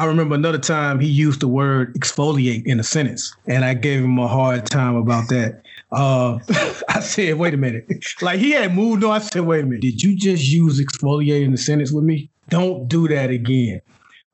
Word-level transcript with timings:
I 0.00 0.06
remember 0.06 0.34
another 0.34 0.56
time 0.56 0.98
he 0.98 1.08
used 1.08 1.40
the 1.40 1.48
word 1.48 1.94
exfoliate 1.94 2.62
in 2.64 2.80
a 2.80 2.82
sentence, 2.82 3.36
and 3.46 3.66
I 3.66 3.74
gave 3.74 4.02
him 4.02 4.18
a 4.18 4.26
hard 4.26 4.64
time 4.64 4.96
about 4.96 5.28
that. 5.28 5.60
Uh, 5.92 6.38
I 6.88 7.00
said, 7.00 7.34
wait 7.34 7.52
a 7.52 7.58
minute. 7.58 7.86
Like 8.22 8.40
he 8.40 8.52
had 8.52 8.74
moved 8.74 9.04
on. 9.04 9.10
I 9.10 9.18
said, 9.18 9.42
wait 9.42 9.62
a 9.62 9.66
minute. 9.66 9.82
Did 9.82 10.02
you 10.02 10.16
just 10.16 10.48
use 10.48 10.80
exfoliate 10.80 11.44
in 11.44 11.50
the 11.50 11.58
sentence 11.58 11.92
with 11.92 12.04
me? 12.04 12.30
Don't 12.48 12.88
do 12.88 13.08
that 13.08 13.28
again. 13.28 13.82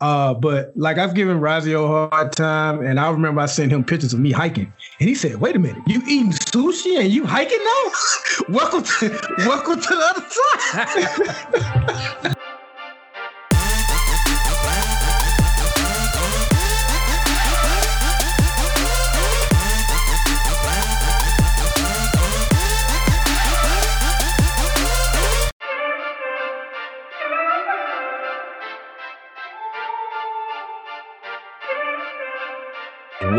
Uh, 0.01 0.35
but 0.35 0.71
like 0.77 0.99
I've 0.99 1.15
given 1.15 1.41
Razio 1.41 1.85
a 1.85 2.09
hard 2.11 2.31
time, 2.31 2.87
and 2.87 3.01
I 3.01 3.11
remember 3.11 3.41
I 3.41 3.47
sent 3.47 3.73
him 3.73 3.83
pictures 3.83 4.13
of 4.13 4.21
me 4.21 4.31
hiking, 4.31 4.73
and 5.01 5.09
he 5.09 5.17
said, 5.17 5.41
"Wait 5.41 5.57
a 5.57 5.59
minute, 5.59 5.83
you 5.89 6.01
eating 6.07 6.31
sushi 6.31 7.01
and 7.01 7.11
you 7.11 7.27
hiking 7.27 7.59
now? 7.65 7.93
welcome 8.51 8.85
to 8.85 9.21
welcome 9.39 9.81
to 9.81 9.89
the 9.89 10.05
other 10.15 10.27
side." 12.23 12.37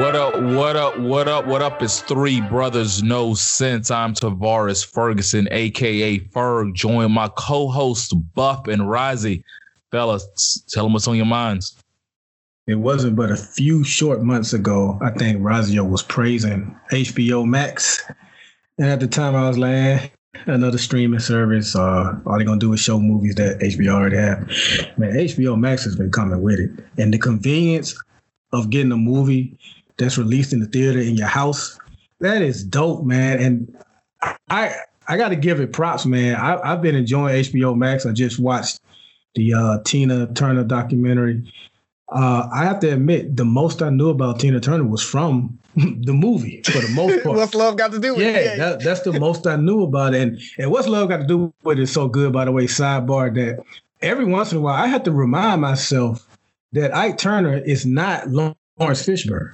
What 0.08 0.16
up, 0.16 0.42
what 0.42 0.76
up, 0.78 1.00
what 1.00 1.28
up, 1.28 1.48
what 1.48 1.62
up? 1.62 1.84
It's 1.84 2.00
three 2.00 2.40
brothers, 2.40 3.04
no 3.04 3.34
sense. 3.34 3.92
I'm 3.92 4.14
Tavares 4.14 4.86
Ferguson, 4.86 5.50
aka 5.52 6.20
Ferg. 6.20 6.76
Join 6.76 7.12
my 7.12 7.28
co-host 7.36 8.14
Buff 8.34 8.70
and 8.70 8.84
Risey. 8.84 9.44
Fellas, 9.92 10.64
tell 10.70 10.86
them 10.86 10.94
what's 10.94 11.10
on 11.10 11.18
your 11.18 11.26
minds. 11.26 11.76
It 12.68 12.76
wasn't 12.76 13.18
but 13.18 13.32
a 13.32 13.36
few 13.36 13.84
short 13.84 14.24
months 14.24 14.54
ago, 14.54 14.98
I 15.02 15.10
think 15.10 15.42
Razio 15.42 15.86
was 15.86 16.04
praising 16.04 16.74
HBO 16.90 17.46
Max. 17.46 18.02
And 18.78 18.88
at 18.88 19.02
the 19.02 19.08
time 19.08 19.36
I 19.36 19.50
was 19.50 19.58
like, 19.58 19.74
eh, 19.74 20.10
another 20.46 20.78
streaming 20.78 21.20
service. 21.20 21.76
Uh, 21.76 22.18
all 22.26 22.38
they're 22.38 22.46
gonna 22.46 22.62
do 22.62 22.72
is 22.72 22.80
show 22.80 22.98
movies 22.98 23.36
that 23.36 23.60
HBO 23.60 23.96
already 23.96 24.16
have. 24.16 24.40
Man, 24.98 25.18
HBO 25.18 25.60
Max 25.60 25.84
has 25.84 25.98
been 25.98 26.12
coming 26.12 26.42
with 26.42 26.60
it. 26.60 26.72
And 26.98 27.14
the 27.14 27.18
convenience 27.18 27.94
of 28.54 28.70
getting 28.70 28.94
a 28.94 28.98
movie 28.98 29.58
that's 29.98 30.18
released 30.18 30.54
in 30.54 30.60
the 30.60 30.68
theater 30.68 31.00
in 31.00 31.16
your 31.16 31.28
house. 31.28 31.80
That 32.20 32.42
is 32.42 32.64
dope, 32.64 33.04
man. 33.06 33.40
And 33.40 33.78
I 34.50 34.76
I 35.08 35.18
got 35.18 35.30
to 35.30 35.36
give 35.36 35.60
it 35.60 35.72
props, 35.72 36.06
man. 36.06 36.36
I, 36.36 36.68
have 36.68 36.82
been 36.82 36.96
enjoying 36.96 37.44
HBO 37.44 37.78
Max. 37.78 38.06
I 38.06 38.12
just 38.12 38.40
watched 38.40 38.82
the 39.36 39.54
uh, 39.54 39.80
Tina 39.86 40.32
Turner 40.34 40.64
documentary. 40.64 41.52
Uh, 42.10 42.48
I 42.54 42.64
have 42.64 42.80
to 42.82 42.90
admit, 42.90 43.36
the 43.36 43.46
most 43.46 43.82
I 43.82 43.90
knew 43.90 44.10
about 44.10 44.40
Tina 44.40 44.60
Turner 44.60 44.84
was 44.84 45.04
from 45.04 45.60
the 45.76 46.14
movie 46.14 46.62
for 46.64 46.80
the 46.80 46.90
most 46.90 47.24
part. 47.24 47.38
what's 47.38 47.54
love 47.54 47.78
got 47.78 47.92
to 47.92 48.00
do 48.00 48.16
with 48.16 48.24
yeah, 48.24 48.28
it? 48.30 48.46
Yeah, 48.46 48.56
that, 48.56 48.84
that's 48.84 49.02
the 49.02 49.18
most 49.20 49.46
I 49.48 49.56
knew 49.56 49.84
about 49.84 50.14
it. 50.14 50.22
And, 50.22 50.42
and 50.58 50.72
what's 50.72 50.88
love 50.88 51.10
got 51.10 51.18
to 51.18 51.28
do 51.28 51.54
with 51.64 51.80
it 51.80 51.88
so 51.88 52.08
good, 52.08 52.34
by 52.34 52.46
the 52.46 52.52
way, 52.52 52.66
sidebar, 52.66 53.34
that 53.36 53.64
every 54.02 54.26
once 54.26 54.52
in 54.52 54.58
a 54.58 54.62
while 54.62 54.76
I 54.82 54.88
have 54.88 55.04
to 55.04 55.12
remind 55.12 55.62
myself 55.62 56.28
that 56.74 56.96
Ike 56.96 57.18
Turner 57.18 57.58
is 57.58 57.86
not 57.86 58.28
Laurence 58.80 59.06
Fishburne. 59.06 59.52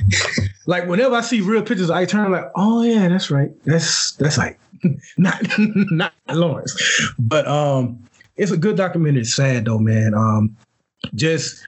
like 0.65 0.87
whenever 0.87 1.15
I 1.15 1.21
see 1.21 1.41
real 1.41 1.61
pictures, 1.61 1.89
I 1.89 2.05
turn 2.05 2.31
like, 2.31 2.51
oh 2.55 2.83
yeah, 2.83 3.07
that's 3.07 3.31
right. 3.31 3.51
That's 3.65 4.13
that's 4.13 4.37
like 4.37 4.59
not 5.17 5.41
not 5.57 6.13
Lawrence. 6.29 7.11
But 7.19 7.47
um 7.47 8.03
it's 8.35 8.51
a 8.51 8.57
good 8.57 8.77
documentary. 8.77 9.21
It's 9.21 9.35
sad 9.35 9.65
though, 9.65 9.79
man. 9.79 10.13
Um 10.13 10.55
just 11.15 11.67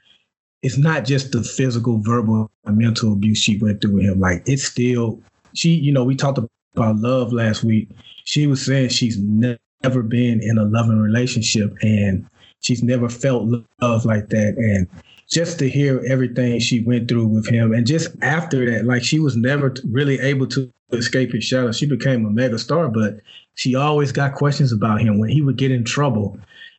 it's 0.62 0.78
not 0.78 1.04
just 1.04 1.32
the 1.32 1.42
physical, 1.42 1.98
verbal, 1.98 2.50
and 2.64 2.78
mental 2.78 3.12
abuse 3.12 3.38
she 3.38 3.58
went 3.58 3.80
through 3.80 3.92
with 3.92 4.04
him. 4.04 4.20
Like 4.20 4.42
it's 4.46 4.64
still 4.64 5.20
she, 5.54 5.70
you 5.70 5.92
know, 5.92 6.04
we 6.04 6.14
talked 6.14 6.38
about 6.38 6.96
love 6.96 7.32
last 7.32 7.64
week. 7.64 7.88
She 8.24 8.46
was 8.46 8.64
saying 8.64 8.90
she's 8.90 9.18
never 9.18 10.02
been 10.02 10.42
in 10.42 10.58
a 10.58 10.64
loving 10.64 11.00
relationship 11.00 11.74
and 11.82 12.26
she's 12.66 12.82
never 12.82 13.08
felt 13.08 13.48
love 13.80 14.04
like 14.04 14.28
that. 14.30 14.56
And 14.56 14.88
just 15.28 15.58
to 15.60 15.68
hear 15.68 16.02
everything 16.08 16.58
she 16.58 16.82
went 16.82 17.08
through 17.08 17.28
with 17.28 17.48
him, 17.48 17.72
and 17.72 17.86
just 17.86 18.10
after 18.22 18.68
that, 18.70 18.84
like 18.84 19.04
she 19.04 19.20
was 19.20 19.36
never 19.36 19.72
really 19.90 20.18
able 20.18 20.46
to 20.48 20.70
escape 20.92 21.32
his 21.32 21.44
shadow. 21.44 21.72
She 21.72 21.86
became 21.86 22.26
a 22.26 22.30
mega 22.30 22.58
star, 22.58 22.88
but 22.88 23.20
she 23.54 23.74
always 23.74 24.12
got 24.12 24.34
questions 24.34 24.72
about 24.72 25.00
him 25.00 25.18
when 25.18 25.30
he 25.30 25.42
would 25.42 25.56
get 25.56 25.70
in 25.70 25.84
trouble. 25.84 26.38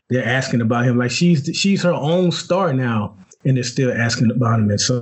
They're 0.09 0.25
asking 0.25 0.61
about 0.61 0.85
him, 0.85 0.97
like 0.97 1.11
she's 1.11 1.49
she's 1.53 1.83
her 1.83 1.93
own 1.93 2.31
star 2.31 2.73
now, 2.73 3.15
and 3.45 3.55
they're 3.57 3.63
still 3.63 3.91
asking 3.91 4.31
about 4.31 4.59
him. 4.59 4.69
And 4.69 4.79
so 4.79 5.01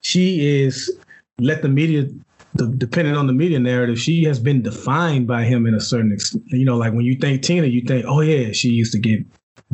she 0.00 0.62
is 0.62 0.90
let 1.38 1.62
the 1.62 1.68
media 1.68 2.06
the, 2.54 2.66
depending 2.66 3.14
on 3.14 3.26
the 3.26 3.32
media 3.32 3.58
narrative, 3.58 3.98
she 3.98 4.24
has 4.24 4.38
been 4.38 4.62
defined 4.62 5.26
by 5.26 5.44
him 5.44 5.66
in 5.66 5.74
a 5.74 5.80
certain. 5.80 6.16
You 6.46 6.64
know, 6.64 6.76
like 6.76 6.92
when 6.92 7.04
you 7.04 7.16
think 7.16 7.42
Tina, 7.42 7.66
you 7.66 7.82
think, 7.82 8.04
oh 8.06 8.20
yeah, 8.20 8.52
she 8.52 8.68
used 8.68 8.92
to 8.92 8.98
get 8.98 9.20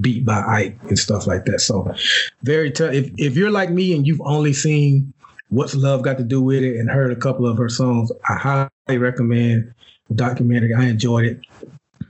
beat 0.00 0.24
by 0.24 0.40
Ike 0.40 0.78
and 0.88 0.98
stuff 0.98 1.26
like 1.26 1.44
that. 1.46 1.60
So 1.60 1.94
very 2.42 2.70
tough. 2.70 2.92
If 2.92 3.10
if 3.16 3.36
you're 3.36 3.50
like 3.50 3.70
me 3.70 3.94
and 3.94 4.06
you've 4.06 4.20
only 4.22 4.52
seen 4.52 5.12
What's 5.48 5.74
Love 5.74 6.02
Got 6.02 6.18
to 6.18 6.24
Do 6.24 6.40
with 6.40 6.62
It 6.62 6.78
and 6.78 6.90
heard 6.90 7.12
a 7.12 7.16
couple 7.16 7.46
of 7.46 7.56
her 7.58 7.68
songs, 7.68 8.10
I 8.28 8.34
highly 8.34 8.98
recommend 8.98 9.72
the 10.08 10.14
documentary. 10.14 10.74
I 10.74 10.84
enjoyed 10.84 11.24
it. 11.24 11.40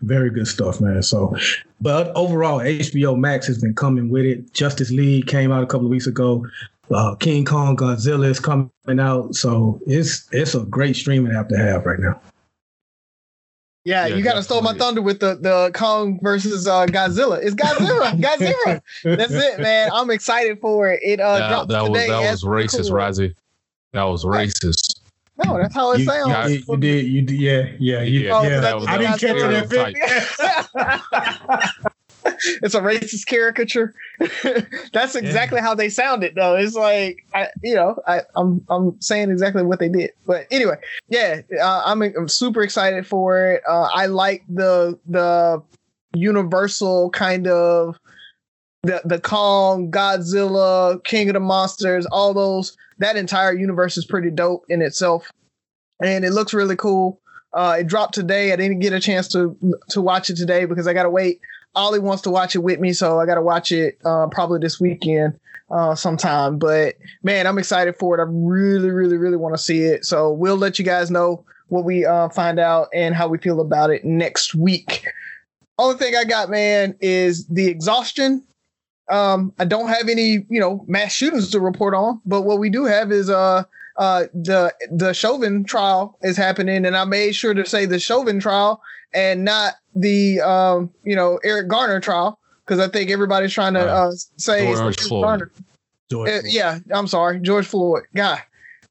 Very 0.02 0.30
good 0.30 0.46
stuff, 0.46 0.80
man. 0.80 1.02
So, 1.02 1.34
but 1.80 2.12
overall, 2.14 2.58
HBO 2.58 3.18
Max 3.18 3.46
has 3.46 3.60
been 3.60 3.74
coming 3.74 4.10
with 4.10 4.24
it. 4.24 4.52
Justice 4.52 4.90
League 4.90 5.26
came 5.26 5.50
out 5.50 5.62
a 5.62 5.66
couple 5.66 5.86
of 5.86 5.90
weeks 5.90 6.06
ago. 6.06 6.46
Uh, 6.90 7.14
King 7.14 7.44
Kong 7.44 7.76
Godzilla 7.76 8.26
is 8.26 8.38
coming 8.40 8.70
out, 8.98 9.34
so 9.34 9.80
it's 9.86 10.28
it's 10.32 10.54
a 10.54 10.60
great 10.60 10.96
streaming 10.96 11.34
app 11.34 11.48
to 11.48 11.56
have 11.56 11.86
right 11.86 11.98
now. 11.98 12.20
Yeah, 13.84 14.06
yeah 14.06 14.16
you 14.16 14.24
got 14.24 14.34
to 14.34 14.42
steal 14.42 14.62
my 14.62 14.74
thunder 14.74 15.02
with 15.02 15.20
the 15.20 15.34
the 15.36 15.70
Kong 15.74 16.18
versus 16.22 16.66
uh, 16.66 16.86
Godzilla. 16.86 17.42
It's 17.42 17.54
Godzilla, 17.54 18.18
Godzilla. 18.20 18.80
That's 19.16 19.32
it, 19.32 19.60
man. 19.60 19.90
I'm 19.92 20.10
excited 20.10 20.58
for 20.60 20.90
it. 20.90 21.00
It 21.02 21.20
uh, 21.20 21.38
that, 21.38 21.48
dropped 21.48 21.68
that 21.68 21.82
today. 21.82 22.08
was 22.08 22.08
that 22.08 22.30
was 22.30 22.44
racist, 22.44 22.88
cool. 22.88 23.30
That 23.92 24.02
was 24.04 24.24
racist. 24.24 25.00
No, 25.44 25.58
that's 25.58 25.74
how 25.74 25.92
it 25.92 26.00
you, 26.00 26.04
sounds. 26.04 26.52
You, 26.52 26.62
you, 26.66 26.76
did, 26.76 27.06
you 27.06 27.22
did, 27.22 27.40
yeah, 27.40 27.66
yeah, 27.78 28.02
you, 28.02 28.20
yeah. 28.20 28.38
Oh, 28.38 28.42
yeah. 28.42 28.60
That, 28.60 28.88
I 28.88 28.98
didn't 28.98 29.18
catch 29.18 29.36
it 29.36 29.68
that 30.74 31.92
it's 32.62 32.74
a 32.74 32.80
racist 32.80 33.26
caricature. 33.26 33.94
That's 34.92 35.14
exactly 35.14 35.58
yeah. 35.58 35.62
how 35.62 35.74
they 35.74 35.88
sounded, 35.88 36.34
though. 36.34 36.56
It's 36.56 36.74
like 36.74 37.24
I, 37.34 37.48
you 37.62 37.74
know, 37.74 38.00
I, 38.06 38.22
I'm 38.36 38.64
I'm 38.68 39.00
saying 39.00 39.30
exactly 39.30 39.62
what 39.62 39.78
they 39.78 39.88
did. 39.88 40.12
But 40.26 40.46
anyway, 40.50 40.76
yeah, 41.08 41.42
uh, 41.60 41.82
I'm 41.84 42.02
I'm 42.02 42.28
super 42.28 42.62
excited 42.62 43.06
for 43.06 43.52
it. 43.52 43.62
Uh, 43.68 43.88
I 43.92 44.06
like 44.06 44.42
the 44.48 44.98
the 45.06 45.62
universal 46.14 47.10
kind 47.10 47.46
of 47.46 47.98
the 48.84 49.02
the 49.04 49.20
Kong, 49.20 49.90
Godzilla, 49.90 51.02
King 51.04 51.28
of 51.28 51.34
the 51.34 51.40
Monsters, 51.40 52.06
all 52.06 52.32
those. 52.32 52.76
That 52.98 53.16
entire 53.16 53.52
universe 53.52 53.96
is 53.96 54.06
pretty 54.06 54.30
dope 54.30 54.64
in 54.68 54.80
itself, 54.80 55.30
and 56.02 56.24
it 56.24 56.30
looks 56.30 56.54
really 56.54 56.76
cool. 56.76 57.20
Uh, 57.52 57.76
it 57.80 57.86
dropped 57.86 58.14
today. 58.14 58.52
I 58.52 58.56
didn't 58.56 58.78
get 58.78 58.94
a 58.94 59.00
chance 59.00 59.28
to 59.28 59.58
to 59.90 60.00
watch 60.00 60.30
it 60.30 60.36
today 60.36 60.64
because 60.64 60.86
I 60.86 60.94
got 60.94 61.02
to 61.02 61.10
wait 61.10 61.40
Ollie 61.74 61.98
wants 61.98 62.22
to 62.22 62.30
watch 62.30 62.54
it 62.54 62.60
with 62.60 62.80
me, 62.80 62.92
so 62.92 63.20
I 63.20 63.26
got 63.26 63.34
to 63.34 63.42
watch 63.42 63.72
it 63.72 63.98
uh, 64.04 64.28
probably 64.28 64.60
this 64.60 64.80
weekend 64.80 65.38
uh, 65.70 65.94
sometime. 65.94 66.58
But 66.58 66.96
man, 67.22 67.46
I'm 67.46 67.58
excited 67.58 67.96
for 67.96 68.18
it. 68.18 68.22
I 68.22 68.26
really, 68.28 68.90
really, 68.90 69.16
really 69.16 69.36
want 69.36 69.54
to 69.54 69.62
see 69.62 69.82
it. 69.84 70.04
So 70.04 70.32
we'll 70.32 70.56
let 70.56 70.78
you 70.78 70.84
guys 70.84 71.10
know 71.10 71.44
what 71.68 71.84
we 71.84 72.04
uh, 72.04 72.28
find 72.28 72.58
out 72.58 72.88
and 72.94 73.14
how 73.14 73.26
we 73.28 73.38
feel 73.38 73.60
about 73.60 73.90
it 73.90 74.04
next 74.04 74.54
week. 74.54 75.04
Only 75.78 75.96
thing 75.96 76.14
I 76.14 76.24
got, 76.24 76.50
man, 76.50 76.94
is 77.00 77.46
the 77.46 77.66
exhaustion. 77.66 78.44
Um, 79.10 79.52
I 79.58 79.64
don't 79.64 79.88
have 79.88 80.08
any, 80.08 80.46
you 80.48 80.60
know, 80.60 80.84
mass 80.86 81.12
shootings 81.12 81.50
to 81.50 81.60
report 81.60 81.94
on, 81.94 82.20
but 82.24 82.42
what 82.42 82.58
we 82.58 82.70
do 82.70 82.84
have 82.84 83.12
is 83.12 83.28
uh 83.28 83.64
uh 83.96 84.24
the 84.32 84.72
the 84.90 85.12
Chauvin 85.12 85.64
trial 85.64 86.16
is 86.22 86.36
happening, 86.36 86.86
and 86.86 86.96
I 86.96 87.04
made 87.04 87.34
sure 87.34 87.52
to 87.52 87.66
say 87.66 87.84
the 87.84 87.98
Chauvin 87.98 88.40
trial 88.40 88.80
and 89.12 89.44
not 89.44 89.74
the 89.94 90.40
um, 90.40 90.90
you 91.04 91.16
know 91.16 91.38
Eric 91.44 91.68
Garner 91.68 92.00
trial 92.00 92.38
because 92.64 92.80
I 92.80 92.88
think 92.88 93.10
everybody's 93.10 93.52
trying 93.52 93.74
to 93.74 93.80
uh, 93.80 94.12
say 94.36 94.74
George 94.74 95.00
Floyd. 95.00 95.22
Garner. 95.22 95.50
George 96.10 96.30
uh, 96.30 96.40
yeah, 96.44 96.78
I'm 96.92 97.06
sorry, 97.06 97.40
George 97.40 97.66
Floyd. 97.66 98.04
Guy, 98.14 98.40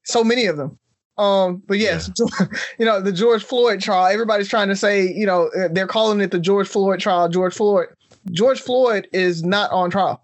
so 0.03 0.23
many 0.23 0.45
of 0.45 0.57
them. 0.57 0.77
Um, 1.17 1.61
but 1.67 1.77
yes, 1.77 2.09
yeah. 2.17 2.45
you 2.79 2.85
know 2.85 3.01
the 3.01 3.11
George 3.11 3.43
Floyd 3.43 3.81
trial. 3.81 4.07
Everybody's 4.07 4.49
trying 4.49 4.69
to 4.69 4.75
say, 4.75 5.11
you 5.11 5.25
know, 5.25 5.49
uh, 5.59 5.67
they're 5.71 5.87
calling 5.87 6.21
it 6.21 6.31
the 6.31 6.39
George 6.39 6.67
Floyd 6.67 6.99
trial. 6.99 7.29
George 7.29 7.53
Floyd. 7.53 7.87
George 8.31 8.61
Floyd 8.61 9.07
is 9.11 9.43
not 9.43 9.69
on 9.71 9.89
trial. 9.89 10.21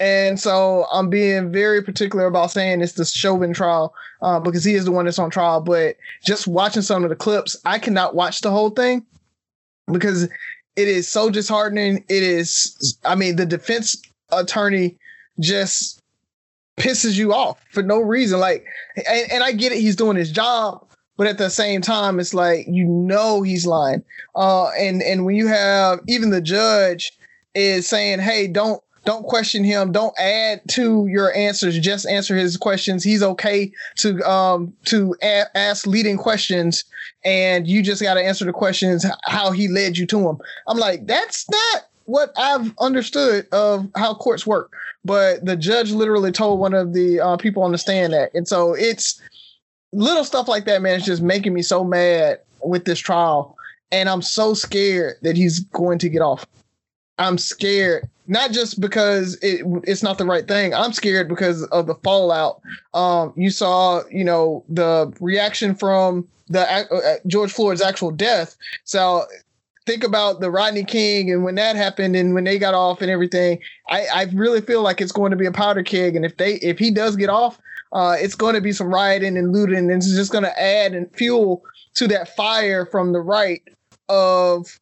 And 0.00 0.40
so 0.40 0.86
I'm 0.90 1.10
being 1.10 1.52
very 1.52 1.82
particular 1.82 2.24
about 2.24 2.50
saying 2.50 2.80
it's 2.80 2.94
the 2.94 3.04
Chauvin 3.04 3.52
trial 3.52 3.94
uh, 4.22 4.40
because 4.40 4.64
he 4.64 4.74
is 4.74 4.86
the 4.86 4.92
one 4.92 5.04
that's 5.04 5.18
on 5.18 5.28
trial. 5.28 5.60
But 5.60 5.96
just 6.24 6.46
watching 6.46 6.80
some 6.80 7.04
of 7.04 7.10
the 7.10 7.16
clips, 7.16 7.54
I 7.66 7.78
cannot 7.78 8.14
watch 8.14 8.40
the 8.40 8.50
whole 8.50 8.70
thing 8.70 9.04
because 9.92 10.24
it 10.24 10.88
is 10.88 11.08
so 11.08 11.30
disheartening. 11.30 12.04
It 12.08 12.22
is, 12.22 12.98
I 13.04 13.14
mean, 13.14 13.36
the 13.36 13.46
defense 13.46 14.00
attorney 14.32 14.96
just 15.38 16.00
pisses 16.76 17.16
you 17.16 17.32
off 17.32 17.62
for 17.70 17.82
no 17.82 18.00
reason. 18.00 18.40
Like, 18.40 18.64
and, 18.96 19.30
and 19.32 19.44
I 19.44 19.52
get 19.52 19.72
it, 19.72 19.78
he's 19.78 19.96
doing 19.96 20.16
his 20.16 20.30
job, 20.30 20.86
but 21.16 21.26
at 21.26 21.38
the 21.38 21.50
same 21.50 21.82
time, 21.82 22.18
it's 22.18 22.34
like 22.34 22.66
you 22.68 22.84
know 22.84 23.42
he's 23.42 23.66
lying. 23.66 24.02
Uh, 24.34 24.68
and 24.70 25.02
and 25.02 25.24
when 25.24 25.36
you 25.36 25.46
have 25.48 26.00
even 26.08 26.30
the 26.30 26.40
judge 26.40 27.12
is 27.54 27.86
saying, 27.86 28.20
"Hey, 28.20 28.46
don't 28.46 28.82
don't 29.04 29.24
question 29.24 29.64
him. 29.64 29.92
Don't 29.92 30.18
add 30.18 30.60
to 30.70 31.06
your 31.06 31.34
answers. 31.34 31.78
Just 31.78 32.06
answer 32.06 32.36
his 32.36 32.56
questions. 32.56 33.02
He's 33.02 33.22
okay 33.22 33.72
to 33.96 34.20
um 34.28 34.72
to 34.86 35.16
a- 35.22 35.56
ask 35.56 35.86
leading 35.86 36.16
questions, 36.16 36.84
and 37.24 37.66
you 37.66 37.82
just 37.82 38.02
got 38.02 38.14
to 38.14 38.22
answer 38.22 38.44
the 38.44 38.52
questions 38.52 39.06
how 39.24 39.52
he 39.52 39.68
led 39.68 39.96
you 39.96 40.06
to 40.06 40.28
him. 40.28 40.38
I'm 40.66 40.78
like, 40.78 41.06
that's 41.06 41.48
not 41.50 41.88
what 42.04 42.32
I've 42.36 42.74
understood 42.78 43.46
of 43.52 43.88
how 43.96 44.14
courts 44.14 44.46
work. 44.46 44.72
But 45.04 45.44
the 45.46 45.56
judge 45.56 45.92
literally 45.92 46.32
told 46.32 46.60
one 46.60 46.74
of 46.74 46.92
the 46.92 47.20
uh, 47.20 47.36
people 47.38 47.62
on 47.62 47.72
the 47.72 47.78
stand 47.78 48.12
that, 48.12 48.34
and 48.34 48.46
so 48.46 48.74
it's 48.74 49.20
little 49.92 50.24
stuff 50.24 50.46
like 50.46 50.66
that, 50.66 50.82
man. 50.82 50.96
It's 50.96 51.06
just 51.06 51.22
making 51.22 51.54
me 51.54 51.62
so 51.62 51.84
mad 51.84 52.40
with 52.62 52.84
this 52.84 52.98
trial, 52.98 53.56
and 53.90 54.10
I'm 54.10 54.20
so 54.20 54.52
scared 54.52 55.16
that 55.22 55.36
he's 55.38 55.60
going 55.60 55.98
to 56.00 56.10
get 56.10 56.20
off. 56.20 56.44
I'm 57.18 57.38
scared, 57.38 58.08
not 58.30 58.52
just 58.52 58.80
because 58.80 59.34
it, 59.42 59.66
it's 59.84 60.02
not 60.02 60.16
the 60.16 60.24
right 60.24 60.46
thing. 60.46 60.72
I'm 60.72 60.92
scared 60.92 61.28
because 61.28 61.64
of 61.64 61.88
the 61.88 61.96
fallout. 61.96 62.62
Um, 62.94 63.32
you 63.36 63.50
saw, 63.50 64.02
you 64.08 64.24
know, 64.24 64.64
the 64.68 65.12
reaction 65.20 65.74
from 65.74 66.28
the 66.48 66.60
uh, 66.60 67.16
George 67.26 67.52
Floyd's 67.52 67.82
actual 67.82 68.12
death. 68.12 68.56
So 68.84 69.24
think 69.84 70.04
about 70.04 70.40
the 70.40 70.50
Rodney 70.50 70.84
King 70.84 71.32
and 71.32 71.42
when 71.42 71.56
that 71.56 71.74
happened 71.74 72.14
and 72.14 72.32
when 72.32 72.44
they 72.44 72.56
got 72.56 72.72
off 72.72 73.02
and 73.02 73.10
everything. 73.10 73.58
I, 73.88 74.06
I 74.06 74.22
really 74.32 74.60
feel 74.60 74.82
like 74.82 75.00
it's 75.00 75.12
going 75.12 75.32
to 75.32 75.36
be 75.36 75.46
a 75.46 75.52
powder 75.52 75.82
keg, 75.82 76.14
and 76.14 76.24
if 76.24 76.36
they 76.36 76.54
if 76.56 76.78
he 76.78 76.92
does 76.92 77.16
get 77.16 77.28
off, 77.28 77.58
uh, 77.92 78.16
it's 78.16 78.36
going 78.36 78.54
to 78.54 78.60
be 78.60 78.72
some 78.72 78.94
rioting 78.94 79.36
and 79.36 79.52
looting, 79.52 79.76
and 79.76 79.90
it's 79.90 80.14
just 80.14 80.30
going 80.30 80.44
to 80.44 80.62
add 80.62 80.94
and 80.94 81.12
fuel 81.16 81.64
to 81.94 82.06
that 82.06 82.34
fire 82.36 82.86
from 82.86 83.12
the 83.12 83.20
right 83.20 83.62
of 84.08 84.79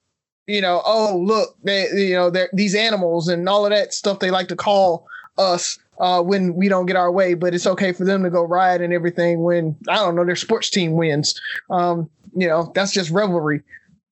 you 0.48 0.62
know, 0.62 0.82
oh 0.84 1.16
look, 1.16 1.56
they 1.62 1.88
you 1.92 2.14
know 2.14 2.32
these 2.52 2.74
animals 2.74 3.28
and 3.28 3.48
all 3.48 3.64
of 3.64 3.70
that 3.70 3.94
stuff 3.94 4.18
they 4.18 4.30
like 4.30 4.48
to 4.48 4.56
call 4.56 5.06
us 5.36 5.78
uh, 6.00 6.22
when 6.22 6.54
we 6.54 6.68
don't 6.68 6.86
get 6.86 6.96
our 6.96 7.12
way, 7.12 7.34
but 7.34 7.54
it's 7.54 7.66
okay 7.66 7.92
for 7.92 8.04
them 8.04 8.22
to 8.24 8.30
go 8.30 8.42
riot 8.42 8.80
and 8.80 8.92
everything 8.92 9.42
when 9.42 9.76
I 9.88 9.96
don't 9.96 10.16
know 10.16 10.24
their 10.24 10.36
sports 10.36 10.70
team 10.70 10.92
wins. 10.92 11.38
Um, 11.70 12.08
you 12.34 12.48
know, 12.48 12.72
that's 12.74 12.92
just 12.92 13.10
revelry. 13.10 13.62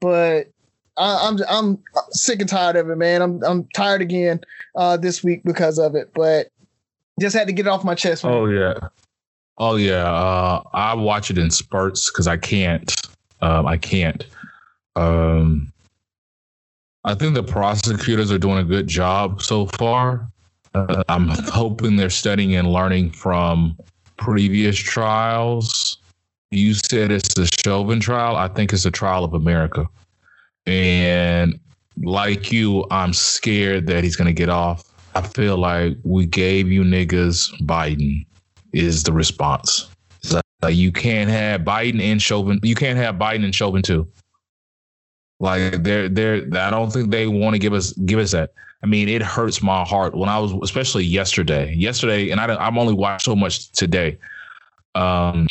But 0.00 0.48
I, 0.98 1.26
I'm 1.26 1.38
I'm 1.48 1.78
sick 2.10 2.40
and 2.40 2.48
tired 2.48 2.76
of 2.76 2.90
it, 2.90 2.96
man. 2.96 3.22
I'm 3.22 3.42
I'm 3.42 3.64
tired 3.74 4.02
again 4.02 4.40
uh, 4.76 4.98
this 4.98 5.24
week 5.24 5.42
because 5.42 5.78
of 5.78 5.94
it, 5.94 6.10
but 6.14 6.48
just 7.18 7.34
had 7.34 7.46
to 7.46 7.52
get 7.52 7.66
it 7.66 7.70
off 7.70 7.82
my 7.82 7.94
chest. 7.94 8.24
Man. 8.24 8.34
Oh 8.34 8.46
yeah, 8.46 8.74
oh 9.56 9.76
yeah. 9.76 10.12
Uh, 10.12 10.62
I 10.74 10.94
watch 10.94 11.30
it 11.30 11.38
in 11.38 11.50
spurts 11.50 12.10
because 12.10 12.26
I 12.26 12.36
can't. 12.36 12.94
Um, 13.40 13.66
I 13.66 13.78
can't. 13.78 14.26
Um, 14.96 15.72
I 17.06 17.14
think 17.14 17.34
the 17.34 17.42
prosecutors 17.42 18.32
are 18.32 18.38
doing 18.38 18.58
a 18.58 18.64
good 18.64 18.88
job 18.88 19.40
so 19.40 19.66
far. 19.66 20.28
Uh, 20.74 21.04
I'm 21.08 21.28
hoping 21.28 21.94
they're 21.94 22.10
studying 22.10 22.56
and 22.56 22.72
learning 22.72 23.12
from 23.12 23.78
previous 24.16 24.76
trials. 24.76 25.98
You 26.50 26.74
said 26.74 27.12
it's 27.12 27.32
the 27.34 27.48
Chauvin 27.64 28.00
trial. 28.00 28.34
I 28.34 28.48
think 28.48 28.72
it's 28.72 28.84
a 28.84 28.90
trial 28.90 29.24
of 29.24 29.34
America. 29.34 29.88
And 30.66 31.60
like 32.02 32.50
you, 32.50 32.84
I'm 32.90 33.12
scared 33.12 33.86
that 33.86 34.02
he's 34.02 34.16
going 34.16 34.26
to 34.26 34.34
get 34.34 34.48
off. 34.48 34.82
I 35.14 35.22
feel 35.22 35.56
like 35.56 35.96
we 36.02 36.26
gave 36.26 36.72
you 36.72 36.82
niggas 36.82 37.52
Biden 37.62 38.26
is 38.72 39.04
the 39.04 39.12
response. 39.12 39.88
like 40.60 40.74
you 40.74 40.90
can't 40.90 41.30
have 41.30 41.60
Biden 41.60 42.02
and 42.02 42.20
Chauvin. 42.20 42.58
You 42.64 42.74
can't 42.74 42.98
have 42.98 43.14
Biden 43.14 43.44
and 43.44 43.54
Chauvin 43.54 43.82
too. 43.82 44.08
Like 45.38 45.82
they're 45.82 46.08
they're 46.08 46.46
I 46.54 46.70
don't 46.70 46.90
think 46.90 47.10
they 47.10 47.26
want 47.26 47.54
to 47.54 47.58
give 47.58 47.72
us 47.72 47.92
give 47.92 48.18
us 48.18 48.32
that. 48.32 48.52
I 48.82 48.86
mean, 48.86 49.08
it 49.08 49.22
hurts 49.22 49.62
my 49.62 49.84
heart 49.84 50.14
when 50.16 50.28
I 50.28 50.38
was 50.38 50.52
especially 50.62 51.04
yesterday. 51.04 51.74
Yesterday, 51.74 52.30
and 52.30 52.40
I 52.40 52.54
I'm 52.56 52.78
only 52.78 52.94
watched 52.94 53.24
so 53.24 53.36
much 53.36 53.70
today. 53.72 54.18
Um, 54.94 55.48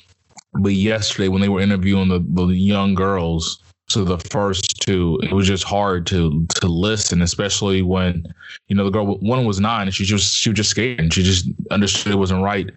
but 0.53 0.73
yesterday 0.73 1.27
when 1.27 1.41
they 1.41 1.49
were 1.49 1.59
interviewing 1.59 2.07
the, 2.07 2.19
the 2.19 2.47
young 2.47 2.95
girls, 2.95 3.61
so 3.87 4.03
the 4.03 4.17
first 4.17 4.81
two, 4.81 5.19
it 5.21 5.31
was 5.31 5.45
just 5.47 5.63
hard 5.63 6.07
to 6.07 6.45
to 6.55 6.67
listen, 6.67 7.21
especially 7.21 7.81
when 7.83 8.25
you 8.67 8.75
know 8.75 8.85
the 8.85 8.89
girl 8.89 9.17
one 9.19 9.45
was 9.45 9.59
nine 9.59 9.87
and 9.87 9.93
she 9.93 10.03
just 10.03 10.35
she 10.35 10.49
was 10.49 10.57
just 10.57 10.71
scared 10.71 10.99
and 10.99 11.13
she 11.13 11.21
just 11.21 11.47
understood 11.69 12.13
it 12.13 12.17
wasn't 12.17 12.41
right. 12.41 12.69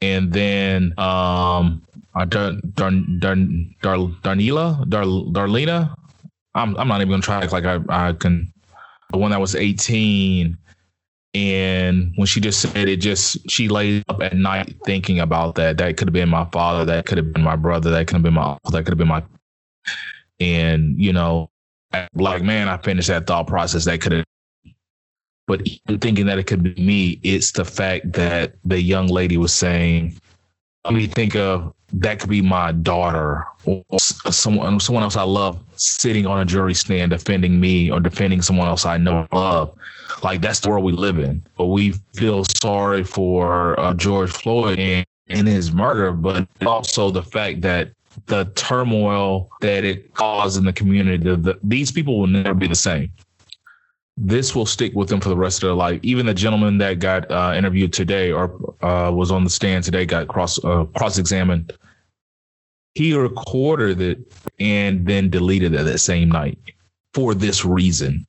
And 0.00 0.32
then 0.32 0.94
um, 0.98 1.82
I 2.14 2.24
Dar, 2.24 2.52
Dar, 2.74 2.90
Dar, 3.18 3.36
Dar, 3.82 3.96
Darnila, 4.22 4.88
Dar, 4.88 5.04
Darlena, 5.04 5.94
I'm 6.56 6.76
I'm 6.78 6.88
not 6.88 7.00
even 7.00 7.10
gonna 7.10 7.22
try 7.22 7.44
like 7.46 7.64
I 7.64 7.80
I 7.88 8.12
can. 8.12 8.52
The 9.12 9.18
one 9.18 9.30
that 9.30 9.40
was 9.40 9.54
18, 9.54 10.58
and 11.34 12.12
when 12.16 12.26
she 12.26 12.40
just 12.40 12.60
said 12.60 12.88
it, 12.88 12.96
just 12.96 13.38
she 13.48 13.68
laid 13.68 14.02
up 14.08 14.20
at 14.20 14.34
night 14.34 14.74
thinking 14.84 15.20
about 15.20 15.54
that. 15.56 15.76
That 15.76 15.96
could 15.96 16.08
have 16.08 16.12
been 16.12 16.28
my 16.28 16.46
father. 16.46 16.84
That 16.84 17.06
could 17.06 17.18
have 17.18 17.32
been 17.32 17.44
my 17.44 17.56
brother. 17.56 17.90
That 17.90 18.06
could 18.06 18.14
have 18.14 18.22
been 18.22 18.34
my 18.34 18.52
uncle. 18.52 18.70
That 18.72 18.84
could 18.84 18.92
have 18.92 18.98
been 18.98 19.08
my. 19.08 19.22
And 20.40 20.98
you 20.98 21.12
know, 21.12 21.50
like 22.14 22.42
man, 22.42 22.68
I 22.68 22.78
finished 22.78 23.08
that 23.08 23.26
thought 23.26 23.46
process. 23.46 23.84
That 23.84 24.00
could 24.00 24.12
have. 24.12 24.24
But 25.46 25.68
thinking 26.00 26.26
that 26.26 26.38
it 26.38 26.48
could 26.48 26.62
be 26.62 26.74
me, 26.74 27.20
it's 27.22 27.52
the 27.52 27.64
fact 27.64 28.14
that 28.14 28.54
the 28.64 28.80
young 28.80 29.06
lady 29.06 29.36
was 29.36 29.54
saying, 29.54 30.18
me 30.92 31.06
think 31.06 31.36
of 31.36 31.74
that 31.92 32.18
could 32.18 32.30
be 32.30 32.42
my 32.42 32.72
daughter 32.72 33.44
or 33.64 33.82
someone 33.98 34.78
someone 34.80 35.02
else 35.02 35.16
I 35.16 35.22
love 35.22 35.62
sitting 35.76 36.26
on 36.26 36.40
a 36.40 36.44
jury 36.44 36.74
stand 36.74 37.10
defending 37.10 37.60
me 37.60 37.90
or 37.90 38.00
defending 38.00 38.42
someone 38.42 38.68
else 38.68 38.84
I 38.84 38.96
know 38.98 39.26
love. 39.32 39.76
Like 40.22 40.40
that's 40.40 40.60
the 40.60 40.70
world 40.70 40.84
we 40.84 40.92
live 40.92 41.18
in. 41.18 41.42
But 41.56 41.66
we 41.66 41.92
feel 42.14 42.44
sorry 42.60 43.04
for 43.04 43.78
uh, 43.78 43.94
George 43.94 44.30
Floyd 44.30 44.78
and, 44.78 45.06
and 45.28 45.46
his 45.46 45.72
murder, 45.72 46.12
but 46.12 46.48
also 46.64 47.10
the 47.10 47.22
fact 47.22 47.60
that 47.62 47.90
the 48.26 48.46
turmoil 48.54 49.50
that 49.60 49.84
it 49.84 50.14
caused 50.14 50.58
in 50.58 50.64
the 50.64 50.72
community. 50.72 51.22
The, 51.22 51.36
the, 51.36 51.58
these 51.62 51.92
people 51.92 52.18
will 52.18 52.26
never 52.26 52.54
be 52.54 52.66
the 52.66 52.74
same 52.74 53.12
this 54.16 54.54
will 54.54 54.66
stick 54.66 54.94
with 54.94 55.08
them 55.08 55.20
for 55.20 55.28
the 55.28 55.36
rest 55.36 55.62
of 55.62 55.68
their 55.68 55.74
life. 55.74 56.00
Even 56.02 56.26
the 56.26 56.34
gentleman 56.34 56.78
that 56.78 56.98
got 56.98 57.30
uh, 57.30 57.52
interviewed 57.54 57.92
today 57.92 58.32
or 58.32 58.54
uh, 58.82 59.10
was 59.12 59.30
on 59.30 59.44
the 59.44 59.50
stand 59.50 59.84
today 59.84 60.06
got 60.06 60.28
cross 60.28 60.62
uh, 60.64 60.84
cross 60.96 61.18
examined. 61.18 61.72
He 62.94 63.14
recorded 63.14 64.00
it 64.00 64.32
and 64.58 65.06
then 65.06 65.28
deleted 65.28 65.74
it 65.74 65.84
that 65.84 65.98
same 65.98 66.30
night 66.30 66.58
for 67.12 67.34
this 67.34 67.64
reason. 67.64 68.26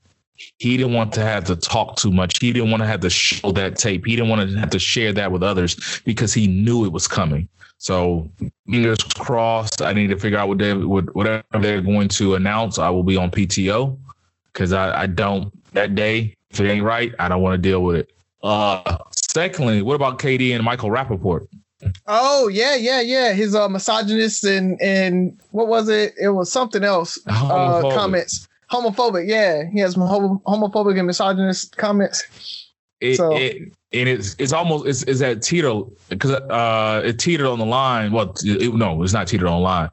He 0.58 0.76
didn't 0.76 0.94
want 0.94 1.14
to 1.14 1.22
have 1.22 1.46
to 1.46 1.56
talk 1.56 1.96
too 1.96 2.12
much. 2.12 2.40
He 2.40 2.52
didn't 2.52 2.70
want 2.70 2.84
to 2.84 2.88
have 2.88 3.00
to 3.00 3.10
show 3.10 3.52
that 3.54 3.78
tape. 3.78 4.06
He 4.06 4.16
didn't 4.16 4.30
want 4.30 4.50
to 4.50 4.60
have 4.60 4.70
to 4.72 4.80
share 4.80 5.14
that 5.14 5.32
with 5.32 5.42
others 5.42 6.02
because 6.04 6.34
he 6.34 6.48
knew 6.48 6.86
it 6.86 6.92
was 6.92 7.08
coming. 7.08 7.48
So 7.80 8.30
fingers 8.70 8.98
crossed. 9.16 9.82
I 9.82 9.94
need 9.94 10.08
to 10.08 10.18
figure 10.18 10.38
out 10.38 10.50
what 10.50 10.58
they, 10.58 10.74
what 10.74 11.16
whatever 11.16 11.44
they're 11.60 11.82
going 11.82 12.10
to 12.10 12.36
announce. 12.36 12.78
I 12.78 12.90
will 12.90 13.04
be 13.04 13.16
on 13.16 13.32
PTO 13.32 13.98
because 14.58 14.74
I, 14.74 15.04
I 15.04 15.06
don't 15.06 15.54
that 15.74 15.94
day. 15.94 16.34
If 16.50 16.60
it 16.60 16.68
ain't 16.68 16.84
right, 16.84 17.14
I 17.20 17.30
don't 17.30 17.44
want 17.44 17.54
to 17.54 17.58
deal 17.70 17.84
with 17.84 17.98
it. 17.98 18.12
Uh, 18.42 18.98
secondly, 19.12 19.84
what 19.84 19.94
about 19.94 20.18
KD 20.18 20.56
and 20.56 20.64
Michael 20.64 20.90
Rapaport? 20.90 21.48
Oh 22.08 22.48
yeah, 22.48 22.76
yeah, 22.76 23.02
yeah. 23.02 23.34
His 23.34 23.54
uh, 23.54 23.70
misogynist 23.70 24.44
and 24.44 24.82
and 24.82 25.40
what 25.52 25.68
was 25.68 25.90
it? 25.90 26.16
It 26.20 26.30
was 26.30 26.52
something 26.52 26.84
else. 26.84 27.20
Uh, 27.28 27.82
comments 27.94 28.48
homophobic. 28.72 29.28
Yeah, 29.28 29.64
he 29.72 29.80
has 29.80 29.96
homophobic 29.96 30.98
and 30.98 31.06
misogynist 31.06 31.78
comments. 31.78 32.24
It, 33.00 33.18
so. 33.18 33.36
it 33.36 33.58
and 33.94 34.10
it's 34.10 34.36
it's 34.40 34.54
almost 34.54 34.88
it's, 34.88 35.04
it's 35.04 35.20
that 35.20 35.44
teeter 35.44 35.82
because 36.10 36.32
uh 36.32 37.04
it 37.06 37.20
teetered 37.20 37.46
on 37.46 37.60
the 37.60 37.66
line. 37.66 38.12
Well, 38.12 38.34
it, 38.44 38.74
no, 38.74 39.04
it's 39.04 39.14
not 39.14 39.28
teetered 39.28 39.48
on 39.48 39.60
the 39.60 39.64
line, 39.64 39.90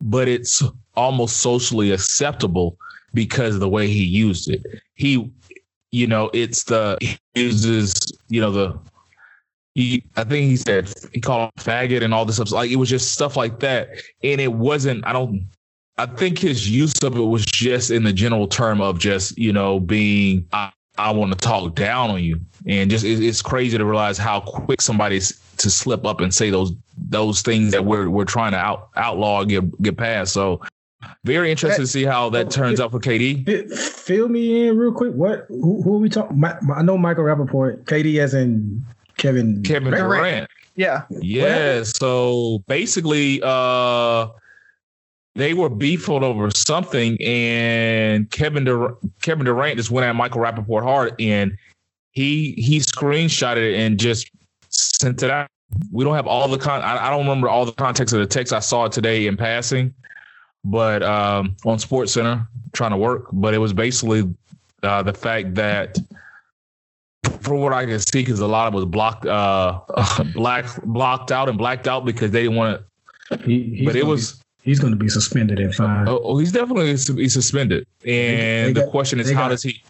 but 0.00 0.26
it's 0.26 0.62
almost 0.96 1.36
socially 1.36 1.92
acceptable 1.92 2.76
because 3.14 3.54
of 3.54 3.60
the 3.60 3.68
way 3.68 3.86
he 3.86 4.04
used 4.04 4.50
it. 4.50 4.64
He, 4.94 5.30
you 5.90 6.06
know, 6.06 6.30
it's 6.34 6.64
the 6.64 6.98
he 7.00 7.18
uses, 7.34 7.94
you 8.28 8.40
know, 8.40 8.50
the 8.50 8.78
he 9.74 10.04
I 10.16 10.24
think 10.24 10.50
he 10.50 10.56
said 10.56 10.92
he 11.12 11.20
called 11.20 11.50
faggot 11.58 12.02
and 12.02 12.12
all 12.12 12.24
this 12.24 12.36
stuff. 12.36 12.52
Like 12.52 12.70
it 12.70 12.76
was 12.76 12.88
just 12.88 13.12
stuff 13.12 13.36
like 13.36 13.60
that. 13.60 13.90
And 14.22 14.40
it 14.40 14.52
wasn't, 14.52 15.06
I 15.06 15.12
don't 15.12 15.46
I 15.98 16.06
think 16.06 16.38
his 16.38 16.70
use 16.70 17.02
of 17.02 17.16
it 17.16 17.22
was 17.22 17.44
just 17.44 17.90
in 17.90 18.04
the 18.04 18.12
general 18.12 18.46
term 18.46 18.80
of 18.80 19.00
just, 19.00 19.36
you 19.36 19.52
know, 19.52 19.80
being 19.80 20.46
I, 20.52 20.70
I 20.96 21.10
want 21.10 21.32
to 21.32 21.38
talk 21.38 21.74
down 21.74 22.10
on 22.10 22.22
you. 22.22 22.40
And 22.66 22.88
just 22.88 23.04
it, 23.04 23.22
it's 23.22 23.42
crazy 23.42 23.76
to 23.76 23.84
realize 23.84 24.16
how 24.16 24.40
quick 24.40 24.80
somebody's 24.80 25.40
to 25.58 25.70
slip 25.70 26.06
up 26.06 26.20
and 26.20 26.32
say 26.32 26.50
those 26.50 26.72
those 26.96 27.42
things 27.42 27.72
that 27.72 27.84
we're 27.84 28.08
we're 28.10 28.24
trying 28.24 28.52
to 28.52 28.58
out 28.58 28.90
outlaw 28.96 29.42
get 29.44 29.82
get 29.82 29.96
past. 29.96 30.32
So 30.32 30.60
very 31.24 31.50
interested 31.50 31.80
to 31.80 31.86
see 31.86 32.04
how 32.04 32.28
that 32.30 32.50
turns 32.50 32.80
out 32.80 32.90
for 32.90 32.98
KD. 32.98 33.72
Fill 33.76 34.28
me 34.28 34.66
in 34.66 34.76
real 34.76 34.92
quick. 34.92 35.12
What? 35.12 35.46
Who, 35.48 35.82
who 35.82 35.94
are 35.94 35.98
we 35.98 36.08
talking? 36.08 36.42
I 36.44 36.82
know 36.82 36.98
Michael 36.98 37.24
Rapaport, 37.24 37.84
KD 37.84 38.18
as 38.18 38.34
in 38.34 38.84
Kevin 39.16 39.62
Kevin 39.62 39.92
Durant. 39.92 40.08
Durant. 40.08 40.50
Yeah. 40.76 41.02
Yeah. 41.20 41.82
So 41.82 42.62
basically, 42.66 43.40
uh, 43.42 44.28
they 45.34 45.54
were 45.54 45.68
beefing 45.68 46.24
over 46.24 46.50
something, 46.50 47.16
and 47.22 48.30
Kevin 48.30 48.64
Dur- 48.64 48.96
Kevin 49.22 49.44
Durant 49.44 49.76
just 49.76 49.90
went 49.90 50.06
at 50.06 50.14
Michael 50.16 50.40
Rapaport 50.40 50.82
hard, 50.82 51.14
and 51.20 51.56
he 52.10 52.52
he 52.52 52.78
screenshotted 52.78 53.72
it 53.72 53.76
and 53.76 54.00
just 54.00 54.30
sent 54.68 55.22
it 55.22 55.30
out. 55.30 55.48
We 55.92 56.04
don't 56.04 56.14
have 56.14 56.26
all 56.26 56.48
the 56.48 56.58
con. 56.58 56.82
I, 56.82 57.06
I 57.06 57.10
don't 57.10 57.20
remember 57.20 57.48
all 57.48 57.64
the 57.64 57.72
context 57.72 58.14
of 58.14 58.20
the 58.20 58.26
text. 58.26 58.52
I 58.52 58.58
saw 58.58 58.86
it 58.86 58.92
today 58.92 59.26
in 59.26 59.36
passing, 59.36 59.94
but 60.64 61.02
um, 61.02 61.56
on 61.64 61.78
Sports 61.78 62.12
Center 62.12 62.46
trying 62.72 62.90
to 62.90 62.96
work. 62.96 63.26
But 63.32 63.54
it 63.54 63.58
was 63.58 63.72
basically 63.72 64.28
uh, 64.82 65.02
the 65.02 65.12
fact 65.14 65.54
that 65.56 65.98
from 67.40 67.60
what 67.60 67.72
I 67.72 67.84
can 67.86 67.98
see, 68.00 68.20
because 68.20 68.40
a 68.40 68.46
lot 68.46 68.68
of 68.68 68.74
it 68.74 68.76
was 68.76 68.84
blocked, 68.86 69.26
uh, 69.26 69.80
black 70.34 70.66
blocked 70.84 71.32
out 71.32 71.48
and 71.48 71.58
blacked 71.58 71.88
out 71.88 72.04
because 72.04 72.30
they 72.30 72.42
didn't 72.42 72.56
want 72.56 72.80
to. 73.30 73.38
He, 73.44 73.84
But 73.84 73.96
it 73.96 74.06
was 74.06 74.32
be, 74.34 74.42
he's 74.62 74.78
going 74.80 74.92
to 74.92 74.96
be 74.98 75.08
suspended 75.08 75.58
and 75.60 75.74
fined. 75.74 76.08
oh, 76.08 76.20
oh, 76.22 76.38
he's 76.38 76.52
definitely 76.52 76.88
he's 76.90 77.32
suspended. 77.34 77.86
And 78.06 78.74
they 78.76 78.80
the 78.82 78.86
question 78.90 79.20
is, 79.20 79.30
how 79.30 79.42
got- 79.44 79.48
does 79.50 79.62
he? 79.62 79.82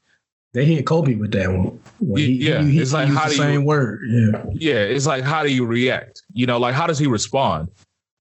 They 0.54 0.64
hit 0.64 0.86
Kobe 0.86 1.14
with 1.14 1.32
that 1.32 1.52
one. 1.52 1.78
When 2.00 2.22
he, 2.22 2.32
Yeah, 2.48 2.62
he, 2.62 2.70
he, 2.72 2.78
it's 2.80 2.94
like, 2.94 3.06
how 3.08 3.24
the 3.28 3.34
do 3.34 3.36
you- 3.36 3.42
same 3.42 3.64
word. 3.66 4.00
Yeah, 4.08 4.44
Yeah, 4.54 4.74
it's 4.80 5.06
like 5.06 5.22
how 5.22 5.42
do 5.42 5.52
you 5.52 5.66
react? 5.66 6.22
You 6.32 6.46
know, 6.46 6.58
like 6.58 6.74
how 6.74 6.86
does 6.86 6.98
he 6.98 7.06
respond? 7.06 7.68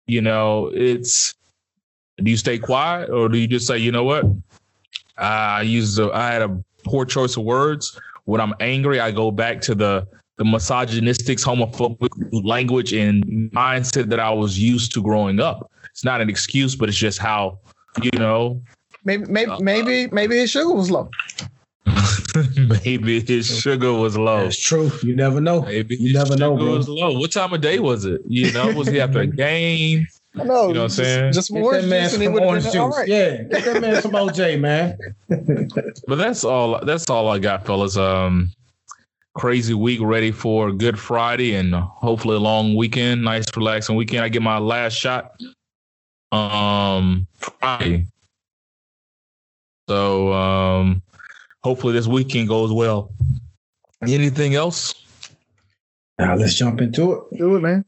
You 0.08 0.22
know, 0.22 0.70
it's 0.74 1.34
do 2.24 2.30
you 2.32 2.38
stay 2.38 2.58
quiet 2.60 3.10
or 3.10 3.30
do 3.30 3.38
you 3.38 3.48
just 3.48 3.68
say, 3.68 3.78
you 3.78 3.92
know 3.92 4.04
what? 4.04 4.26
I 5.18 5.62
used 5.62 6.00
a, 6.00 6.12
I 6.12 6.32
had 6.32 6.42
a 6.42 6.64
poor 6.84 7.06
choice 7.06 7.38
of 7.38 7.44
words. 7.44 8.00
When 8.26 8.42
I'm 8.42 8.54
angry, 8.60 9.00
I 9.00 9.12
go 9.12 9.32
back 9.32 9.62
to 9.62 9.76
the 9.76 10.08
the 10.38 10.46
misogynistic, 10.46 11.40
homophobic 11.40 12.10
language 12.46 12.94
and 12.94 13.24
mindset 13.52 14.10
that 14.10 14.20
I 14.20 14.30
was 14.30 14.60
used 14.60 14.92
to 14.94 15.02
growing 15.02 15.40
up. 15.40 15.72
It's 15.92 16.04
not 16.04 16.22
an 16.22 16.30
excuse, 16.30 16.76
but 16.76 16.90
it's 16.90 16.98
just 16.98 17.18
how 17.18 17.58
you 18.04 18.12
know. 18.20 18.62
Maybe 19.06 19.26
maybe 19.26 19.52
Uh, 19.52 19.60
maybe 19.60 20.08
maybe 20.12 20.36
his 20.38 20.52
sugar 20.52 20.74
was 20.74 20.92
low. 20.92 21.10
maybe 22.86 23.22
his 23.22 23.48
sugar 23.62 23.94
was 23.94 24.18
low. 24.18 24.44
that's 24.44 24.60
true. 24.60 24.92
You 25.02 25.16
never 25.16 25.40
know. 25.42 25.62
Maybe 25.62 25.96
You 25.96 26.10
his 26.10 26.14
never 26.14 26.36
know, 26.36 26.56
bro. 26.56 26.76
was 26.78 26.88
low. 26.90 27.18
What 27.18 27.32
time 27.32 27.54
of 27.54 27.62
day 27.62 27.80
was 27.80 28.06
it? 28.06 28.22
You 28.28 28.52
know, 28.52 28.72
was 28.74 28.88
he 28.88 29.00
after 29.00 29.22
a 29.22 29.28
game? 29.46 30.08
I 30.40 30.44
know. 30.44 30.68
You 30.68 30.74
know 30.74 30.80
what 30.82 30.84
I'm 30.86 30.90
saying? 30.90 31.34
Just 31.34 31.52
Get 31.54 31.64
orange 31.64 31.84
that 31.84 31.90
man 31.90 32.04
juice 32.04 32.14
and 32.14 32.24
it 32.24 32.26
some 32.28 32.40
orange 32.40 32.64
juice. 32.66 32.76
all 32.76 32.90
right. 32.90 33.08
Yeah, 33.08 33.44
get 33.44 33.66
that 33.66 33.82
man 33.82 34.02
some 34.02 34.12
OJ, 34.12 34.60
man. 34.60 34.98
But 36.08 36.16
that's 36.18 36.44
all. 36.44 36.84
That's 36.86 37.10
all 37.10 37.30
I 37.30 37.40
got, 37.40 37.66
fellas. 37.66 37.98
Um, 37.98 38.52
crazy 39.36 39.74
week, 39.74 40.00
ready 40.02 40.32
for 40.32 40.72
Good 40.72 41.00
Friday 41.00 41.56
and 41.56 41.74
hopefully 41.74 42.36
a 42.36 42.40
long 42.40 42.76
weekend, 42.76 43.24
nice 43.24 43.46
relaxing 43.56 43.96
weekend. 43.96 44.24
I 44.24 44.30
get 44.30 44.42
my 44.42 44.58
last 44.58 44.94
shot. 44.94 45.40
Um, 46.32 47.28
Friday. 47.38 48.08
So 49.90 50.34
um, 50.34 51.02
hopefully 51.64 51.94
this 51.94 52.08
weekend 52.08 52.48
goes 52.50 52.74
well. 52.74 53.12
Anything 54.02 54.56
else? 54.56 54.94
Now 56.20 56.36
let's 56.36 56.56
jump 56.56 56.82
into 56.82 57.14
it. 57.14 57.38
Do 57.38 57.56
it, 57.56 57.62
man. 57.62 57.86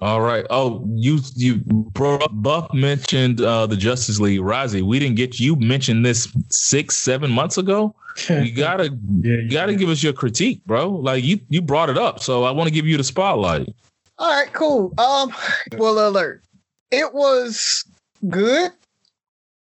All 0.00 0.20
right. 0.20 0.46
Oh, 0.50 0.84
you 0.94 1.20
you 1.34 1.56
bro, 1.56 2.18
Buff 2.30 2.72
mentioned 2.72 3.40
uh, 3.40 3.66
the 3.66 3.76
Justice 3.76 4.20
League. 4.20 4.40
Razi, 4.40 4.82
we 4.82 4.98
didn't 4.98 5.16
get 5.16 5.40
you 5.40 5.56
mentioned 5.56 6.04
this 6.04 6.32
six, 6.50 6.96
seven 6.96 7.30
months 7.30 7.58
ago. 7.58 7.94
You 8.30 8.50
gotta 8.50 8.84
yeah, 9.20 9.36
you 9.36 9.50
gotta 9.50 9.74
give 9.74 9.90
us 9.90 10.02
your 10.02 10.14
critique, 10.14 10.64
bro. 10.64 10.88
Like 10.88 11.22
you 11.22 11.38
you 11.50 11.60
brought 11.60 11.90
it 11.90 11.98
up, 11.98 12.20
so 12.20 12.44
I 12.44 12.50
want 12.50 12.66
to 12.66 12.72
give 12.72 12.86
you 12.86 12.96
the 12.96 13.04
spotlight. 13.04 13.68
All 14.16 14.30
right, 14.30 14.50
cool. 14.54 14.94
Um, 14.96 15.34
well, 15.76 16.08
alert. 16.08 16.42
It 16.90 17.12
was 17.12 17.84
good. 18.30 18.72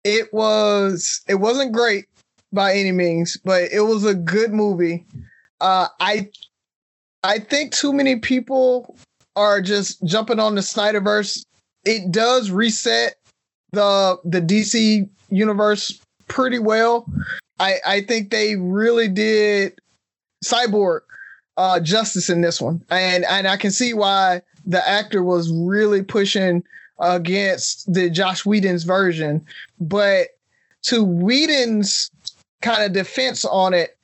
It 0.04 0.32
was. 0.32 1.22
It 1.28 1.36
wasn't 1.36 1.72
great 1.72 2.04
by 2.52 2.74
any 2.74 2.92
means, 2.92 3.36
but 3.44 3.64
it 3.72 3.80
was 3.80 4.04
a 4.04 4.14
good 4.14 4.52
movie. 4.52 5.04
Uh, 5.60 5.88
I, 5.98 6.30
I 7.24 7.40
think 7.40 7.72
too 7.72 7.92
many 7.92 8.16
people 8.16 8.96
are 9.36 9.60
just 9.60 10.02
jumping 10.04 10.40
on 10.40 10.54
the 10.54 10.62
Snyderverse. 10.62 11.44
It 11.84 12.10
does 12.10 12.50
reset 12.50 13.16
the 13.72 14.18
the 14.24 14.40
DC 14.40 15.08
universe 15.30 16.00
pretty 16.28 16.58
well. 16.58 17.06
I 17.60 17.76
I 17.86 18.00
think 18.00 18.30
they 18.30 18.56
really 18.56 19.08
did 19.08 19.78
Cyborg 20.44 21.00
uh, 21.56 21.80
justice 21.80 22.28
in 22.28 22.40
this 22.40 22.60
one, 22.60 22.82
and 22.90 23.24
and 23.26 23.46
I 23.46 23.56
can 23.56 23.70
see 23.70 23.94
why 23.94 24.42
the 24.66 24.86
actor 24.88 25.22
was 25.22 25.52
really 25.52 26.02
pushing 26.02 26.64
against 26.98 27.92
the 27.92 28.10
Josh 28.10 28.44
Whedon's 28.44 28.84
version, 28.84 29.44
but 29.78 30.28
to 30.82 31.04
Whedon's 31.04 32.10
kind 32.62 32.82
of 32.82 32.92
defense 32.92 33.44
on 33.44 33.74
it, 33.74 33.95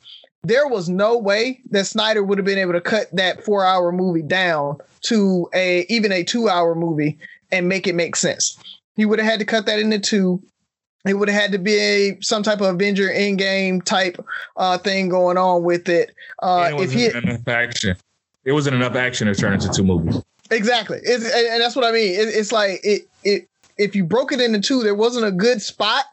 there 0.45 0.67
was 0.67 0.89
no 0.89 1.17
way 1.17 1.61
that 1.71 1.87
Snyder 1.87 2.23
would 2.23 2.39
have 2.39 2.45
been 2.45 2.59
able 2.59 2.73
to 2.73 2.81
cut 2.81 3.07
that 3.13 3.45
four-hour 3.45 3.93
movie 3.93 4.23
down 4.23 4.79
to 5.03 5.49
a 5.55 5.87
even 5.89 6.11
a 6.11 6.25
two-hour 6.25 6.75
movie 6.75 7.19
and 7.51 7.69
make 7.69 7.87
it 7.87 7.95
make 7.95 8.17
sense. 8.17 8.59
He 8.97 9.05
would 9.05 9.19
have 9.19 9.31
had 9.31 9.39
to 9.39 9.45
cut 9.45 9.67
that 9.67 9.79
into 9.79 9.99
two. 9.99 10.43
It 11.05 11.15
would 11.15 11.29
have 11.29 11.41
had 11.41 11.53
to 11.53 11.59
be 11.59 11.77
a, 11.77 12.19
some 12.21 12.43
type 12.43 12.61
of 12.61 12.75
Avenger 12.75 13.09
Endgame 13.09 13.83
type 13.83 14.25
uh, 14.57 14.79
thing 14.79 15.09
going 15.09 15.37
on 15.37 15.65
with 15.65 15.89
it. 15.89 16.15
Uh, 16.41 16.71
it 16.73 16.81
if 16.81 16.93
he 16.93 17.05
wasn't 17.07 17.25
enough 17.25 17.49
action. 17.49 17.97
It 18.45 18.53
wasn't 18.53 18.77
enough 18.77 18.95
action 18.97 19.29
to 19.29 19.35
turn 19.35 19.53
into 19.53 19.69
two 19.69 19.85
movies. 19.85 20.23
Exactly, 20.51 20.99
it's, 21.03 21.25
and, 21.25 21.47
and 21.47 21.63
that's 21.63 21.75
what 21.75 21.85
I 21.85 21.93
mean. 21.93 22.15
It, 22.15 22.29
it's 22.29 22.53
like 22.53 22.81
it, 22.83 23.09
it. 23.25 23.49
If 23.79 23.97
you 23.97 24.05
broke 24.05 24.33
it 24.33 24.41
into 24.41 24.61
two, 24.61 24.83
there 24.83 24.95
wasn't 24.95 25.25
a 25.25 25.33
good 25.33 25.63
spot 25.63 26.05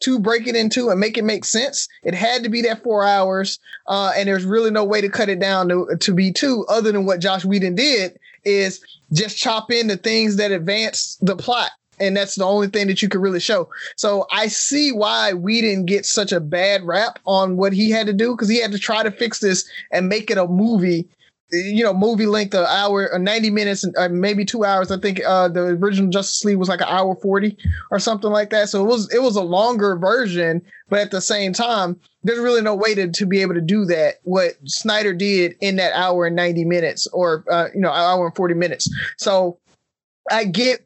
to 0.00 0.18
break 0.18 0.46
it 0.46 0.56
into 0.56 0.90
and 0.90 1.00
make 1.00 1.16
it 1.16 1.24
make 1.24 1.44
sense. 1.44 1.88
It 2.02 2.14
had 2.14 2.42
to 2.44 2.48
be 2.48 2.62
that 2.62 2.82
four 2.82 3.04
hours, 3.04 3.58
uh, 3.86 4.12
and 4.16 4.28
there's 4.28 4.44
really 4.44 4.70
no 4.70 4.84
way 4.84 5.00
to 5.00 5.08
cut 5.08 5.28
it 5.28 5.40
down 5.40 5.68
to 5.68 5.96
to 5.98 6.14
be 6.14 6.32
two, 6.32 6.64
other 6.68 6.92
than 6.92 7.06
what 7.06 7.20
Josh 7.20 7.44
Whedon 7.44 7.74
did 7.74 8.18
is 8.44 8.80
just 9.12 9.38
chop 9.38 9.70
in 9.70 9.86
the 9.86 9.96
things 9.96 10.36
that 10.36 10.52
advance 10.52 11.16
the 11.20 11.36
plot. 11.36 11.70
And 11.98 12.14
that's 12.14 12.34
the 12.34 12.44
only 12.44 12.68
thing 12.68 12.88
that 12.88 13.00
you 13.00 13.08
could 13.08 13.22
really 13.22 13.40
show. 13.40 13.70
So 13.96 14.26
I 14.30 14.48
see 14.48 14.92
why 14.92 15.32
Whedon 15.32 15.86
gets 15.86 16.12
such 16.12 16.30
a 16.30 16.40
bad 16.40 16.84
rap 16.84 17.18
on 17.24 17.56
what 17.56 17.72
he 17.72 17.90
had 17.90 18.06
to 18.06 18.12
do 18.12 18.32
because 18.32 18.50
he 18.50 18.60
had 18.60 18.72
to 18.72 18.78
try 18.78 19.02
to 19.02 19.10
fix 19.10 19.38
this 19.38 19.66
and 19.90 20.06
make 20.06 20.30
it 20.30 20.36
a 20.36 20.46
movie 20.46 21.08
you 21.52 21.84
know, 21.84 21.94
movie 21.94 22.26
length, 22.26 22.54
an 22.54 22.66
hour 22.66 23.08
or 23.12 23.18
90 23.18 23.50
minutes, 23.50 23.84
or 23.96 24.08
maybe 24.08 24.44
two 24.44 24.64
hours. 24.64 24.90
I 24.90 24.98
think 24.98 25.20
uh, 25.24 25.48
the 25.48 25.60
original 25.60 26.10
Justice 26.10 26.44
League 26.44 26.56
was 26.56 26.68
like 26.68 26.80
an 26.80 26.88
hour 26.88 27.14
40 27.14 27.56
or 27.90 27.98
something 27.98 28.30
like 28.30 28.50
that. 28.50 28.68
So 28.68 28.84
it 28.84 28.88
was 28.88 29.12
it 29.14 29.22
was 29.22 29.36
a 29.36 29.42
longer 29.42 29.96
version, 29.96 30.62
but 30.88 31.00
at 31.00 31.10
the 31.10 31.20
same 31.20 31.52
time, 31.52 31.98
there's 32.24 32.40
really 32.40 32.62
no 32.62 32.74
way 32.74 32.94
to, 32.94 33.08
to 33.08 33.26
be 33.26 33.42
able 33.42 33.54
to 33.54 33.60
do 33.60 33.84
that. 33.86 34.16
What 34.24 34.54
Snyder 34.64 35.14
did 35.14 35.54
in 35.60 35.76
that 35.76 35.92
hour 35.92 36.26
and 36.26 36.34
90 36.34 36.64
minutes, 36.64 37.06
or 37.08 37.44
uh, 37.50 37.68
you 37.74 37.80
know, 37.80 37.92
hour 37.92 38.26
and 38.26 38.34
40 38.34 38.54
minutes. 38.54 38.92
So 39.16 39.58
I 40.30 40.44
get, 40.44 40.84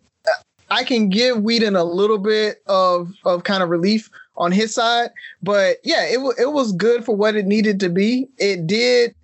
I 0.71 0.85
can 0.85 1.09
give 1.09 1.43
Whedon 1.43 1.75
a 1.75 1.85
little 1.85 2.19
bit 2.19 2.62
of 2.67 3.12
of 3.25 3.45
kind 3.45 3.62
of 3.62 3.71
relief 3.71 4.11
on 4.37 4.52
his 4.52 4.75
side, 4.75 5.11
but 5.43 5.79
yeah, 5.85 6.05
it 6.07 6.21
wa- 6.21 6.35
it 6.38 6.52
was 6.52 6.73
good 6.73 7.05
for 7.05 7.14
what 7.17 7.35
it 7.35 7.47
needed 7.47 7.81
to 7.81 7.88
be. 7.88 8.29
It 8.38 8.67
did 8.67 9.14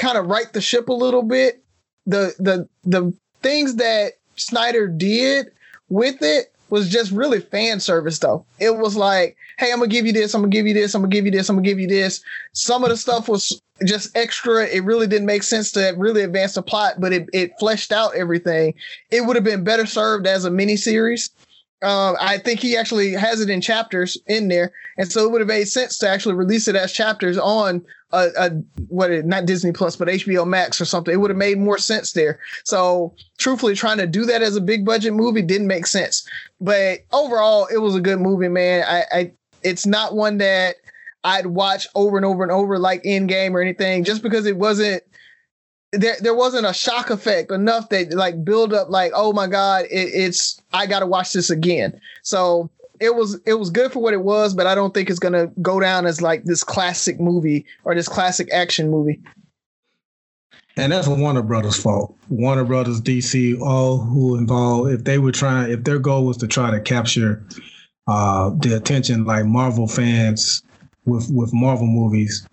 kind 0.00 0.16
of 0.16 0.26
right 0.26 0.52
the 0.52 0.60
ship 0.60 0.88
a 0.88 0.92
little 0.92 1.22
bit. 1.22 1.62
The 2.06 2.34
the 2.38 2.68
the 2.84 3.14
things 3.42 3.76
that 3.76 4.14
Snyder 4.36 4.88
did 4.88 5.52
with 5.90 6.22
it 6.22 6.52
was 6.70 6.88
just 6.88 7.12
really 7.12 7.40
fan 7.40 7.78
service 7.80 8.18
though. 8.18 8.44
It 8.58 8.78
was 8.78 8.96
like, 8.96 9.36
hey, 9.58 9.72
I'm 9.72 9.78
gonna 9.78 9.88
give 9.88 10.06
you 10.06 10.12
this, 10.12 10.34
I'm 10.34 10.40
gonna 10.40 10.50
give 10.50 10.66
you 10.66 10.74
this, 10.74 10.94
I'm 10.94 11.02
gonna 11.02 11.12
give 11.12 11.26
you 11.26 11.30
this, 11.30 11.48
I'm 11.48 11.56
gonna 11.56 11.68
give 11.68 11.78
you 11.78 11.88
this. 11.88 12.22
Some 12.52 12.82
of 12.82 12.90
the 12.90 12.96
stuff 12.96 13.28
was 13.28 13.60
just 13.84 14.16
extra. 14.16 14.66
It 14.66 14.84
really 14.84 15.06
didn't 15.06 15.26
make 15.26 15.42
sense 15.42 15.72
to 15.72 15.94
really 15.96 16.22
advance 16.22 16.54
the 16.54 16.62
plot, 16.62 16.94
but 16.98 17.12
it, 17.12 17.28
it 17.32 17.52
fleshed 17.58 17.92
out 17.92 18.14
everything. 18.14 18.74
It 19.10 19.26
would 19.26 19.36
have 19.36 19.44
been 19.44 19.64
better 19.64 19.86
served 19.86 20.26
as 20.26 20.44
a 20.44 20.50
mini 20.50 20.76
Um, 21.82 22.16
I 22.20 22.36
think 22.38 22.60
he 22.60 22.76
actually 22.76 23.12
has 23.12 23.40
it 23.40 23.48
in 23.48 23.62
chapters 23.62 24.18
in 24.26 24.48
there, 24.48 24.72
and 24.98 25.10
so 25.10 25.24
it 25.24 25.32
would 25.32 25.40
have 25.40 25.48
made 25.48 25.66
sense 25.66 25.96
to 25.98 26.08
actually 26.08 26.34
release 26.34 26.68
it 26.68 26.76
as 26.76 26.92
chapters 26.92 27.38
on 27.38 27.82
a, 28.12 28.28
a 28.38 28.50
what 28.88 29.10
it, 29.10 29.24
not 29.24 29.46
Disney 29.46 29.72
Plus, 29.72 29.96
but 29.96 30.08
HBO 30.08 30.46
Max 30.46 30.80
or 30.80 30.84
something. 30.84 31.14
It 31.14 31.16
would 31.16 31.30
have 31.30 31.38
made 31.38 31.58
more 31.58 31.78
sense 31.78 32.12
there. 32.12 32.38
So, 32.64 33.14
truthfully, 33.38 33.74
trying 33.74 33.98
to 33.98 34.06
do 34.06 34.26
that 34.26 34.42
as 34.42 34.56
a 34.56 34.60
big 34.60 34.84
budget 34.84 35.14
movie 35.14 35.42
didn't 35.42 35.68
make 35.68 35.86
sense. 35.86 36.28
But 36.60 37.00
overall, 37.12 37.66
it 37.72 37.78
was 37.78 37.94
a 37.94 38.00
good 38.00 38.20
movie, 38.20 38.48
man. 38.48 38.84
I, 38.86 39.04
I 39.12 39.32
it's 39.62 39.86
not 39.86 40.14
one 40.14 40.38
that 40.38 40.76
I'd 41.24 41.46
watch 41.46 41.86
over 41.94 42.16
and 42.16 42.26
over 42.26 42.42
and 42.42 42.52
over 42.52 42.78
like 42.78 43.02
Endgame 43.04 43.52
or 43.52 43.62
anything, 43.62 44.04
just 44.04 44.22
because 44.22 44.44
it 44.44 44.56
wasn't 44.56 45.02
there. 45.92 46.16
There 46.20 46.34
wasn't 46.34 46.66
a 46.66 46.74
shock 46.74 47.08
effect 47.08 47.50
enough 47.50 47.88
that 47.90 48.12
like 48.12 48.44
build 48.44 48.74
up 48.74 48.90
like, 48.90 49.12
oh 49.14 49.32
my 49.32 49.46
god, 49.46 49.86
it, 49.90 50.10
it's 50.12 50.59
I 50.72 50.86
got 50.86 51.00
to 51.00 51.06
watch 51.06 51.32
this 51.32 51.50
again. 51.50 52.00
So 52.22 52.70
it 53.00 53.14
was 53.14 53.40
it 53.46 53.54
was 53.54 53.70
good 53.70 53.92
for 53.92 54.00
what 54.00 54.12
it 54.12 54.22
was, 54.22 54.54
but 54.54 54.66
I 54.66 54.74
don't 54.74 54.92
think 54.92 55.08
it's 55.08 55.18
gonna 55.18 55.46
go 55.62 55.80
down 55.80 56.06
as 56.06 56.20
like 56.20 56.44
this 56.44 56.62
classic 56.62 57.18
movie 57.18 57.64
or 57.84 57.94
this 57.94 58.08
classic 58.08 58.52
action 58.52 58.90
movie. 58.90 59.20
And 60.76 60.92
that's 60.92 61.08
Warner 61.08 61.42
Brothers' 61.42 61.76
fault. 61.76 62.16
Warner 62.28 62.64
Brothers, 62.64 63.00
DC, 63.00 63.60
all 63.60 63.98
who 63.98 64.36
involved, 64.36 64.92
if 64.92 65.04
they 65.04 65.18
were 65.18 65.32
trying, 65.32 65.70
if 65.70 65.84
their 65.84 65.98
goal 65.98 66.24
was 66.24 66.36
to 66.38 66.46
try 66.46 66.70
to 66.70 66.80
capture 66.80 67.44
uh, 68.06 68.50
the 68.60 68.76
attention 68.76 69.24
like 69.24 69.46
Marvel 69.46 69.88
fans 69.88 70.62
with 71.06 71.30
with 71.30 71.52
Marvel 71.52 71.86
movies, 71.86 72.46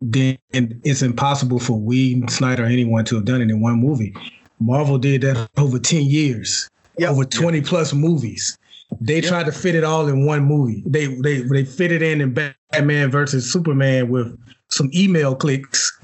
then 0.00 0.38
it's 0.52 1.02
impossible 1.02 1.58
for 1.58 1.78
we 1.78 2.22
Snyder 2.28 2.64
or 2.64 2.66
anyone 2.66 3.04
to 3.06 3.16
have 3.16 3.24
done 3.24 3.40
it 3.40 3.50
in 3.50 3.60
one 3.60 3.80
movie. 3.80 4.14
Marvel 4.60 4.98
did 4.98 5.22
that 5.22 5.48
over 5.56 5.78
ten 5.78 6.02
years, 6.02 6.68
yep. 6.98 7.10
over 7.10 7.24
twenty 7.24 7.58
yep. 7.58 7.66
plus 7.66 7.92
movies. 7.92 8.58
They 9.00 9.16
yep. 9.16 9.24
tried 9.24 9.46
to 9.46 9.52
fit 9.52 9.74
it 9.74 9.84
all 9.84 10.08
in 10.08 10.26
one 10.26 10.44
movie. 10.44 10.82
They 10.86 11.06
they 11.06 11.42
they 11.42 11.64
fit 11.64 11.92
it 11.92 12.02
in 12.02 12.20
in 12.20 12.34
Batman 12.34 13.10
versus 13.10 13.52
Superman 13.52 14.08
with 14.08 14.38
some 14.70 14.90
email 14.94 15.34
clicks, 15.34 15.96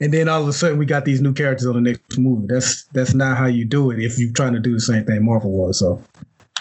and 0.00 0.12
then 0.12 0.28
all 0.28 0.42
of 0.42 0.48
a 0.48 0.52
sudden 0.52 0.78
we 0.78 0.86
got 0.86 1.04
these 1.04 1.20
new 1.20 1.32
characters 1.32 1.66
on 1.66 1.74
the 1.74 1.80
next 1.80 2.18
movie. 2.18 2.46
That's 2.48 2.84
that's 2.92 3.14
not 3.14 3.36
how 3.36 3.46
you 3.46 3.64
do 3.64 3.90
it 3.90 4.00
if 4.00 4.18
you're 4.18 4.32
trying 4.32 4.54
to 4.54 4.60
do 4.60 4.74
the 4.74 4.80
same 4.80 5.04
thing 5.04 5.24
Marvel 5.24 5.52
was. 5.52 5.78
So 5.78 6.02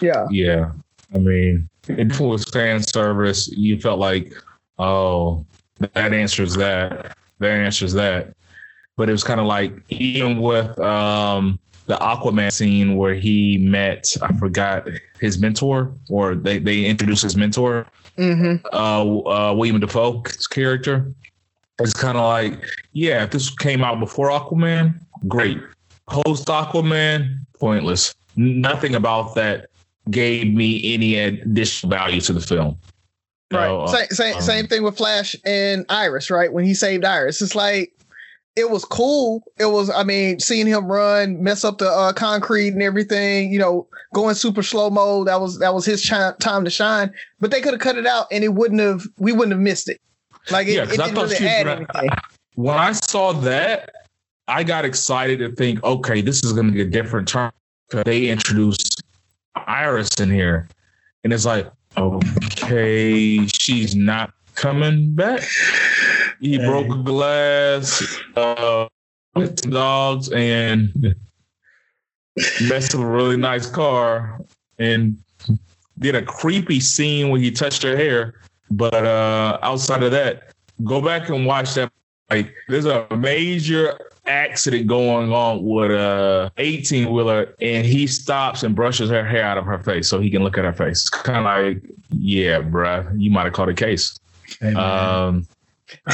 yeah, 0.01 0.25
yeah. 0.29 0.71
I 1.13 1.17
mean, 1.19 1.69
it 1.87 2.19
was 2.19 2.45
fan 2.45 2.83
service. 2.83 3.47
You 3.49 3.79
felt 3.79 3.99
like, 3.99 4.33
oh, 4.77 5.45
that 5.79 6.13
answers 6.13 6.55
that. 6.55 7.17
That 7.39 7.51
answers 7.51 7.93
that. 7.93 8.35
But 8.95 9.09
it 9.09 9.11
was 9.11 9.23
kind 9.23 9.39
of 9.39 9.45
like 9.45 9.73
even 9.89 10.41
with 10.41 10.77
um, 10.79 11.59
the 11.87 11.95
Aquaman 11.95 12.51
scene 12.51 12.95
where 12.97 13.15
he 13.15 13.57
met, 13.57 14.13
I 14.21 14.33
forgot 14.33 14.87
his 15.19 15.39
mentor, 15.39 15.93
or 16.09 16.35
they, 16.35 16.59
they 16.59 16.85
introduced 16.85 17.23
his 17.23 17.35
mentor, 17.35 17.87
mm-hmm. 18.17 18.65
uh, 18.73 19.49
uh, 19.49 19.53
Willem 19.53 19.79
Dafoe's 19.79 20.47
character. 20.47 21.11
It's 21.79 21.93
kind 21.93 22.17
of 22.17 22.25
like, 22.25 22.61
yeah, 22.91 23.23
if 23.23 23.31
this 23.31 23.49
came 23.49 23.83
out 23.83 23.99
before 23.99 24.29
Aquaman, 24.29 24.99
great. 25.27 25.59
Post 26.07 26.47
Aquaman, 26.47 27.37
pointless. 27.59 28.13
Nothing 28.35 28.95
about 28.95 29.35
that 29.35 29.69
gave 30.11 30.53
me 30.53 30.93
any 30.93 31.15
additional 31.15 31.89
value 31.89 32.21
to 32.21 32.33
the 32.33 32.41
film. 32.41 32.77
Right. 33.51 33.89
So, 33.89 33.95
same 33.95 34.07
same, 34.09 34.35
um, 34.35 34.41
same 34.41 34.67
thing 34.67 34.83
with 34.83 34.97
Flash 34.97 35.35
and 35.45 35.85
Iris, 35.87 36.29
right? 36.29 36.51
When 36.51 36.65
he 36.65 36.73
saved 36.73 37.05
Iris, 37.05 37.41
it's 37.41 37.55
like 37.55 37.93
it 38.57 38.71
was 38.71 38.83
cool. 38.83 39.43
It 39.59 39.67
was, 39.67 39.91
I 39.91 40.03
mean, 40.03 40.39
seeing 40.39 40.65
him 40.65 40.87
run, 40.87 41.41
mess 41.43 41.63
up 41.63 41.77
the 41.77 41.89
uh, 41.89 42.11
concrete 42.11 42.69
and 42.69 42.81
everything, 42.81 43.53
you 43.53 43.59
know, 43.59 43.87
going 44.15 44.33
super 44.33 44.63
slow 44.63 44.89
mo. 44.89 45.23
That 45.23 45.39
was 45.39 45.59
that 45.59 45.75
was 45.75 45.85
his 45.85 46.03
time 46.03 46.65
to 46.65 46.69
shine. 46.71 47.13
But 47.39 47.51
they 47.51 47.61
could 47.61 47.73
have 47.73 47.81
cut 47.81 47.97
it 47.97 48.07
out, 48.07 48.25
and 48.31 48.43
it 48.43 48.55
wouldn't 48.55 48.81
have. 48.81 49.03
We 49.19 49.31
wouldn't 49.31 49.51
have 49.51 49.61
missed 49.61 49.87
it. 49.87 50.01
Like 50.49 50.67
it, 50.67 50.73
yeah, 50.73 50.83
it 50.83 50.89
didn't 50.89 51.13
really 51.15 51.47
add 51.47 51.67
anything. 51.67 52.09
When 52.55 52.75
I 52.75 52.93
saw 52.93 53.33
that, 53.33 53.91
I 54.47 54.63
got 54.63 54.83
excited 54.83 55.37
to 55.37 55.51
think, 55.51 55.83
okay, 55.83 56.21
this 56.21 56.43
is 56.43 56.53
going 56.53 56.65
to 56.65 56.73
be 56.73 56.81
a 56.81 56.85
different 56.85 57.27
turn. 57.27 57.51
They 57.91 58.29
introduced 58.29 59.03
Iris 59.67 60.09
in 60.19 60.31
here, 60.31 60.67
and 61.23 61.31
it's 61.31 61.45
like, 61.45 61.69
okay, 61.95 63.45
she's 63.45 63.95
not 63.95 64.33
coming 64.57 65.13
back. 65.13 65.41
He 66.41 66.57
hey. 66.57 66.65
broke 66.65 66.89
a 66.89 67.01
glass, 67.01 68.19
uh, 68.35 68.87
dogs, 69.69 70.29
and 70.29 71.15
messed 72.67 72.93
with 72.93 73.03
a 73.03 73.07
really 73.07 73.37
nice 73.37 73.69
car, 73.69 74.41
and 74.77 75.17
did 75.99 76.15
a 76.15 76.21
creepy 76.21 76.79
scene 76.79 77.29
where 77.29 77.39
he 77.39 77.51
touched 77.51 77.83
her 77.83 77.95
hair. 77.95 78.33
But 78.69 78.93
uh, 78.93 79.59
outside 79.61 80.03
of 80.03 80.11
that, 80.11 80.51
go 80.83 81.01
back 81.01 81.29
and 81.29 81.45
watch 81.45 81.73
that. 81.75 81.91
Like, 82.29 82.53
there's 82.67 82.85
a 82.85 83.07
major 83.15 83.97
accident 84.25 84.87
going 84.87 85.31
on 85.31 85.63
with 85.63 85.91
a 85.91 86.51
18 86.57 87.09
wheeler 87.11 87.55
and 87.61 87.87
he 87.87 88.05
stops 88.05 88.61
and 88.61 88.75
brushes 88.75 89.09
her 89.09 89.25
hair 89.25 89.43
out 89.43 89.57
of 89.57 89.63
her 89.63 89.79
face 89.79 90.09
so 90.09 90.19
he 90.19 90.29
can 90.29 90.43
look 90.43 90.57
at 90.57 90.65
her 90.65 90.73
face. 90.73 91.03
It's 91.03 91.09
kind 91.09 91.37
of 91.37 91.45
like, 91.45 91.89
yeah, 92.09 92.59
bruh, 92.59 93.09
you 93.17 93.31
might 93.31 93.45
have 93.45 93.53
caught 93.53 93.69
a 93.69 93.73
case. 93.73 94.19
Hey, 94.59 94.73
um, 94.73 95.47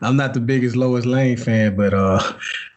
I'm 0.00 0.16
not 0.16 0.34
the 0.34 0.40
biggest 0.40 0.76
Lois 0.76 1.06
Lane 1.06 1.36
fan, 1.36 1.76
but 1.76 1.94
uh, 1.94 2.34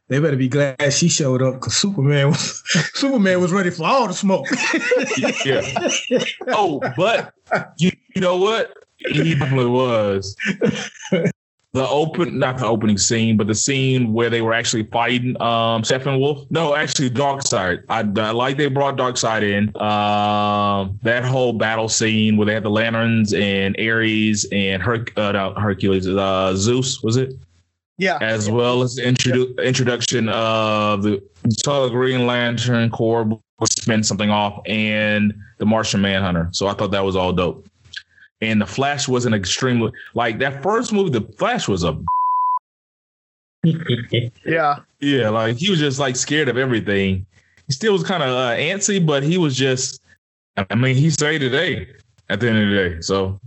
they 0.07 0.19
better 0.19 0.37
be 0.37 0.47
glad 0.47 0.77
she 0.91 1.09
showed 1.09 1.41
up 1.41 1.55
because 1.55 1.75
Superman 1.75 2.29
was 2.29 2.63
Superman 2.93 3.41
was 3.41 3.51
ready 3.51 3.69
for 3.69 3.85
all 3.85 4.07
the 4.07 4.13
smoke. 4.13 4.47
yeah. 5.45 5.61
Oh, 6.47 6.81
but 6.95 7.33
you, 7.77 7.91
you 8.15 8.21
know 8.21 8.37
what? 8.37 8.73
He 8.97 9.35
definitely 9.35 9.67
was 9.67 10.35
the 11.77 11.87
open 11.89 12.39
not 12.39 12.57
the 12.57 12.65
opening 12.65 12.97
scene, 12.97 13.37
but 13.37 13.47
the 13.47 13.55
scene 13.55 14.13
where 14.13 14.29
they 14.29 14.41
were 14.41 14.53
actually 14.53 14.83
fighting 14.83 15.39
um 15.41 15.83
Steppenwolf. 15.83 16.45
No, 16.49 16.75
actually 16.75 17.09
Darkseid. 17.09 17.83
I, 17.89 17.99
I 17.99 18.31
like 18.31 18.57
they 18.57 18.67
brought 18.67 18.97
Darkseid 18.97 19.43
in. 19.43 19.69
Um 19.81 20.99
that 21.03 21.23
whole 21.23 21.53
battle 21.53 21.89
scene 21.89 22.37
where 22.37 22.45
they 22.45 22.53
had 22.53 22.63
the 22.63 22.69
lanterns 22.69 23.33
and 23.33 23.75
Ares 23.79 24.45
and 24.51 24.81
Her- 24.81 25.05
uh, 25.15 25.53
Hercules, 25.59 26.07
uh 26.07 26.55
Zeus, 26.55 27.01
was 27.03 27.17
it? 27.17 27.33
Yeah. 27.99 28.17
As 28.21 28.49
well 28.49 28.83
as 28.83 28.95
the 28.95 29.03
introdu- 29.03 29.63
introduction 29.63 30.29
of 30.29 31.03
the 31.03 31.21
saw 31.63 31.87
Green 31.89 32.27
Lantern 32.27 32.89
Corps 32.89 33.39
spin 33.71 34.03
something 34.03 34.29
off 34.29 34.61
and 34.67 35.33
the 35.57 35.65
Martian 35.65 36.01
Manhunter. 36.01 36.49
So 36.51 36.67
I 36.67 36.73
thought 36.73 36.91
that 36.91 37.03
was 37.03 37.15
all 37.15 37.33
dope 37.33 37.67
and 38.41 38.61
the 38.61 38.65
Flash 38.65 39.07
wasn't 39.07 39.35
extremely 39.35 39.91
like 40.13 40.39
that 40.39 40.61
first 40.61 40.93
movie. 40.93 41.09
The 41.09 41.21
Flash 41.37 41.67
was 41.67 41.83
a 41.83 41.97
yeah, 44.45 44.79
yeah, 44.99 45.29
like 45.29 45.57
he 45.57 45.69
was 45.69 45.79
just 45.79 45.99
like 45.99 46.15
scared 46.15 46.47
of 46.47 46.57
everything. 46.57 47.25
He 47.65 47.73
still 47.73 47.93
was 47.93 48.03
kind 48.03 48.23
of 48.23 48.29
uh, 48.29 48.55
antsy, 48.55 49.05
but 49.05 49.23
he 49.23 49.37
was 49.37 49.55
just. 49.55 50.01
I 50.57 50.73
mean, 50.73 50.95
he 50.95 51.09
saved 51.09 51.43
the 51.43 51.49
day 51.49 51.87
at 52.29 52.39
the 52.39 52.49
end 52.49 52.57
of 52.57 52.69
the 52.69 52.75
day. 52.75 53.01
So 53.01 53.39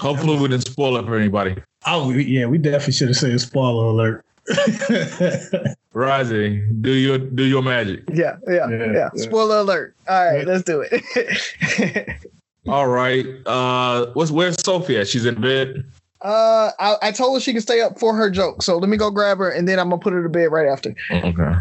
hopefully, 0.00 0.38
we 0.38 0.48
didn't 0.48 0.66
spoil 0.66 0.96
it 0.96 1.06
for 1.06 1.16
anybody. 1.16 1.56
Oh 1.86 2.10
yeah, 2.10 2.46
we 2.46 2.58
definitely 2.58 2.92
should 2.92 3.08
have 3.08 3.16
said 3.16 3.40
spoiler 3.40 3.86
alert. 3.86 4.24
Rising, 5.92 6.78
do 6.82 6.92
your 6.92 7.18
do 7.18 7.44
your 7.44 7.62
magic. 7.62 8.02
Yeah, 8.12 8.36
yeah, 8.46 8.68
yeah. 8.68 8.92
yeah. 8.92 9.08
Spoiler 9.14 9.58
alert. 9.58 9.94
All 10.08 10.32
right, 10.32 10.46
let's 10.46 10.64
do 10.64 10.84
it. 10.88 12.26
All 12.68 12.88
right. 12.88 13.26
Uh, 13.46 14.06
what's 14.14 14.30
where's 14.30 14.60
Sophia? 14.62 15.04
She's 15.04 15.26
in 15.26 15.40
bed. 15.40 15.84
Uh, 16.20 16.70
I, 16.78 16.96
I 17.02 17.10
told 17.10 17.36
her 17.36 17.40
she 17.40 17.52
can 17.52 17.60
stay 17.60 17.80
up 17.80 17.98
for 17.98 18.14
her 18.14 18.30
joke. 18.30 18.62
So 18.62 18.78
let 18.78 18.88
me 18.88 18.96
go 18.96 19.10
grab 19.10 19.38
her, 19.38 19.50
and 19.50 19.66
then 19.66 19.80
I'm 19.80 19.90
gonna 19.90 20.00
put 20.00 20.12
her 20.12 20.22
to 20.22 20.28
bed 20.28 20.52
right 20.52 20.68
after. 20.68 20.94
Okay. 21.10 21.54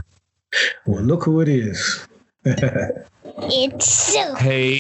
Well, 0.86 1.02
look 1.02 1.24
who 1.24 1.42
it 1.42 1.50
is. 1.50 2.08
it's 2.46 3.86
Sophie. 3.86 4.40
Hey, 4.44 4.76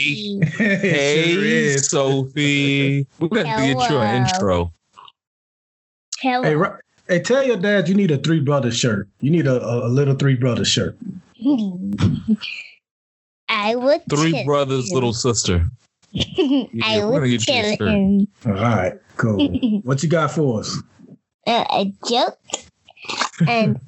hey, 0.57 1.33
sure 1.33 1.77
Sophie. 1.79 3.07
We're 3.19 3.29
gonna 3.29 3.43
get 3.43 3.89
you 3.89 3.97
an 3.97 4.23
intro. 4.23 4.71
Hello. 6.19 6.43
Hey, 6.43 6.55
hey, 7.15 7.19
tell 7.23 7.43
your 7.43 7.57
dad 7.57 7.89
you 7.89 7.95
need 7.95 8.11
a 8.11 8.19
three 8.19 8.39
brothers 8.39 8.77
shirt. 8.77 9.07
You 9.21 9.31
need 9.31 9.47
a, 9.47 9.59
a, 9.59 9.87
a 9.87 9.89
little 9.89 10.13
three 10.13 10.35
brothers 10.35 10.67
shirt. 10.67 10.95
I 13.49 13.75
would. 13.75 14.01
Three 14.07 14.43
brothers, 14.45 14.89
him. 14.89 14.95
little 14.95 15.13
sister. 15.13 15.67
yeah, 16.13 16.65
I 16.83 17.05
would 17.05 17.39
tell 17.41 17.77
him. 17.77 18.27
All 18.45 18.53
right, 18.53 18.93
cool. 19.17 19.47
what 19.83 20.03
you 20.03 20.09
got 20.09 20.31
for 20.31 20.59
us? 20.59 20.77
Uh, 21.47 21.65
a 21.71 21.93
joke. 22.07 22.37
And 23.47 23.79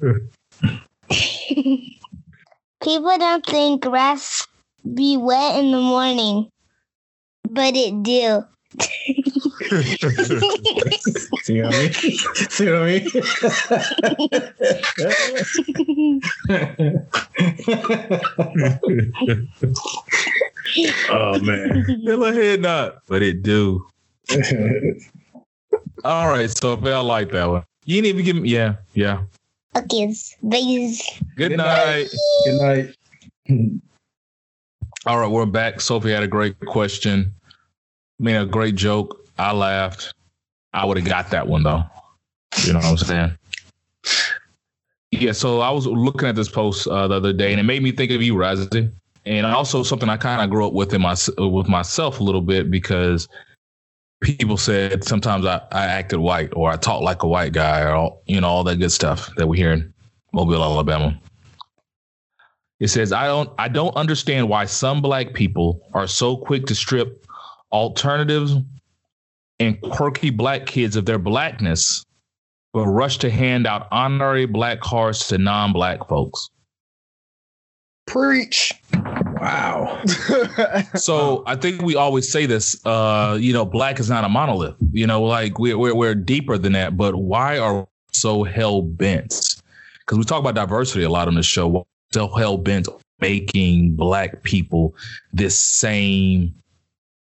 people 2.82 3.18
don't 3.18 3.46
think 3.46 3.82
grass 3.82 4.46
be 4.94 5.16
wet 5.16 5.58
in 5.58 5.70
the 5.70 5.80
morning, 5.80 6.48
but 7.48 7.76
it 7.76 8.02
do. 8.02 8.44
See 11.42 11.62
what 11.62 11.74
I 11.74 11.78
mean? 11.78 11.92
See 11.92 12.66
what 12.66 12.82
I 12.82 12.86
mean? 12.86 13.06
oh 21.10 21.38
man. 21.40 21.84
Still 22.02 22.24
a 22.24 22.32
head 22.32 22.60
nod, 22.62 22.98
but 23.06 23.22
it 23.22 23.42
do. 23.42 23.86
All 26.04 26.28
right, 26.28 26.50
so 26.50 26.74
I 26.74 27.00
like 27.00 27.30
that 27.32 27.46
one. 27.46 27.64
You 27.84 28.02
didn't 28.02 28.18
even 28.18 28.24
give 28.24 28.36
me 28.36 28.48
yeah, 28.50 28.76
yeah. 28.94 29.22
Okay, 29.76 30.06
bye. 30.42 30.60
Good, 30.60 31.00
Good 31.36 31.56
night. 31.56 31.56
night. 31.56 32.08
Good 32.44 32.60
night. 32.60 33.80
All 35.06 35.18
right, 35.18 35.30
we're 35.30 35.46
back. 35.46 35.80
Sophie 35.80 36.12
had 36.12 36.22
a 36.22 36.28
great 36.28 36.58
question. 36.60 37.34
Mean, 38.18 38.36
a 38.36 38.46
great 38.46 38.76
joke. 38.76 39.20
I 39.38 39.52
laughed. 39.52 40.14
I 40.72 40.84
would 40.84 40.96
have 40.96 41.06
got 41.06 41.30
that 41.30 41.46
one 41.46 41.62
though. 41.62 41.82
You 42.64 42.72
know 42.72 42.78
what 42.78 42.86
I'm 42.86 42.96
saying? 42.96 43.38
Yeah. 45.10 45.32
So 45.32 45.60
I 45.60 45.70
was 45.70 45.86
looking 45.86 46.28
at 46.28 46.36
this 46.36 46.48
post 46.48 46.86
uh, 46.86 47.08
the 47.08 47.16
other 47.16 47.32
day, 47.32 47.52
and 47.52 47.60
it 47.60 47.64
made 47.64 47.82
me 47.82 47.92
think 47.92 48.10
of 48.12 48.22
you, 48.22 48.34
Razzie, 48.34 48.90
and 49.26 49.46
also 49.46 49.82
something 49.82 50.08
I 50.08 50.16
kind 50.16 50.42
of 50.42 50.50
grew 50.50 50.66
up 50.66 50.72
with 50.72 50.94
in 50.94 51.00
my 51.00 51.16
with 51.38 51.68
myself 51.68 52.20
a 52.20 52.24
little 52.24 52.40
bit 52.40 52.70
because 52.70 53.28
people 54.22 54.56
said 54.56 55.04
sometimes 55.04 55.44
I, 55.44 55.60
I 55.72 55.86
acted 55.86 56.18
white 56.18 56.50
or 56.54 56.70
I 56.70 56.76
talked 56.76 57.02
like 57.02 57.22
a 57.22 57.28
white 57.28 57.52
guy 57.52 57.82
or 57.82 57.90
all, 57.90 58.22
you 58.26 58.40
know 58.40 58.48
all 58.48 58.64
that 58.64 58.76
good 58.76 58.92
stuff 58.92 59.34
that 59.36 59.46
we 59.46 59.58
hear 59.58 59.72
in 59.72 59.92
Mobile, 60.32 60.62
Alabama. 60.62 61.18
It 62.80 62.88
says, 62.88 63.12
I 63.12 63.26
don't 63.26 63.50
I 63.58 63.68
don't 63.68 63.94
understand 63.96 64.48
why 64.48 64.64
some 64.64 65.00
black 65.00 65.34
people 65.34 65.80
are 65.94 66.06
so 66.06 66.36
quick 66.36 66.66
to 66.66 66.74
strip 66.74 67.24
alternatives 67.72 68.54
and 69.60 69.80
quirky 69.80 70.30
black 70.30 70.66
kids 70.66 70.96
of 70.96 71.06
their 71.06 71.18
blackness, 71.18 72.04
will 72.72 72.86
rush 72.86 73.18
to 73.18 73.30
hand 73.30 73.66
out 73.66 73.86
honorary 73.90 74.46
black 74.46 74.80
cards 74.80 75.28
to 75.28 75.38
non-black 75.38 76.06
folks. 76.08 76.50
Preach. 78.06 78.72
Wow. 79.40 80.02
So 80.96 81.42
I 81.46 81.56
think 81.56 81.82
we 81.82 81.96
always 81.96 82.30
say 82.30 82.46
this, 82.46 82.80
uh, 82.86 83.36
you 83.38 83.52
know, 83.52 83.64
black 83.64 84.00
is 84.00 84.08
not 84.08 84.24
a 84.24 84.28
monolith. 84.28 84.76
You 84.92 85.06
know, 85.06 85.22
like 85.22 85.58
we're 85.58 85.76
we're, 85.76 85.94
we're 85.94 86.14
deeper 86.14 86.56
than 86.56 86.72
that. 86.72 86.96
But 86.96 87.16
why 87.16 87.58
are 87.58 87.80
we 87.80 87.86
so 88.12 88.44
hell 88.44 88.82
bent? 88.82 89.56
Because 90.00 90.18
we 90.18 90.24
talk 90.24 90.40
about 90.40 90.54
diversity 90.54 91.04
a 91.04 91.10
lot 91.10 91.28
on 91.28 91.34
the 91.34 91.42
show. 91.42 91.66
Why 91.68 91.82
So 92.12 92.28
hell 92.28 92.56
bent 92.56 92.88
making 93.20 93.96
black 93.96 94.42
people 94.42 94.94
this 95.32 95.58
same 95.58 96.54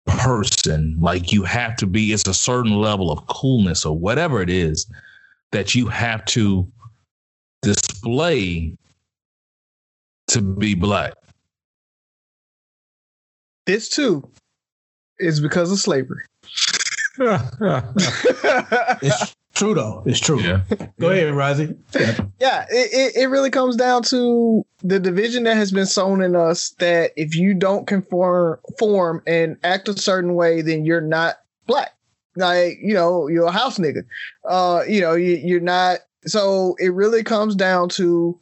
person. 0.06 0.96
Like 1.00 1.32
you 1.32 1.42
have 1.44 1.76
to 1.76 1.86
be. 1.86 2.12
It's 2.12 2.28
a 2.28 2.34
certain 2.34 2.76
level 2.76 3.10
of 3.10 3.26
coolness 3.26 3.84
or 3.84 3.96
whatever 3.96 4.42
it 4.42 4.50
is 4.50 4.86
that 5.52 5.74
you 5.74 5.88
have 5.88 6.24
to 6.26 6.70
display 7.62 8.76
to 10.28 10.40
be 10.40 10.74
black. 10.74 11.12
this 13.66 13.88
too 13.88 14.28
is 15.18 15.40
because 15.40 15.70
of 15.70 15.78
slavery. 15.78 16.24
it's 17.18 19.34
true 19.60 19.74
though. 19.74 20.02
It's 20.06 20.18
true. 20.18 20.40
Yeah. 20.40 20.62
Go 20.98 21.10
ahead, 21.10 21.32
Rozzy. 21.34 21.78
yeah, 22.40 22.66
it, 22.70 22.90
it, 22.92 23.22
it 23.22 23.26
really 23.26 23.50
comes 23.50 23.76
down 23.76 24.02
to 24.04 24.64
the 24.82 24.98
division 24.98 25.44
that 25.44 25.56
has 25.56 25.70
been 25.70 25.86
sown 25.86 26.22
in 26.22 26.34
us 26.34 26.70
that 26.78 27.12
if 27.16 27.36
you 27.36 27.52
don't 27.54 27.86
conform 27.86 28.58
form 28.78 29.22
and 29.26 29.58
act 29.62 29.88
a 29.88 29.96
certain 29.98 30.34
way, 30.34 30.62
then 30.62 30.84
you're 30.84 31.02
not 31.02 31.36
black. 31.66 31.94
Like, 32.36 32.78
you 32.82 32.94
know, 32.94 33.28
you're 33.28 33.46
a 33.46 33.52
house 33.52 33.78
nigga. 33.78 34.04
Uh, 34.48 34.82
you 34.88 35.02
know, 35.02 35.12
you, 35.12 35.36
you're 35.36 35.60
not 35.60 35.98
so 36.26 36.74
it 36.78 36.94
really 36.94 37.22
comes 37.22 37.54
down 37.54 37.90
to 37.90 38.38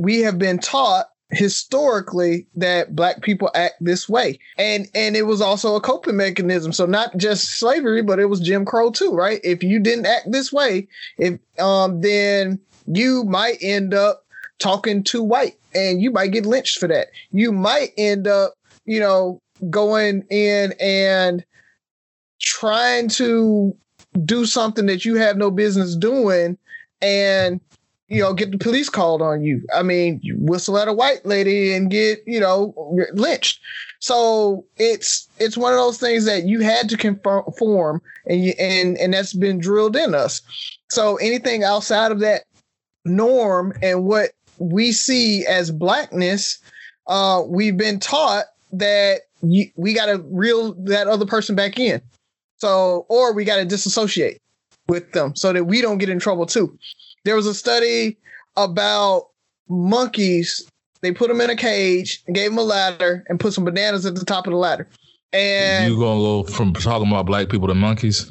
we 0.00 0.20
have 0.20 0.38
been 0.38 0.58
taught 0.58 1.06
historically 1.30 2.46
that 2.54 2.94
black 2.94 3.22
people 3.22 3.50
act 3.54 3.74
this 3.80 4.08
way. 4.08 4.38
And 4.58 4.88
and 4.94 5.16
it 5.16 5.26
was 5.26 5.40
also 5.40 5.74
a 5.74 5.80
coping 5.80 6.16
mechanism. 6.16 6.72
So 6.72 6.86
not 6.86 7.16
just 7.16 7.58
slavery 7.58 8.02
but 8.02 8.18
it 8.18 8.26
was 8.26 8.40
jim 8.40 8.64
crow 8.64 8.90
too 8.90 9.12
right? 9.12 9.40
If 9.42 9.62
you 9.62 9.80
didn't 9.80 10.06
act 10.06 10.30
this 10.30 10.52
way 10.52 10.86
if 11.18 11.38
um 11.58 12.00
then 12.00 12.60
you 12.86 13.24
might 13.24 13.58
end 13.60 13.92
up 13.92 14.24
talking 14.58 15.02
too 15.02 15.22
white 15.22 15.58
and 15.74 16.00
you 16.00 16.10
might 16.10 16.28
get 16.28 16.46
lynched 16.46 16.78
for 16.78 16.88
that. 16.88 17.08
You 17.32 17.52
might 17.52 17.92
end 17.98 18.28
up 18.28 18.54
you 18.84 19.00
know 19.00 19.40
going 19.70 20.22
in 20.30 20.74
and 20.80 21.44
trying 22.40 23.08
to 23.08 23.76
do 24.24 24.46
something 24.46 24.86
that 24.86 25.04
you 25.04 25.16
have 25.16 25.36
no 25.36 25.50
business 25.50 25.96
doing 25.96 26.56
and 27.02 27.60
you 28.08 28.20
know, 28.20 28.32
get 28.32 28.52
the 28.52 28.58
police 28.58 28.88
called 28.88 29.20
on 29.20 29.42
you. 29.42 29.62
I 29.74 29.82
mean, 29.82 30.20
you 30.22 30.36
whistle 30.38 30.78
at 30.78 30.88
a 30.88 30.92
white 30.92 31.26
lady 31.26 31.72
and 31.72 31.90
get, 31.90 32.20
you 32.26 32.38
know, 32.38 32.72
lynched. 33.14 33.60
So 33.98 34.64
it's 34.76 35.28
it's 35.38 35.56
one 35.56 35.72
of 35.72 35.78
those 35.78 35.98
things 35.98 36.24
that 36.26 36.44
you 36.44 36.60
had 36.60 36.88
to 36.90 36.96
conform, 36.96 38.00
and 38.26 38.44
you, 38.44 38.52
and 38.58 38.96
and 38.98 39.12
that's 39.12 39.32
been 39.32 39.58
drilled 39.58 39.96
in 39.96 40.14
us. 40.14 40.42
So 40.90 41.16
anything 41.16 41.64
outside 41.64 42.12
of 42.12 42.20
that 42.20 42.44
norm 43.04 43.72
and 43.82 44.04
what 44.04 44.32
we 44.58 44.92
see 44.92 45.44
as 45.46 45.70
blackness, 45.70 46.58
uh, 47.08 47.42
we've 47.46 47.76
been 47.76 47.98
taught 47.98 48.44
that 48.72 49.22
you, 49.42 49.68
we 49.76 49.94
got 49.94 50.06
to 50.06 50.24
reel 50.30 50.74
that 50.84 51.08
other 51.08 51.26
person 51.26 51.56
back 51.56 51.78
in. 51.78 52.00
So, 52.58 53.04
or 53.08 53.32
we 53.34 53.44
got 53.44 53.56
to 53.56 53.64
disassociate 53.64 54.40
with 54.88 55.12
them 55.12 55.34
so 55.34 55.52
that 55.52 55.64
we 55.64 55.82
don't 55.82 55.98
get 55.98 56.08
in 56.08 56.20
trouble 56.20 56.46
too 56.46 56.78
there 57.26 57.36
was 57.36 57.46
a 57.46 57.54
study 57.54 58.16
about 58.56 59.28
monkeys. 59.68 60.66
They 61.02 61.12
put 61.12 61.28
them 61.28 61.40
in 61.40 61.50
a 61.50 61.56
cage, 61.56 62.22
and 62.26 62.34
gave 62.34 62.50
them 62.50 62.58
a 62.58 62.62
ladder, 62.62 63.24
and 63.28 63.38
put 63.38 63.52
some 63.52 63.64
bananas 63.64 64.06
at 64.06 64.14
the 64.14 64.24
top 64.24 64.46
of 64.46 64.52
the 64.52 64.56
ladder. 64.56 64.88
And 65.32 65.92
you 65.92 65.98
gonna 65.98 66.20
go 66.20 66.44
from 66.44 66.72
talking 66.72 67.08
about 67.08 67.26
black 67.26 67.50
people 67.50 67.68
to 67.68 67.74
monkeys? 67.74 68.30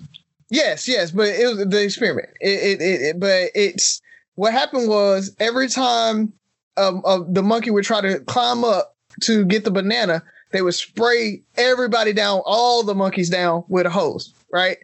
Yes, 0.49 0.87
yes, 0.87 1.11
but 1.11 1.27
it 1.27 1.45
was 1.45 1.67
the 1.67 1.83
experiment. 1.83 2.29
It, 2.39 2.79
it, 2.79 2.81
it, 2.81 3.01
it 3.01 3.19
but 3.19 3.51
it's 3.53 4.01
what 4.35 4.53
happened 4.53 4.89
was 4.89 5.35
every 5.39 5.67
time 5.67 6.33
um, 6.77 7.01
uh, 7.05 7.19
the 7.27 7.43
monkey 7.43 7.71
would 7.71 7.83
try 7.83 8.01
to 8.01 8.19
climb 8.21 8.63
up 8.63 8.95
to 9.21 9.45
get 9.45 9.63
the 9.63 9.71
banana, 9.71 10.23
they 10.51 10.61
would 10.61 10.73
spray 10.73 11.41
everybody 11.55 12.13
down, 12.13 12.41
all 12.45 12.83
the 12.83 12.95
monkeys 12.95 13.29
down 13.29 13.63
with 13.67 13.85
a 13.85 13.89
hose, 13.89 14.33
right? 14.51 14.77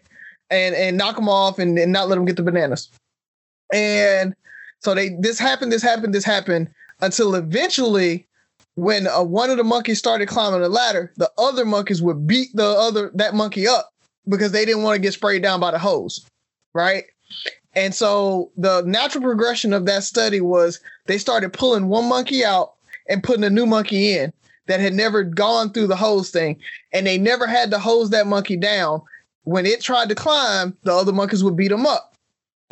And 0.50 0.76
and 0.76 0.98
knock 0.98 1.16
them 1.16 1.30
off 1.30 1.60
and, 1.60 1.80
and 1.80 1.92
not 1.92 2.10
let 2.10 2.16
them 2.16 2.26
get 2.26 2.36
the 2.36 2.44
bananas. 2.44 2.90
And 3.72 4.36
so 4.80 4.94
they 4.94 5.10
this 5.20 5.40
happened, 5.40 5.72
this 5.72 5.84
happened, 5.84 6.14
this 6.14 6.26
happened 6.26 6.70
until 7.02 7.36
eventually 7.36 8.28
when 8.76 9.08
uh, 9.08 9.22
one 9.22 9.50
of 9.50 9.58
the 9.58 9.64
monkeys 9.64 10.00
started 10.00 10.28
climbing 10.28 10.62
the 10.62 10.70
ladder, 10.70 11.12
the 11.18 11.32
other 11.38 11.66
monkeys 11.66 12.02
would 12.02 12.26
beat 12.26 12.50
the 12.54 12.66
other 12.66 13.12
that 13.16 13.34
monkey 13.34 13.68
up 13.68 13.94
because 14.28 14.52
they 14.52 14.66
didn't 14.66 14.84
want 14.84 14.96
to 14.96 15.02
get 15.02 15.14
sprayed 15.14 15.42
down 15.42 15.60
by 15.60 15.72
the 15.72 15.80
hose, 15.80 16.26
right? 16.74 17.06
And 17.74 17.94
so 17.94 18.52
the 18.58 18.82
natural 18.86 19.24
progression 19.24 19.74
of 19.74 19.86
that 19.86 20.04
study 20.04 20.42
was 20.42 20.80
they 21.06 21.18
started 21.18 21.54
pulling 21.54 21.88
one 21.88 22.08
monkey 22.08 22.44
out 22.44 22.74
and 23.08 23.24
putting 23.24 23.44
a 23.44 23.50
new 23.50 23.66
monkey 23.66 24.14
in 24.18 24.34
that 24.68 24.80
had 24.80 24.94
never 24.94 25.24
gone 25.24 25.72
through 25.72 25.88
the 25.88 25.96
hose 25.96 26.30
thing, 26.30 26.60
and 26.94 27.06
they 27.06 27.18
never 27.18 27.48
had 27.48 27.72
to 27.72 27.80
hose 27.80 28.10
that 28.12 28.28
monkey 28.28 28.58
down. 28.58 29.02
When 29.44 29.66
it 29.66 29.82
tried 29.82 30.10
to 30.10 30.16
climb, 30.16 30.78
the 30.84 30.94
other 30.94 31.12
monkeys 31.12 31.44
would 31.44 31.56
beat 31.56 31.72
him 31.72 31.86
up 31.86 32.11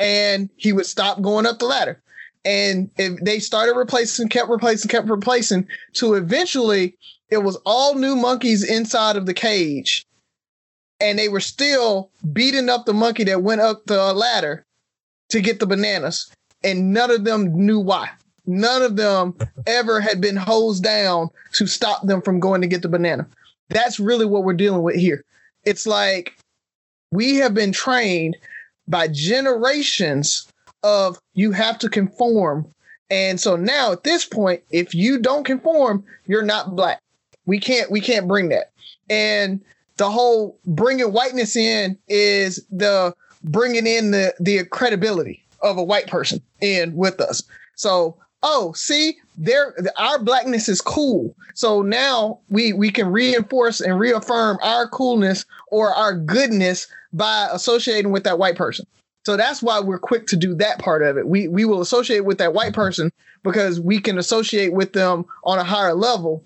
and 0.00 0.48
he 0.56 0.72
would 0.72 0.86
stop 0.86 1.20
going 1.20 1.46
up 1.46 1.58
the 1.58 1.66
ladder. 1.66 2.02
And 2.44 2.90
if 2.96 3.20
they 3.20 3.38
started 3.38 3.76
replacing, 3.76 4.28
kept 4.30 4.48
replacing, 4.48 4.88
kept 4.88 5.08
replacing, 5.08 5.68
to 5.94 6.14
eventually 6.14 6.96
it 7.28 7.38
was 7.38 7.56
all 7.66 7.94
new 7.94 8.16
monkeys 8.16 8.64
inside 8.64 9.16
of 9.16 9.26
the 9.26 9.34
cage, 9.34 10.06
and 11.00 11.18
they 11.18 11.28
were 11.28 11.40
still 11.40 12.10
beating 12.32 12.70
up 12.70 12.86
the 12.86 12.94
monkey 12.94 13.24
that 13.24 13.42
went 13.42 13.60
up 13.60 13.84
the 13.86 14.12
ladder 14.14 14.64
to 15.28 15.40
get 15.40 15.60
the 15.60 15.66
bananas, 15.66 16.32
and 16.64 16.92
none 16.92 17.10
of 17.10 17.24
them 17.24 17.54
knew 17.54 17.78
why. 17.78 18.08
None 18.46 18.82
of 18.82 18.96
them 18.96 19.36
ever 19.66 20.00
had 20.00 20.20
been 20.20 20.36
hosed 20.36 20.82
down 20.82 21.28
to 21.52 21.66
stop 21.66 22.06
them 22.06 22.22
from 22.22 22.40
going 22.40 22.62
to 22.62 22.66
get 22.66 22.80
the 22.80 22.88
banana. 22.88 23.28
That's 23.68 24.00
really 24.00 24.26
what 24.26 24.44
we're 24.44 24.54
dealing 24.54 24.82
with 24.82 24.96
here. 24.96 25.22
It's 25.64 25.86
like 25.86 26.36
we 27.12 27.36
have 27.36 27.54
been 27.54 27.70
trained 27.70 28.36
by 28.90 29.08
generations 29.08 30.46
of 30.82 31.18
you 31.34 31.52
have 31.52 31.78
to 31.78 31.88
conform. 31.88 32.66
And 33.10 33.40
so 33.40 33.56
now 33.56 33.92
at 33.92 34.04
this 34.04 34.24
point, 34.24 34.62
if 34.70 34.94
you 34.94 35.18
don't 35.18 35.44
conform, 35.44 36.04
you're 36.26 36.42
not 36.42 36.76
black. 36.76 37.00
We 37.46 37.58
can't 37.58 37.90
we 37.90 38.00
can't 38.00 38.28
bring 38.28 38.50
that. 38.50 38.70
And 39.08 39.60
the 39.96 40.10
whole 40.10 40.58
bringing 40.66 41.12
whiteness 41.12 41.56
in 41.56 41.98
is 42.08 42.64
the 42.70 43.14
bringing 43.44 43.86
in 43.86 44.10
the 44.10 44.34
the 44.40 44.64
credibility 44.64 45.44
of 45.62 45.76
a 45.76 45.82
white 45.82 46.06
person 46.06 46.40
in 46.60 46.94
with 46.94 47.20
us. 47.20 47.42
So, 47.74 48.16
oh, 48.42 48.72
see, 48.72 49.18
there 49.36 49.74
our 49.96 50.18
blackness 50.18 50.68
is 50.68 50.80
cool. 50.80 51.34
So 51.54 51.82
now 51.82 52.38
we 52.48 52.72
we 52.72 52.90
can 52.90 53.10
reinforce 53.10 53.80
and 53.80 53.98
reaffirm 53.98 54.58
our 54.62 54.88
coolness 54.88 55.44
or 55.68 55.94
our 55.94 56.14
goodness 56.14 56.86
by 57.12 57.48
associating 57.52 58.12
with 58.12 58.24
that 58.24 58.38
white 58.38 58.56
person. 58.56 58.86
So 59.26 59.36
that's 59.36 59.62
why 59.62 59.80
we're 59.80 59.98
quick 59.98 60.26
to 60.28 60.36
do 60.36 60.54
that 60.56 60.78
part 60.78 61.02
of 61.02 61.16
it. 61.18 61.28
We 61.28 61.48
we 61.48 61.64
will 61.64 61.80
associate 61.80 62.24
with 62.24 62.38
that 62.38 62.54
white 62.54 62.72
person 62.72 63.12
because 63.42 63.80
we 63.80 64.00
can 64.00 64.18
associate 64.18 64.72
with 64.72 64.92
them 64.92 65.24
on 65.44 65.58
a 65.58 65.64
higher 65.64 65.94
level 65.94 66.42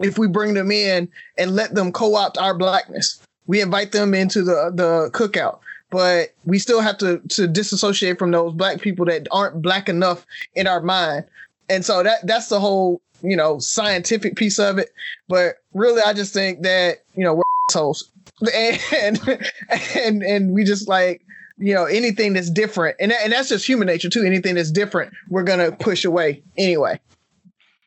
if 0.00 0.18
we 0.18 0.28
bring 0.28 0.54
them 0.54 0.70
in 0.70 1.08
and 1.36 1.54
let 1.54 1.74
them 1.74 1.92
co-opt 1.92 2.38
our 2.38 2.54
blackness. 2.54 3.20
We 3.46 3.60
invite 3.60 3.92
them 3.92 4.14
into 4.14 4.42
the 4.42 4.70
the 4.74 5.10
cookout, 5.12 5.60
but 5.90 6.34
we 6.44 6.58
still 6.58 6.80
have 6.80 6.98
to 6.98 7.18
to 7.30 7.46
disassociate 7.46 8.18
from 8.18 8.30
those 8.30 8.52
black 8.52 8.80
people 8.80 9.04
that 9.06 9.26
aren't 9.30 9.62
black 9.62 9.88
enough 9.88 10.26
in 10.54 10.66
our 10.66 10.80
mind. 10.80 11.24
And 11.68 11.84
so 11.84 12.02
that 12.02 12.26
that's 12.26 12.48
the 12.48 12.60
whole, 12.60 13.00
you 13.22 13.36
know, 13.36 13.58
scientific 13.58 14.36
piece 14.36 14.58
of 14.58 14.78
it. 14.78 14.90
But 15.28 15.56
really 15.74 16.02
I 16.04 16.12
just 16.12 16.32
think 16.32 16.62
that, 16.62 16.98
you 17.14 17.24
know, 17.24 17.34
we're 17.34 17.42
assholes. 17.70 18.10
And 18.94 19.20
and 19.96 20.22
and 20.22 20.52
we 20.54 20.62
just 20.64 20.86
like 20.88 21.22
you 21.60 21.74
know 21.74 21.86
anything 21.86 22.34
that's 22.34 22.50
different 22.50 22.94
and, 23.00 23.10
and 23.12 23.32
that's 23.32 23.48
just 23.48 23.66
human 23.66 23.86
nature 23.88 24.08
too 24.08 24.22
anything 24.22 24.54
that's 24.54 24.70
different 24.70 25.12
we're 25.28 25.42
gonna 25.42 25.72
push 25.72 26.04
away 26.04 26.40
anyway 26.56 27.00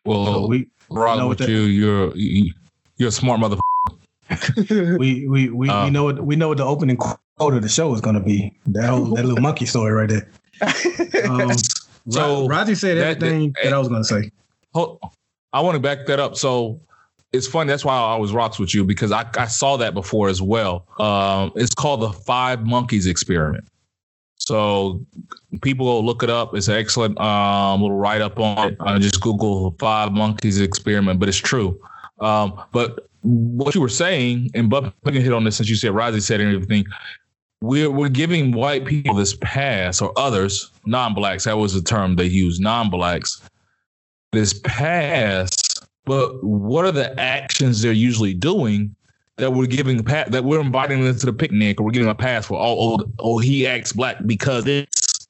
Well, 0.03 0.25
So 0.25 0.47
we 0.47 0.67
Rob, 0.89 1.19
know 1.19 1.29
with 1.29 1.37
that- 1.37 1.47
you, 1.47 1.61
you're 1.61 2.13
you- 2.17 2.53
you're 2.97 3.07
a 3.07 3.11
smart 3.13 3.39
mother. 3.39 3.55
we 4.99 5.27
we 5.27 5.49
we, 5.49 5.69
Uh, 5.69 5.85
we 5.85 5.89
know 5.91 6.03
what 6.05 6.23
we 6.25 6.35
know 6.35 6.49
what 6.49 6.57
the 6.57 6.65
opening 6.65 6.97
quote 6.97 7.53
of 7.53 7.61
the 7.61 7.69
show 7.69 7.93
is 7.93 8.01
going 8.01 8.15
to 8.15 8.21
be. 8.21 8.57
That 8.67 8.89
whole 8.89 9.05
that 9.15 9.25
little 9.25 9.41
monkey 9.41 9.65
story 9.65 9.91
right 9.93 10.09
there. 10.09 10.27
Um, 11.29 11.51
So 12.09 12.47
Raji 12.47 12.75
said 12.75 12.97
that- 12.97 13.17
everything 13.17 13.51
that, 13.53 13.63
that- 13.65 13.73
I 13.73 13.77
was 13.79 13.87
going 13.87 14.01
to 14.01 14.07
say. 14.07 14.31
Hold, 14.73 14.99
I 15.53 15.59
want 15.61 15.75
to 15.75 15.79
back 15.79 16.05
that 16.07 16.19
up. 16.19 16.35
So 16.35 16.79
it's 17.33 17.47
funny. 17.47 17.67
That's 17.69 17.85
why 17.85 17.95
I 17.95 18.15
was 18.15 18.33
rocks 18.33 18.57
with 18.59 18.73
you 18.73 18.83
because 18.83 19.11
I, 19.11 19.25
I 19.37 19.45
saw 19.47 19.77
that 19.77 19.93
before 19.93 20.27
as 20.29 20.41
well. 20.41 20.85
Um, 20.99 21.51
it's 21.55 21.73
called 21.75 22.01
the 22.01 22.11
Five 22.11 22.65
Monkeys 22.65 23.05
Experiment. 23.05 23.65
So 24.37 25.05
people 25.61 25.85
go 25.85 25.99
look 25.99 26.23
it 26.23 26.29
up. 26.29 26.55
It's 26.55 26.67
an 26.67 26.75
excellent 26.75 27.19
um, 27.19 27.81
little 27.81 27.97
write 27.97 28.21
up 28.21 28.39
on 28.39 28.69
it. 28.69 28.77
Uh, 28.79 28.97
just 28.97 29.21
Google 29.21 29.75
Five 29.79 30.11
Monkeys 30.13 30.59
Experiment, 30.59 31.19
but 31.19 31.29
it's 31.29 31.37
true. 31.37 31.79
Um, 32.19 32.59
but 32.71 33.07
what 33.21 33.75
you 33.75 33.81
were 33.81 33.89
saying, 33.89 34.51
and 34.53 34.69
Bub 34.69 34.93
can 35.05 35.15
hit 35.15 35.33
on 35.33 35.43
this 35.43 35.57
since 35.57 35.69
you 35.69 35.75
said 35.75 35.91
Razi 35.91 36.21
said 36.21 36.41
and 36.41 36.53
everything. 36.53 36.85
We're 37.61 37.91
we're 37.91 38.09
giving 38.09 38.51
white 38.51 38.85
people 38.85 39.13
this 39.13 39.35
pass 39.39 40.01
or 40.01 40.11
others, 40.17 40.71
non-blacks. 40.85 41.43
That 41.43 41.57
was 41.57 41.73
the 41.73 41.81
term 41.81 42.15
they 42.15 42.25
used, 42.25 42.61
non-blacks 42.61 43.41
this 44.31 44.59
pass, 44.63 45.51
but 46.05 46.43
what 46.43 46.85
are 46.85 46.91
the 46.91 47.17
actions 47.19 47.81
they're 47.81 47.91
usually 47.91 48.33
doing 48.33 48.95
that 49.37 49.51
we're 49.51 49.65
giving 49.65 49.97
that 50.03 50.43
we're 50.43 50.59
inviting 50.59 51.03
them 51.03 51.17
to 51.17 51.25
the 51.25 51.33
picnic 51.33 51.79
or 51.79 51.83
we're 51.83 51.91
giving 51.91 52.09
a 52.09 52.15
pass 52.15 52.45
for 52.45 52.57
all 52.57 52.79
old 52.79 53.11
oh 53.19 53.39
he 53.39 53.65
acts 53.65 53.91
black 53.91 54.17
because 54.25 54.67
it's 54.67 55.27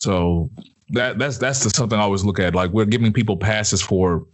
so 0.00 0.48
that 0.90 1.18
that's 1.18 1.38
that's 1.38 1.62
the 1.62 1.70
something 1.70 1.98
I 1.98 2.02
always 2.02 2.24
look 2.24 2.38
at 2.38 2.54
like 2.54 2.70
we're 2.70 2.84
giving 2.86 3.12
people 3.12 3.36
passes 3.36 3.82
for 3.82 4.24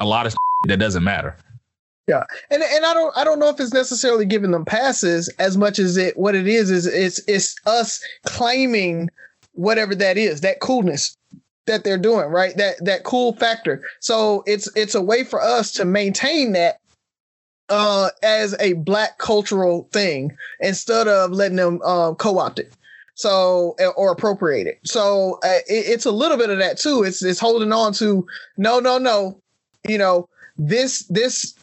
a 0.00 0.06
lot 0.06 0.26
of 0.26 0.34
that 0.68 0.78
doesn't 0.78 1.04
matter. 1.04 1.36
And 2.50 2.62
and 2.62 2.84
I 2.84 2.94
don't 2.94 3.16
I 3.16 3.24
don't 3.24 3.38
know 3.38 3.48
if 3.48 3.60
it's 3.60 3.72
necessarily 3.72 4.24
giving 4.24 4.50
them 4.50 4.64
passes 4.64 5.28
as 5.38 5.56
much 5.56 5.78
as 5.78 5.96
it 5.96 6.16
what 6.16 6.34
it 6.34 6.46
is 6.46 6.70
is 6.70 6.86
it's 6.86 7.20
it's 7.28 7.54
us 7.66 8.02
claiming 8.24 9.08
whatever 9.52 9.94
that 9.94 10.16
is 10.18 10.40
that 10.40 10.60
coolness 10.60 11.16
that 11.66 11.84
they're 11.84 11.98
doing 11.98 12.26
right? 12.26 12.56
That 12.56 12.84
that 12.84 13.04
cool 13.04 13.34
factor. 13.36 13.82
So 14.00 14.42
it's 14.46 14.68
it's 14.76 14.94
a 14.94 15.02
way 15.02 15.24
for 15.24 15.40
us 15.40 15.72
to 15.72 15.84
maintain 15.84 16.52
that 16.52 16.80
uh 17.68 18.10
as 18.22 18.56
a 18.58 18.72
black 18.74 19.18
cultural 19.18 19.88
thing 19.92 20.36
instead 20.58 21.06
of 21.06 21.30
letting 21.30 21.56
them 21.56 21.80
um 21.82 22.16
co-opt 22.16 22.58
it. 22.58 22.72
So 23.14 23.76
or 23.96 24.10
appropriate 24.10 24.66
it. 24.66 24.80
So 24.84 25.38
uh, 25.44 25.58
it, 25.68 25.86
it's 25.86 26.06
a 26.06 26.10
little 26.10 26.38
bit 26.38 26.50
of 26.50 26.58
that 26.58 26.78
too. 26.78 27.02
It's 27.02 27.22
it's 27.22 27.38
holding 27.38 27.72
on 27.72 27.92
to 27.94 28.26
no 28.56 28.80
no 28.80 28.98
no. 28.98 29.40
You 29.86 29.98
know 29.98 30.28
this 30.58 31.04
this 31.08 31.54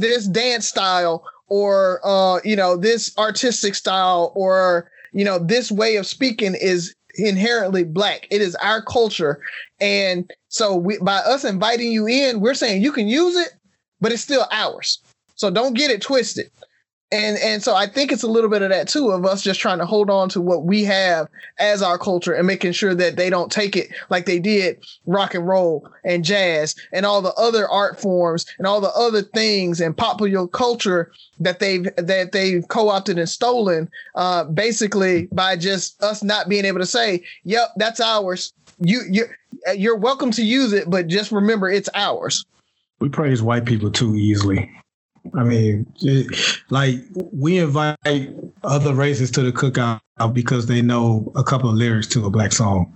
this 0.00 0.26
dance 0.26 0.66
style 0.66 1.24
or 1.48 2.00
uh 2.04 2.40
you 2.44 2.56
know 2.56 2.76
this 2.76 3.16
artistic 3.18 3.74
style 3.74 4.32
or 4.34 4.90
you 5.12 5.24
know 5.24 5.38
this 5.38 5.70
way 5.70 5.96
of 5.96 6.06
speaking 6.06 6.54
is 6.54 6.94
inherently 7.16 7.82
black. 7.82 8.28
It 8.30 8.40
is 8.40 8.54
our 8.56 8.80
culture. 8.82 9.40
And 9.80 10.30
so 10.48 10.76
we 10.76 10.98
by 10.98 11.18
us 11.18 11.44
inviting 11.44 11.92
you 11.92 12.06
in 12.06 12.40
we're 12.40 12.54
saying 12.54 12.82
you 12.82 12.92
can 12.92 13.08
use 13.08 13.36
it 13.36 13.52
but 14.00 14.12
it's 14.12 14.22
still 14.22 14.46
ours. 14.50 15.00
So 15.34 15.50
don't 15.50 15.74
get 15.74 15.90
it 15.90 16.02
twisted 16.02 16.50
and 17.12 17.38
and 17.38 17.62
so 17.62 17.74
i 17.74 17.86
think 17.86 18.12
it's 18.12 18.22
a 18.22 18.28
little 18.28 18.50
bit 18.50 18.62
of 18.62 18.70
that 18.70 18.88
too 18.88 19.10
of 19.10 19.24
us 19.24 19.42
just 19.42 19.60
trying 19.60 19.78
to 19.78 19.86
hold 19.86 20.10
on 20.10 20.28
to 20.28 20.40
what 20.40 20.64
we 20.64 20.84
have 20.84 21.28
as 21.58 21.82
our 21.82 21.98
culture 21.98 22.32
and 22.32 22.46
making 22.46 22.72
sure 22.72 22.94
that 22.94 23.16
they 23.16 23.28
don't 23.28 23.50
take 23.50 23.76
it 23.76 23.88
like 24.10 24.26
they 24.26 24.38
did 24.38 24.78
rock 25.06 25.34
and 25.34 25.46
roll 25.46 25.88
and 26.04 26.24
jazz 26.24 26.74
and 26.92 27.04
all 27.04 27.20
the 27.20 27.34
other 27.34 27.68
art 27.68 28.00
forms 28.00 28.46
and 28.58 28.66
all 28.66 28.80
the 28.80 28.92
other 28.92 29.22
things 29.22 29.80
and 29.80 29.96
popular 29.96 30.46
culture 30.48 31.10
that 31.38 31.58
they've 31.58 31.88
that 31.96 32.32
they've 32.32 32.66
co-opted 32.68 33.18
and 33.18 33.28
stolen 33.28 33.88
uh 34.14 34.44
basically 34.44 35.26
by 35.32 35.56
just 35.56 36.00
us 36.02 36.22
not 36.22 36.48
being 36.48 36.64
able 36.64 36.78
to 36.78 36.86
say 36.86 37.22
yep 37.44 37.70
that's 37.76 38.00
ours 38.00 38.52
you 38.78 39.02
you 39.10 39.26
you're 39.76 39.96
welcome 39.96 40.30
to 40.30 40.44
use 40.44 40.72
it 40.72 40.88
but 40.88 41.08
just 41.08 41.32
remember 41.32 41.68
it's 41.68 41.88
ours 41.94 42.44
We 43.00 43.08
praise 43.08 43.42
white 43.42 43.64
people 43.64 43.90
too 43.90 44.14
easily. 44.14 44.70
I 45.34 45.44
mean, 45.44 45.86
like 46.70 46.96
we 47.14 47.58
invite 47.58 47.96
other 48.64 48.94
races 48.94 49.30
to 49.32 49.42
the 49.42 49.52
cookout 49.52 50.00
because 50.32 50.66
they 50.66 50.82
know 50.82 51.32
a 51.36 51.44
couple 51.44 51.70
of 51.70 51.76
lyrics 51.76 52.06
to 52.08 52.26
a 52.26 52.30
black 52.30 52.52
song, 52.52 52.92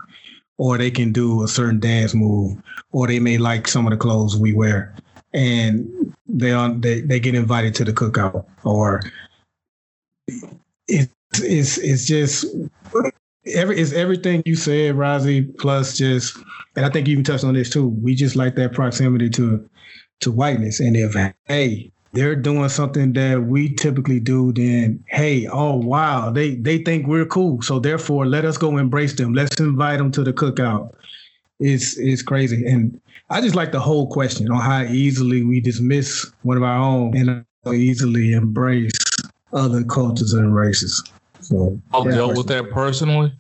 or 0.58 0.78
they 0.78 0.90
can 0.90 1.12
do 1.12 1.42
a 1.42 1.48
certain 1.48 1.80
dance 1.80 2.14
move, 2.14 2.56
or 2.92 3.06
they 3.06 3.20
may 3.20 3.38
like 3.38 3.68
some 3.68 3.86
of 3.86 3.90
the 3.92 3.96
clothes 3.96 4.36
we 4.36 4.52
wear, 4.52 4.94
and 5.32 6.14
they 6.26 6.52
on 6.52 6.80
they, 6.80 7.00
they 7.00 7.20
get 7.20 7.34
invited 7.34 7.74
to 7.76 7.84
the 7.84 7.92
cookout, 7.92 8.44
or 8.64 9.00
it's 10.88 11.12
it's 11.34 11.78
it's 11.78 12.06
just 12.06 12.46
every 13.46 13.78
it's 13.78 13.92
everything 13.92 14.42
you 14.44 14.56
said, 14.56 14.94
Rozzy, 14.94 15.56
plus 15.58 15.96
just 15.96 16.36
and 16.76 16.84
I 16.84 16.90
think 16.90 17.06
you 17.06 17.12
even 17.12 17.24
touched 17.24 17.44
on 17.44 17.54
this 17.54 17.70
too. 17.70 17.88
We 17.88 18.14
just 18.14 18.36
like 18.36 18.56
that 18.56 18.72
proximity 18.72 19.30
to 19.30 19.68
to 20.20 20.32
whiteness. 20.32 20.80
And 20.80 20.96
if 20.96 21.14
hey, 21.46 21.92
they're 22.14 22.37
doing 22.37 22.68
something 22.68 23.12
that 23.14 23.42
we 23.42 23.74
typically 23.74 24.20
do, 24.20 24.53
then 24.53 25.05
hey, 25.09 25.46
oh 25.48 25.77
wow, 25.77 26.31
they 26.31 26.55
they 26.55 26.79
think 26.79 27.07
we're 27.07 27.27
cool. 27.27 27.61
So 27.62 27.81
therefore, 27.81 28.24
let 28.24 28.44
us 28.44 28.57
go 28.57 28.79
embrace 28.79 29.14
them. 29.14 29.35
Let's 29.35 29.59
invite 29.59 29.98
them 29.98 30.12
to 30.12 30.22
the 30.22 30.33
cookout. 30.33 30.94
It's 31.59 31.98
it's 31.98 32.22
crazy, 32.22 32.64
and 32.66 33.00
I 33.31 33.40
just 33.40 33.57
like 33.57 33.72
the 33.72 33.81
whole 33.81 34.07
question 34.07 34.50
on 34.50 34.61
how 34.61 34.83
easily 34.85 35.42
we 35.42 35.61
dismiss 35.61 36.31
one 36.42 36.57
of 36.57 36.62
our 36.62 36.79
own 36.79 37.16
and 37.16 37.44
how 37.64 37.72
easily 37.72 38.33
embrace 38.33 38.92
other 39.53 39.83
cultures 39.85 40.33
and 40.33 40.55
races. 40.55 41.03
So 41.40 41.81
I've 41.92 42.07
yeah. 42.07 42.12
dealt 42.12 42.37
with 42.37 42.46
that 42.46 42.70
personally. 42.70 43.33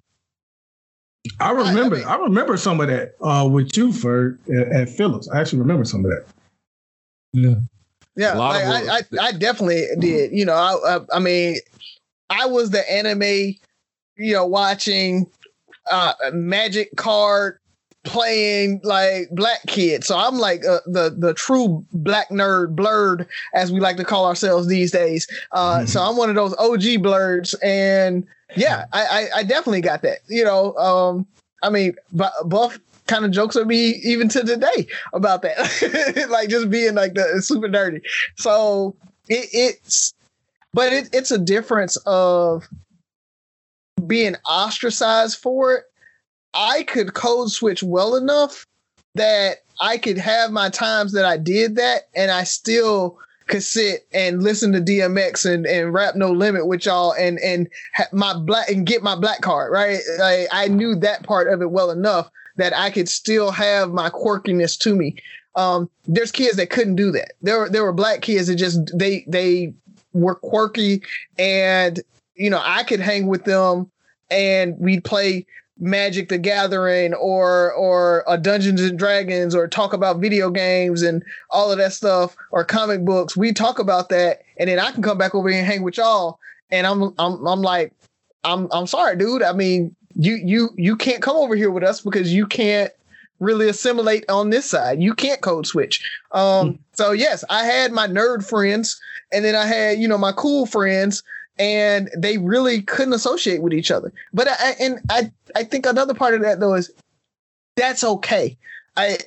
I 1.40 1.52
remember, 1.52 1.96
mean- 1.96 2.04
I, 2.04 2.16
remember 2.16 2.56
some 2.56 2.80
of 2.80 2.88
that 2.88 3.14
uh, 3.22 3.48
with 3.50 3.76
you 3.76 3.92
for 3.92 4.38
at, 4.48 4.68
at 4.68 4.88
Phillips. 4.90 5.28
I 5.30 5.40
actually 5.40 5.60
remember 5.60 5.84
some 5.84 6.04
of 6.04 6.10
that. 6.10 6.24
Yeah. 7.32 7.54
Yeah, 8.16 8.34
A 8.34 8.38
lot 8.38 8.64
like, 8.64 8.84
of 8.84 8.88
I, 8.88 9.22
I, 9.22 9.26
I 9.28 9.32
definitely 9.32 9.86
did. 9.98 10.32
You 10.32 10.44
know, 10.44 10.54
I, 10.54 10.96
I, 10.96 11.00
I 11.14 11.18
mean, 11.18 11.56
I 12.30 12.46
was 12.46 12.70
the 12.70 12.88
anime, 12.90 13.56
you 14.16 14.32
know, 14.32 14.46
watching 14.46 15.26
uh, 15.90 16.14
Magic 16.32 16.94
card 16.96 17.58
playing 18.04 18.80
like 18.84 19.28
black 19.30 19.60
kids. 19.66 20.06
So 20.06 20.16
I'm 20.16 20.38
like 20.38 20.64
uh, 20.64 20.80
the 20.86 21.14
the 21.16 21.34
true 21.34 21.84
black 21.92 22.28
nerd, 22.28 22.74
blerd 22.76 23.26
as 23.54 23.72
we 23.72 23.80
like 23.80 23.96
to 23.96 24.04
call 24.04 24.26
ourselves 24.26 24.68
these 24.68 24.90
days. 24.90 25.26
Uh, 25.52 25.84
So 25.86 26.00
I'm 26.02 26.16
one 26.16 26.28
of 26.28 26.36
those 26.36 26.54
OG 26.58 27.02
blerds, 27.02 27.54
and 27.62 28.26
yeah, 28.56 28.84
I, 28.92 29.04
I, 29.04 29.38
I 29.38 29.42
definitely 29.42 29.80
got 29.80 30.02
that. 30.02 30.18
You 30.28 30.44
know, 30.44 30.76
um, 30.76 31.26
I 31.62 31.70
mean, 31.70 31.94
Bu- 32.12 32.44
Buff 32.44 32.78
kind 33.06 33.24
of 33.24 33.30
jokes 33.30 33.54
with 33.54 33.66
me 33.66 34.00
even 34.02 34.28
to 34.30 34.42
today 34.42 34.86
about 35.12 35.42
that, 35.42 36.26
like 36.30 36.48
just 36.48 36.70
being 36.70 36.94
like 36.94 37.14
the 37.14 37.42
super 37.42 37.68
dirty. 37.68 38.00
So 38.36 38.96
it, 39.28 39.48
it's, 39.52 40.14
but 40.72 40.92
it, 40.92 41.08
it's 41.12 41.30
a 41.30 41.38
difference 41.38 41.96
of 42.06 42.66
being 44.06 44.36
ostracized 44.48 45.38
for 45.38 45.74
it. 45.74 45.84
I 46.54 46.84
could 46.84 47.14
code 47.14 47.50
switch 47.50 47.82
well 47.82 48.16
enough 48.16 48.66
that 49.14 49.58
I 49.80 49.98
could 49.98 50.18
have 50.18 50.50
my 50.50 50.68
times 50.70 51.12
that 51.12 51.24
I 51.24 51.36
did 51.36 51.76
that, 51.76 52.08
and 52.14 52.30
I 52.30 52.44
still 52.44 53.18
could 53.46 53.62
sit 53.62 54.06
and 54.12 54.42
listen 54.42 54.72
to 54.72 54.80
DMX 54.80 55.50
and, 55.52 55.66
and 55.66 55.92
rap 55.92 56.14
no 56.16 56.30
limit 56.30 56.66
with 56.66 56.86
y'all 56.86 57.12
and 57.12 57.38
and 57.40 57.68
ha- 57.94 58.08
my 58.12 58.32
black 58.34 58.70
and 58.70 58.86
get 58.86 59.02
my 59.02 59.14
black 59.14 59.42
card 59.42 59.70
right. 59.72 60.00
Like, 60.18 60.48
I 60.50 60.68
knew 60.68 60.94
that 60.96 61.24
part 61.24 61.52
of 61.52 61.60
it 61.60 61.70
well 61.70 61.90
enough 61.90 62.30
that 62.56 62.76
I 62.76 62.90
could 62.90 63.08
still 63.08 63.50
have 63.50 63.92
my 63.92 64.10
quirkiness 64.10 64.78
to 64.80 64.94
me. 64.94 65.16
Um, 65.56 65.88
there's 66.06 66.32
kids 66.32 66.56
that 66.56 66.70
couldn't 66.70 66.96
do 66.96 67.10
that. 67.12 67.32
There 67.42 67.60
were 67.60 67.68
there 67.68 67.84
were 67.84 67.92
black 67.92 68.22
kids 68.22 68.48
that 68.48 68.56
just 68.56 68.96
they 68.96 69.24
they 69.28 69.72
were 70.12 70.34
quirky 70.34 71.02
and 71.38 72.00
you 72.34 72.50
know 72.50 72.60
I 72.62 72.82
could 72.82 73.00
hang 73.00 73.26
with 73.26 73.44
them 73.44 73.90
and 74.30 74.76
we'd 74.78 75.04
play 75.04 75.46
Magic 75.78 76.28
the 76.28 76.38
Gathering 76.38 77.14
or 77.14 77.72
or 77.72 78.24
a 78.26 78.38
Dungeons 78.38 78.80
and 78.80 78.98
Dragons 78.98 79.54
or 79.54 79.68
talk 79.68 79.92
about 79.92 80.20
video 80.20 80.50
games 80.50 81.02
and 81.02 81.22
all 81.50 81.70
of 81.70 81.78
that 81.78 81.92
stuff 81.92 82.36
or 82.50 82.64
comic 82.64 83.04
books. 83.04 83.36
We 83.36 83.52
talk 83.52 83.78
about 83.78 84.08
that 84.08 84.42
and 84.58 84.68
then 84.68 84.78
I 84.78 84.90
can 84.92 85.02
come 85.02 85.18
back 85.18 85.34
over 85.34 85.48
here 85.48 85.58
and 85.58 85.66
hang 85.66 85.82
with 85.82 85.98
y'all 85.98 86.38
and 86.70 86.86
I'm 86.86 87.14
I'm 87.18 87.46
I'm 87.46 87.62
like 87.62 87.92
I'm 88.44 88.68
I'm 88.72 88.86
sorry, 88.86 89.16
dude. 89.16 89.42
I 89.42 89.52
mean, 89.52 89.94
you 90.16 90.34
you 90.34 90.70
you 90.76 90.96
can't 90.96 91.22
come 91.22 91.36
over 91.36 91.56
here 91.56 91.70
with 91.70 91.84
us 91.84 92.00
because 92.00 92.32
you 92.32 92.46
can't 92.46 92.92
really 93.40 93.68
assimilate 93.68 94.24
on 94.28 94.50
this 94.50 94.68
side. 94.68 95.02
You 95.02 95.14
can't 95.14 95.40
code 95.40 95.66
switch. 95.66 96.08
Um, 96.32 96.78
so 96.92 97.12
yes, 97.12 97.44
I 97.50 97.64
had 97.64 97.92
my 97.92 98.06
nerd 98.06 98.48
friends, 98.48 99.00
and 99.32 99.44
then 99.44 99.54
I 99.54 99.66
had 99.66 99.98
you 99.98 100.08
know 100.08 100.18
my 100.18 100.32
cool 100.32 100.66
friends, 100.66 101.22
and 101.58 102.10
they 102.16 102.38
really 102.38 102.82
couldn't 102.82 103.14
associate 103.14 103.62
with 103.62 103.72
each 103.72 103.90
other. 103.90 104.12
But 104.32 104.48
I 104.48 104.74
and 104.80 105.00
I 105.10 105.32
I 105.56 105.64
think 105.64 105.86
another 105.86 106.14
part 106.14 106.34
of 106.34 106.42
that 106.42 106.60
though 106.60 106.74
is 106.74 106.92
that's 107.76 108.04
okay. 108.04 108.56
I 108.96 109.18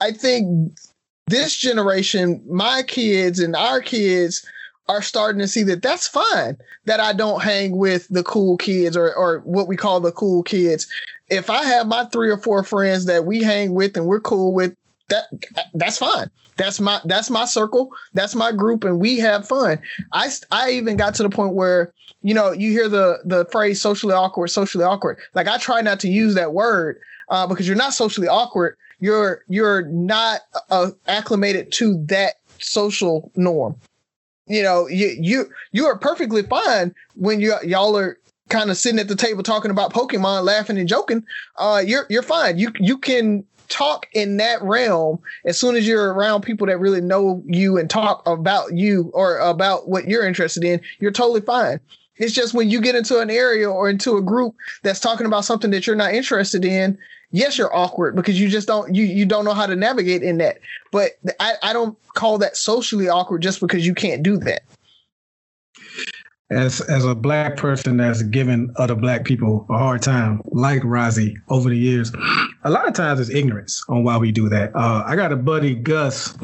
I 0.00 0.12
think 0.12 0.78
this 1.26 1.56
generation, 1.56 2.42
my 2.48 2.82
kids 2.86 3.40
and 3.40 3.56
our 3.56 3.80
kids 3.80 4.46
are 4.88 5.02
starting 5.02 5.40
to 5.40 5.48
see 5.48 5.62
that 5.64 5.82
that's 5.82 6.06
fine 6.06 6.56
that 6.84 7.00
I 7.00 7.12
don't 7.12 7.42
hang 7.42 7.76
with 7.76 8.06
the 8.08 8.22
cool 8.22 8.56
kids 8.56 8.96
or 8.96 9.14
or 9.14 9.40
what 9.40 9.68
we 9.68 9.76
call 9.76 10.00
the 10.00 10.12
cool 10.12 10.42
kids. 10.42 10.86
If 11.28 11.50
I 11.50 11.64
have 11.64 11.86
my 11.86 12.04
three 12.06 12.30
or 12.30 12.38
four 12.38 12.62
friends 12.62 13.06
that 13.06 13.24
we 13.24 13.42
hang 13.42 13.74
with 13.74 13.96
and 13.96 14.06
we're 14.06 14.20
cool 14.20 14.52
with, 14.52 14.76
that 15.08 15.24
that's 15.74 15.98
fine. 15.98 16.30
That's 16.56 16.80
my 16.80 17.00
that's 17.04 17.30
my 17.30 17.44
circle. 17.44 17.90
That's 18.14 18.34
my 18.34 18.52
group, 18.52 18.84
and 18.84 18.98
we 18.98 19.18
have 19.18 19.46
fun. 19.46 19.78
I 20.12 20.30
I 20.50 20.70
even 20.70 20.96
got 20.96 21.14
to 21.16 21.22
the 21.22 21.30
point 21.30 21.54
where 21.54 21.92
you 22.22 22.34
know 22.34 22.52
you 22.52 22.70
hear 22.70 22.88
the 22.88 23.18
the 23.24 23.44
phrase 23.46 23.80
socially 23.80 24.14
awkward, 24.14 24.48
socially 24.48 24.84
awkward. 24.84 25.18
Like 25.34 25.48
I 25.48 25.58
try 25.58 25.80
not 25.80 26.00
to 26.00 26.08
use 26.08 26.34
that 26.34 26.54
word 26.54 26.98
uh, 27.28 27.46
because 27.46 27.66
you're 27.66 27.76
not 27.76 27.92
socially 27.92 28.28
awkward. 28.28 28.76
You're 29.00 29.42
you're 29.48 29.82
not 29.82 30.40
uh, 30.70 30.92
acclimated 31.08 31.72
to 31.72 32.02
that 32.06 32.36
social 32.58 33.30
norm. 33.36 33.76
You 34.46 34.62
know, 34.62 34.86
you 34.86 35.16
you 35.18 35.50
you 35.72 35.86
are 35.86 35.98
perfectly 35.98 36.42
fine 36.42 36.94
when 37.14 37.40
you 37.40 37.54
y'all 37.64 37.96
are 37.96 38.18
kind 38.48 38.70
of 38.70 38.76
sitting 38.76 39.00
at 39.00 39.08
the 39.08 39.16
table 39.16 39.42
talking 39.42 39.70
about 39.70 39.92
Pokemon, 39.92 40.44
laughing 40.44 40.78
and 40.78 40.88
joking. 40.88 41.24
Uh, 41.56 41.82
you're 41.84 42.06
you're 42.08 42.22
fine. 42.22 42.58
You 42.58 42.72
you 42.78 42.98
can 42.98 43.44
talk 43.68 44.06
in 44.12 44.36
that 44.36 44.62
realm 44.62 45.18
as 45.44 45.58
soon 45.58 45.74
as 45.74 45.86
you're 45.86 46.12
around 46.12 46.42
people 46.42 46.66
that 46.68 46.78
really 46.78 47.00
know 47.00 47.42
you 47.46 47.76
and 47.76 47.90
talk 47.90 48.22
about 48.26 48.72
you 48.72 49.10
or 49.12 49.38
about 49.38 49.88
what 49.88 50.06
you're 50.08 50.26
interested 50.26 50.64
in. 50.64 50.80
You're 51.00 51.10
totally 51.10 51.40
fine. 51.40 51.80
It's 52.18 52.32
just 52.32 52.54
when 52.54 52.70
you 52.70 52.80
get 52.80 52.94
into 52.94 53.18
an 53.18 53.30
area 53.30 53.70
or 53.70 53.90
into 53.90 54.16
a 54.16 54.22
group 54.22 54.54
that's 54.82 55.00
talking 55.00 55.26
about 55.26 55.44
something 55.44 55.70
that 55.72 55.86
you're 55.86 55.96
not 55.96 56.14
interested 56.14 56.64
in, 56.64 56.96
yes, 57.30 57.58
you're 57.58 57.74
awkward 57.74 58.16
because 58.16 58.40
you 58.40 58.48
just 58.48 58.66
don't 58.66 58.94
you 58.94 59.04
you 59.04 59.26
don't 59.26 59.44
know 59.44 59.54
how 59.54 59.66
to 59.66 59.76
navigate 59.76 60.22
in 60.22 60.38
that. 60.38 60.58
But 60.92 61.12
I, 61.40 61.54
I 61.62 61.72
don't 61.72 61.96
call 62.14 62.38
that 62.38 62.56
socially 62.56 63.08
awkward 63.08 63.42
just 63.42 63.60
because 63.60 63.86
you 63.86 63.94
can't 63.94 64.22
do 64.22 64.36
that. 64.38 64.62
As 66.50 66.80
as 66.82 67.04
a 67.04 67.14
black 67.14 67.56
person 67.56 67.96
that's 67.96 68.22
given 68.22 68.72
other 68.76 68.94
black 68.94 69.24
people 69.24 69.66
a 69.68 69.78
hard 69.78 70.02
time, 70.02 70.42
like 70.46 70.82
Rozzy 70.82 71.34
over 71.48 71.68
the 71.68 71.76
years, 71.76 72.12
a 72.64 72.70
lot 72.70 72.86
of 72.86 72.94
times 72.94 73.18
it's 73.18 73.30
ignorance 73.30 73.84
on 73.88 74.04
why 74.04 74.16
we 74.16 74.30
do 74.30 74.48
that. 74.48 74.74
Uh, 74.74 75.02
I 75.04 75.16
got 75.16 75.32
a 75.32 75.36
buddy 75.36 75.74
Gus 75.74 76.36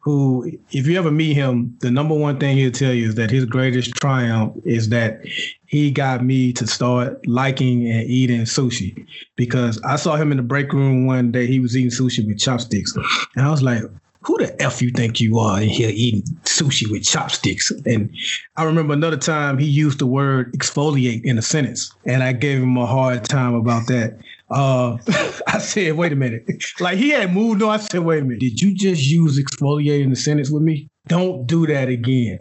who, 0.00 0.50
if 0.70 0.86
you 0.86 0.96
ever 0.96 1.10
meet 1.10 1.34
him, 1.34 1.76
the 1.80 1.90
number 1.90 2.14
one 2.14 2.38
thing 2.38 2.56
he'll 2.56 2.70
tell 2.70 2.92
you 2.92 3.08
is 3.08 3.16
that 3.16 3.30
his 3.30 3.44
greatest 3.44 3.94
triumph 3.96 4.54
is 4.64 4.88
that 4.90 5.20
he 5.68 5.90
got 5.90 6.24
me 6.24 6.52
to 6.54 6.66
start 6.66 7.26
liking 7.26 7.88
and 7.90 8.08
eating 8.08 8.40
sushi 8.40 9.06
because 9.36 9.80
I 9.82 9.96
saw 9.96 10.16
him 10.16 10.30
in 10.30 10.38
the 10.38 10.42
break 10.42 10.72
room 10.72 11.06
one 11.06 11.30
day. 11.30 11.46
He 11.46 11.60
was 11.60 11.76
eating 11.76 11.90
sushi 11.90 12.26
with 12.26 12.38
chopsticks, 12.38 12.96
and 13.36 13.44
I 13.46 13.50
was 13.50 13.62
like, 13.62 13.82
"Who 14.22 14.38
the 14.38 14.60
f 14.62 14.80
you 14.80 14.90
think 14.90 15.20
you 15.20 15.38
are 15.38 15.60
in 15.60 15.68
here 15.68 15.90
eating 15.92 16.22
sushi 16.44 16.90
with 16.90 17.04
chopsticks?" 17.04 17.70
And 17.84 18.10
I 18.56 18.64
remember 18.64 18.94
another 18.94 19.18
time 19.18 19.58
he 19.58 19.66
used 19.66 19.98
the 19.98 20.06
word 20.06 20.54
exfoliate 20.54 21.20
in 21.24 21.36
a 21.36 21.42
sentence, 21.42 21.94
and 22.06 22.22
I 22.22 22.32
gave 22.32 22.62
him 22.62 22.76
a 22.78 22.86
hard 22.86 23.24
time 23.24 23.54
about 23.54 23.86
that. 23.88 24.18
Uh, 24.50 24.96
I 25.46 25.58
said, 25.58 25.92
wait 25.92 26.12
a 26.12 26.16
minute. 26.16 26.48
Like 26.80 26.96
he 26.96 27.10
had 27.10 27.34
moved 27.34 27.62
on. 27.62 27.70
I 27.70 27.76
said, 27.76 28.00
wait 28.00 28.22
a 28.22 28.24
minute. 28.24 28.40
Did 28.40 28.62
you 28.62 28.74
just 28.74 29.02
use 29.02 29.38
exfoliate 29.38 30.02
in 30.02 30.08
the 30.08 30.16
sentence 30.16 30.50
with 30.50 30.62
me? 30.62 30.88
Don't 31.08 31.46
do 31.46 31.66
that 31.66 31.88
again. 31.90 32.38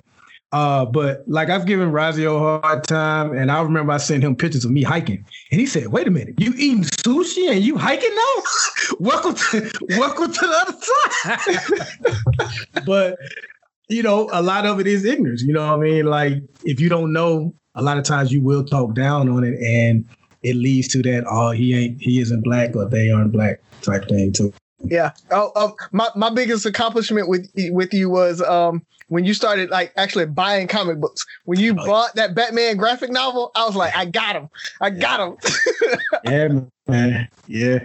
Uh, 0.54 0.86
but 0.86 1.24
like 1.28 1.50
I've 1.50 1.66
given 1.66 1.92
Rozzy 1.92 2.26
a 2.26 2.62
hard 2.62 2.86
time, 2.86 3.34
and 3.34 3.52
I 3.52 3.62
remember 3.62 3.92
I 3.92 3.98
sent 3.98 4.24
him 4.24 4.36
pictures 4.36 4.64
of 4.64 4.72
me 4.72 4.82
hiking, 4.82 5.26
and 5.52 5.60
he 5.60 5.66
said, 5.66 5.88
"Wait 5.88 6.08
a 6.08 6.12
minute, 6.12 6.36
you 6.40 6.54
eating 6.56 6.84
sushi 6.84 7.52
and 7.52 7.62
you 7.62 7.78
hiking 7.78 8.16
now? 8.16 8.44
welcome 9.00 9.36
to 9.36 9.70
welcome 9.98 10.32
to 10.32 10.40
the 10.40 10.56
other 10.62 12.16
side." 12.40 12.86
but 12.86 13.18
you 13.90 14.02
know, 14.02 14.30
a 14.32 14.42
lot 14.42 14.66
of 14.66 14.80
it 14.80 14.88
is 14.88 15.04
ignorance. 15.04 15.42
You 15.42 15.54
know 15.54 15.68
what 15.68 15.80
I 15.80 15.84
mean? 15.84 16.06
Like 16.06 16.42
if 16.64 16.80
you 16.80 16.88
don't 16.88 17.12
know, 17.12 17.54
a 17.76 17.82
lot 17.82 17.98
of 17.98 18.06
times 18.06 18.32
you 18.32 18.42
will 18.42 18.64
talk 18.64 18.96
down 18.96 19.28
on 19.28 19.44
it, 19.44 19.60
and 19.60 20.06
it 20.44 20.56
leads 20.56 20.88
to 20.90 21.02
that. 21.02 21.26
Oh, 21.30 21.52
he 21.52 21.76
ain't, 21.76 22.02
he 22.02 22.22
isn't 22.22 22.46
black, 22.46 22.74
or 22.74 22.88
they 22.88 23.12
aren't 23.12 23.34
black 23.34 23.60
type 23.82 24.08
thing 24.08 24.32
too. 24.32 24.54
Yeah. 24.86 25.12
Oh, 25.32 25.52
oh, 25.56 25.76
my 25.92 26.08
my 26.16 26.30
biggest 26.30 26.66
accomplishment 26.66 27.28
with 27.28 27.52
with 27.72 27.94
you 27.94 28.10
was 28.10 28.42
um 28.42 28.86
when 29.10 29.26
you 29.26 29.34
started 29.34 29.70
like 29.70 29.94
actually 29.96 30.26
buying 30.26 30.68
comic 30.68 31.00
books. 31.00 31.26
When 31.46 31.60
you 31.60 31.76
oh, 31.78 31.86
bought 31.86 32.16
that 32.16 32.36
Batman 32.36 32.78
graphic 32.78 33.10
novel, 33.10 33.52
I 33.56 33.66
was 33.66 33.76
like, 33.76 33.96
I 33.96 34.06
got 34.06 34.36
him. 34.36 34.50
I 34.82 34.90
got 34.90 35.20
him. 35.20 35.38
yeah, 36.26 36.48
man. 36.88 37.28
Yeah. 37.48 37.80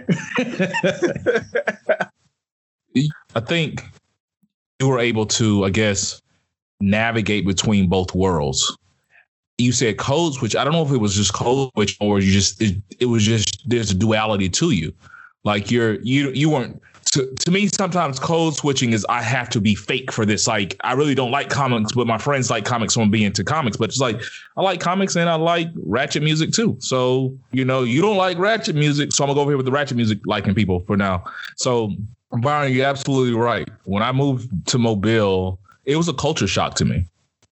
I 3.35 3.39
think 3.39 3.83
you 4.79 4.87
were 4.87 4.99
able 4.99 5.25
to, 5.27 5.65
I 5.65 5.69
guess, 5.69 6.21
navigate 6.79 7.45
between 7.45 7.87
both 7.87 8.13
worlds. 8.13 8.77
You 9.57 9.71
said 9.71 9.97
code 9.97 10.33
switch. 10.33 10.55
I 10.55 10.63
don't 10.63 10.73
know 10.73 10.83
if 10.83 10.91
it 10.91 10.97
was 10.97 11.15
just 11.15 11.33
code 11.33 11.69
switch 11.73 11.95
or 12.01 12.19
you 12.19 12.31
just 12.31 12.61
it, 12.61 12.81
it 12.99 13.05
was 13.05 13.23
just 13.23 13.61
there's 13.69 13.91
a 13.91 13.95
duality 13.95 14.49
to 14.49 14.71
you. 14.71 14.93
Like 15.43 15.71
you're 15.71 15.99
you 16.01 16.31
you 16.31 16.49
weren't 16.49 16.81
to, 17.13 17.31
to 17.41 17.51
me 17.51 17.67
sometimes 17.67 18.19
code 18.19 18.55
switching 18.55 18.91
is 18.91 19.05
I 19.07 19.21
have 19.21 19.47
to 19.49 19.61
be 19.61 19.75
fake 19.75 20.11
for 20.11 20.25
this. 20.25 20.47
Like 20.47 20.75
I 20.83 20.93
really 20.93 21.13
don't 21.13 21.29
like 21.29 21.47
comics, 21.47 21.91
but 21.91 22.07
my 22.07 22.17
friends 22.17 22.49
like 22.49 22.65
comics 22.65 22.95
from 22.95 23.11
being 23.11 23.25
into 23.25 23.43
comics. 23.43 23.77
But 23.77 23.89
it's 23.89 23.99
like 23.99 24.19
I 24.57 24.63
like 24.63 24.79
comics 24.79 25.15
and 25.15 25.29
I 25.29 25.35
like 25.35 25.67
ratchet 25.75 26.23
music 26.23 26.51
too. 26.51 26.75
So 26.79 27.37
you 27.51 27.65
know 27.65 27.83
you 27.83 28.01
don't 28.01 28.17
like 28.17 28.39
ratchet 28.39 28.75
music, 28.75 29.13
so 29.13 29.23
I'm 29.23 29.27
gonna 29.27 29.35
go 29.35 29.41
over 29.41 29.51
here 29.51 29.57
with 29.57 29.67
the 29.67 29.71
ratchet 29.71 29.95
music 29.95 30.19
liking 30.25 30.55
people 30.55 30.79
for 30.87 30.97
now. 30.97 31.23
So 31.57 31.91
Byron, 32.31 32.73
you're 32.73 32.87
absolutely 32.87 33.35
right. 33.35 33.69
When 33.83 34.01
I 34.01 34.11
moved 34.11 34.49
to 34.69 34.79
Mobile, 34.79 35.59
it 35.85 35.97
was 35.97 36.07
a 36.07 36.13
culture 36.13 36.47
shock 36.47 36.73
to 36.75 36.85
me. 36.85 37.05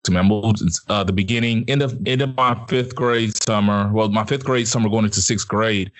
To 0.04 0.10
me, 0.10 0.18
I 0.18 0.22
moved 0.22 0.60
uh, 0.88 1.04
the 1.04 1.12
beginning, 1.12 1.64
end 1.68 1.82
of 1.82 1.96
end 2.04 2.20
of 2.20 2.34
my 2.34 2.60
fifth 2.66 2.96
grade 2.96 3.40
summer. 3.44 3.92
Well, 3.92 4.08
my 4.08 4.24
fifth 4.24 4.44
grade 4.44 4.66
summer 4.66 4.88
going 4.88 5.04
into 5.04 5.22
sixth 5.22 5.46
grade, 5.46 5.92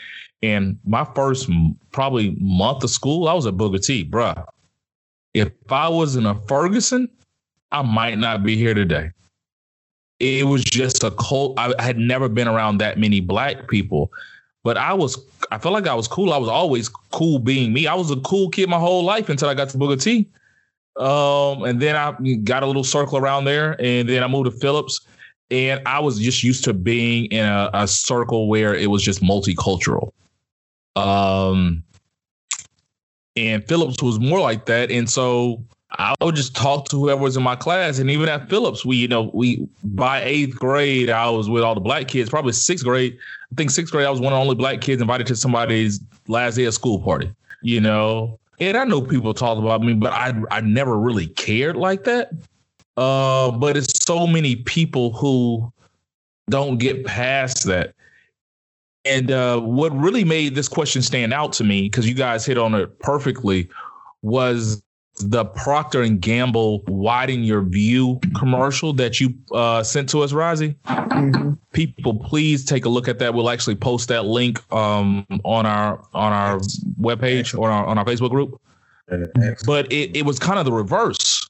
and 0.43 0.79
my 0.85 1.05
first 1.15 1.49
probably 1.93 2.37
month 2.41 2.83
of 2.83 2.91
school, 2.91 3.29
I 3.29 3.35
was 3.35 3.47
at 3.47 3.57
Booker 3.57 3.79
T, 3.79 4.05
bruh. 4.05 4.45
If 5.35 5.51
I 5.71 5.89
was 5.89 6.17
in 6.17 6.27
a 6.27 6.35
Ferguson, 6.35 7.09
I 7.71 7.83
might 7.83 8.19
not 8.19 8.43
be 8.43 8.57
here 8.57 8.75
today. 8.75 9.11
It 10.21 10.47
was 10.47 10.63
just 10.63 11.05
a 11.05 11.11
cult. 11.13 11.59
I 11.59 11.75
had 11.83 11.99
never 11.99 12.29
been 12.29 12.49
around 12.49 12.79
that 12.79 12.99
many 12.99 13.21
black 13.21 13.69
people, 13.69 14.13
but 14.63 14.77
I 14.77 14.93
was, 14.93 15.19
I 15.51 15.59
felt 15.59 15.73
like 15.73 15.87
I 15.87 15.95
was 15.95 16.07
cool. 16.07 16.33
I 16.33 16.39
was 16.39 16.49
always 16.49 16.89
cool 16.89 17.39
being 17.39 17.73
me. 17.73 17.87
I 17.87 17.95
was 17.95 18.11
a 18.11 18.17
cool 18.17 18.51
kid 18.51 18.69
my 18.69 18.79
whole 18.79 19.05
life 19.05 19.29
until 19.29 19.49
I 19.49 19.55
got 19.55 19.69
to 19.71 19.79
Booker 19.79 20.01
T. 20.01 20.29
Um, 20.97 21.65
and 21.65 21.81
then 21.81 21.97
I 21.97 22.13
got 22.45 22.63
a 22.63 22.67
little 22.67 22.85
circle 22.85 23.17
around 23.17 23.47
there, 23.47 23.81
and 23.81 24.09
then 24.09 24.23
I 24.23 24.27
moved 24.27 24.51
to 24.51 24.59
Phillips, 24.59 25.01
and 25.51 25.81
I 25.87 25.99
was 25.99 26.19
just 26.19 26.43
used 26.43 26.65
to 26.65 26.75
being 26.75 27.27
in 27.27 27.47
a, 27.47 27.71
a 27.73 27.89
circle 27.89 28.49
where 28.49 28.75
it 28.75 28.91
was 28.91 29.03
just 29.03 29.23
multicultural. 29.23 30.13
Um, 30.97 31.83
and 33.37 33.67
Phillips 33.67 34.03
was 34.03 34.21
more 34.21 34.41
like 34.41 34.67
that. 34.67 34.91
And 34.91 35.09
so 35.09 35.63
I 35.99 36.15
would 36.23 36.35
just 36.35 36.55
talk 36.55 36.89
to 36.89 36.99
whoever 36.99 37.21
was 37.21 37.37
in 37.37 37.43
my 37.43 37.57
class. 37.57 37.99
And 37.99 38.11
even 38.11 38.29
at 38.29 38.49
Phillips, 38.49 38.85
we, 38.85 38.97
you 38.97 39.09
know, 39.09 39.31
we 39.35 39.67
by 39.85 40.23
eighth 40.23 40.57
grade, 40.57 41.11
I 41.11 41.29
was 41.31 41.49
with 41.49 41.63
all 41.63 41.75
the 41.75 41.81
black 41.81 42.09
kids. 42.09 42.31
Probably 42.31 42.53
sixth 42.53 42.85
grade, 42.85 43.17
I 43.51 43.55
think 43.57 43.71
sixth 43.71 43.93
grade, 43.93 44.07
I 44.07 44.11
was 44.11 44.21
one 44.21 44.33
of 44.33 44.37
the 44.37 44.43
only 44.43 44.55
black 44.55 44.81
kids 44.81 45.03
invited 45.03 45.27
to 45.29 45.37
somebody's 45.37 46.01
last 46.29 46.57
day 46.57 46.65
of 46.65 46.75
school 46.75 47.01
party, 47.01 47.31
you 47.63 47.81
know. 47.81 48.39
And 48.61 48.77
I 48.77 48.85
know 48.85 49.03
people 49.03 49.35
talk 49.35 49.59
about 49.59 49.83
me, 49.83 49.95
but 49.95 50.13
I 50.13 50.35
I 50.51 50.61
never 50.61 50.99
really 50.99 51.27
cared 51.27 51.77
like 51.77 52.05
that. 52.05 52.31
Uh, 52.97 53.51
but 53.51 53.77
it's 53.77 54.05
so 54.05 54.27
many 54.27 54.57
people 54.57 55.13
who 55.13 55.73
don't 56.49 56.79
get 56.79 57.05
past 57.05 57.65
that. 57.65 57.95
And 59.05 59.31
uh, 59.31 59.61
what 59.61 59.93
really 59.97 60.25
made 60.25 60.55
this 60.55 60.69
question 60.69 61.03
stand 61.03 61.33
out 61.33 61.53
to 61.55 61.65
me, 61.65 61.83
because 61.83 62.09
you 62.09 62.15
guys 62.15 62.47
hit 62.47 62.57
on 62.57 62.75
it 62.75 62.99
perfectly, 63.01 63.69
was 64.23 64.83
the 65.21 65.45
Procter 65.45 66.03
and 66.03 66.21
Gamble 66.21 66.83
"Widen 66.87 67.45
Your 67.45 67.62
View" 67.62 68.21
commercial 68.37 68.93
that 68.95 69.21
you 69.21 69.35
uh, 69.53 69.83
sent 69.83 70.09
to 70.11 70.23
us, 70.23 70.33
Rozzy. 70.33 70.77
Mm-hmm. 70.87 71.53
People, 71.73 72.15
please 72.15 72.65
take 72.65 72.85
a 72.85 72.88
look 72.88 73.09
at 73.09 73.19
that. 73.19 73.35
We'll 73.35 73.50
actually 73.50 73.75
post 73.75 74.09
that 74.09 74.25
link 74.25 74.63
um, 74.73 75.27
on 75.44 75.67
our 75.67 76.03
on 76.15 76.33
our 76.33 76.61
webpage 77.00 77.59
or 77.59 77.71
on 77.71 77.83
our, 77.83 77.87
on 77.87 77.98
our 77.98 78.05
Facebook 78.05 78.31
group. 78.31 78.61
But 79.67 79.92
it, 79.92 80.17
it 80.17 80.25
was 80.25 80.38
kind 80.38 80.59
of 80.59 80.65
the 80.65 80.73
reverse 80.73 81.48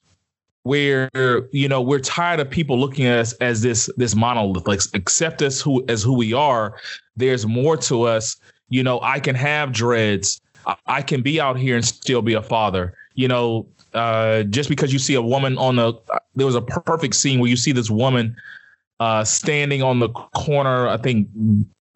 where 0.65 1.11
you 1.53 1.69
know 1.69 1.83
we're 1.83 1.99
tired 2.01 2.41
of 2.41 2.49
people 2.49 2.79
looking 2.79 3.07
at 3.07 3.19
us 3.19 3.33
as 3.35 3.63
this 3.63 3.91
this 3.97 4.15
monolith 4.15 4.67
like 4.67 4.81
accept 4.95 5.43
us 5.43 5.61
who 5.61 5.85
as 5.89 6.03
who 6.03 6.15
we 6.15 6.33
are. 6.33 6.77
There's 7.17 7.47
more 7.47 7.77
to 7.79 8.03
us. 8.03 8.37
You 8.69 8.83
know 8.83 9.01
i 9.01 9.21
can 9.21 9.35
have 9.35 9.73
dreads. 9.73 10.41
I 10.87 11.03
can 11.03 11.23
be 11.23 11.41
out 11.41 11.59
here 11.59 11.75
and 11.75 11.85
still 11.85 12.23
be 12.23 12.35
a 12.35 12.43
father. 12.43 12.95
You 13.15 13.29
know 13.29 13.67
uh, 13.95 14.45
just 14.45 14.69
because 14.69 14.93
you 14.93 14.99
see 14.99 15.15
a 15.15 15.23
woman 15.23 15.59
on 15.59 15.77
the 15.77 15.93
there 16.35 16.47
was 16.47 16.55
a 16.55 16.63
perfect 16.63 17.15
scene 17.15 17.41
where 17.41 17.51
you 17.51 17.57
see 17.57 17.73
this 17.73 17.91
woman 17.91 18.35
uh, 19.01 19.25
standing 19.25 19.83
on 19.83 19.99
the 19.99 20.09
corner 20.09 20.89
i 20.89 20.97
think 20.97 21.29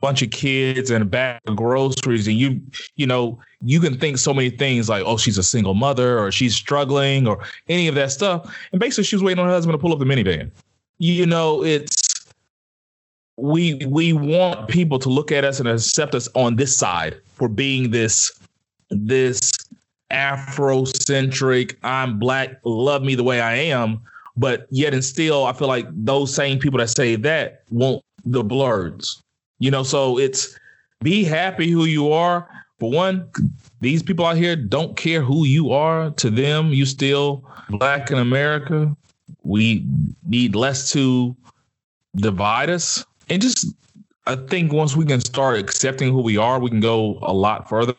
bunch 0.01 0.23
of 0.23 0.31
kids 0.31 0.91
and 0.91 1.03
a 1.03 1.07
bag 1.07 1.41
of 1.47 1.57
groceries 1.57 2.29
and 2.29 2.37
you 2.37 2.61
you 2.97 3.07
know 3.07 3.39
you 3.63 3.81
can 3.81 3.99
think 3.99 4.19
so 4.19 4.35
many 4.35 4.51
things 4.51 4.89
like 4.89 5.03
oh 5.07 5.17
she's 5.17 5.39
a 5.39 5.43
single 5.43 5.73
mother 5.73 6.19
or 6.19 6.31
she's 6.31 6.55
struggling 6.55 7.27
or 7.27 7.43
any 7.69 7.89
of 7.89 7.95
that 7.95 8.11
stuff 8.13 8.55
and 8.73 8.81
basically 8.81 9.05
she 9.05 9.17
was 9.17 9.23
waiting 9.23 9.41
on 9.41 9.47
her 9.47 9.55
husband 9.55 9.73
to 9.73 9.79
pull 9.79 9.93
up 9.93 9.99
the 9.99 10.05
minivan 10.05 10.51
you 10.99 11.27
know, 11.27 11.63
it's 11.63 12.03
we 13.37 13.85
we 13.87 14.13
want 14.13 14.69
people 14.69 14.99
to 14.99 15.09
look 15.11 15.31
at 15.31 15.45
us 15.45 15.61
and 15.61 15.69
accept 15.69 16.15
us 16.15 16.29
on 16.35 16.57
this 16.57 16.75
side 16.77 17.21
for 17.35 17.49
being 17.49 17.91
this 17.91 18.33
this 18.91 19.53
Afrocentric, 20.13 21.75
I'm 21.83 22.19
black, 22.19 22.61
love 22.65 23.03
me 23.03 23.17
the 23.17 23.25
way 23.25 23.41
I 23.41 23.55
am. 23.55 24.01
But 24.37 24.67
yet 24.71 24.95
and 24.95 25.05
still, 25.05 25.47
I 25.47 25.53
feel 25.53 25.67
like 25.67 25.87
those 25.91 26.33
same 26.33 26.59
people 26.59 26.79
that 26.79 26.91
say 26.91 27.17
that 27.17 27.63
want 27.71 28.05
the 28.25 28.45
blerds. 28.45 29.23
You 29.59 29.71
know, 29.71 29.83
so 29.83 30.19
it's 30.19 30.59
be 31.03 31.25
happy 31.25 31.71
who 31.71 31.85
you 31.85 32.13
are. 32.13 32.49
For 32.79 32.91
one, 32.91 33.31
these 33.81 34.03
people 34.03 34.27
out 34.27 34.37
here 34.37 34.55
don't 34.55 34.97
care 34.97 35.23
who 35.23 35.47
you 35.47 35.73
are. 35.73 36.11
To 36.11 36.31
them, 36.31 36.73
you 36.73 36.85
still 36.85 37.45
black 37.71 38.11
in 38.11 38.19
America. 38.19 38.95
We 39.43 39.87
need 40.27 40.55
less 40.55 40.91
to 40.93 41.37
divide 42.17 42.69
us. 42.69 43.05
And 43.29 43.41
just 43.41 43.67
I 44.27 44.37
think 44.37 44.73
once 44.73 44.97
we 44.97 45.05
can 45.05 45.21
start 45.21 45.59
accepting 45.59 46.13
who 46.13 46.21
we 46.21 46.37
are, 46.37 46.59
we 46.59 46.69
can 46.69 46.81
go 46.81 47.19
a 47.23 47.33
lot 47.33 47.69
further 47.69 47.95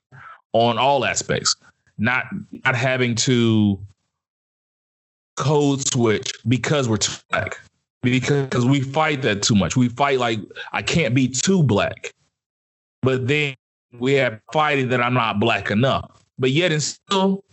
on 0.53 0.78
all 0.78 1.05
aspects. 1.05 1.55
Not 1.97 2.26
not 2.66 2.76
having 2.76 3.16
to 3.16 3.80
code 5.36 5.88
switch 5.88 6.32
because 6.47 6.88
we're 6.89 6.97
black. 7.32 7.60
Because 8.02 8.66
we 8.66 8.82
fight 8.82 9.22
that 9.24 9.41
too 9.41 9.56
much. 9.56 9.76
We 9.76 9.89
fight 9.89 10.20
like 10.20 10.39
I 10.72 10.82
can't 10.82 11.14
be 11.14 11.28
too 11.28 11.64
black. 11.64 12.14
But 13.02 13.28
then 13.28 13.56
we 14.00 14.14
have 14.14 14.39
fighting 14.52 14.89
that 14.89 15.02
I'm 15.02 15.14
not 15.14 15.39
black 15.39 15.72
enough. 15.72 16.24
But 16.39 16.52
yet 16.52 16.72
and 16.72 16.82
still, 16.82 17.43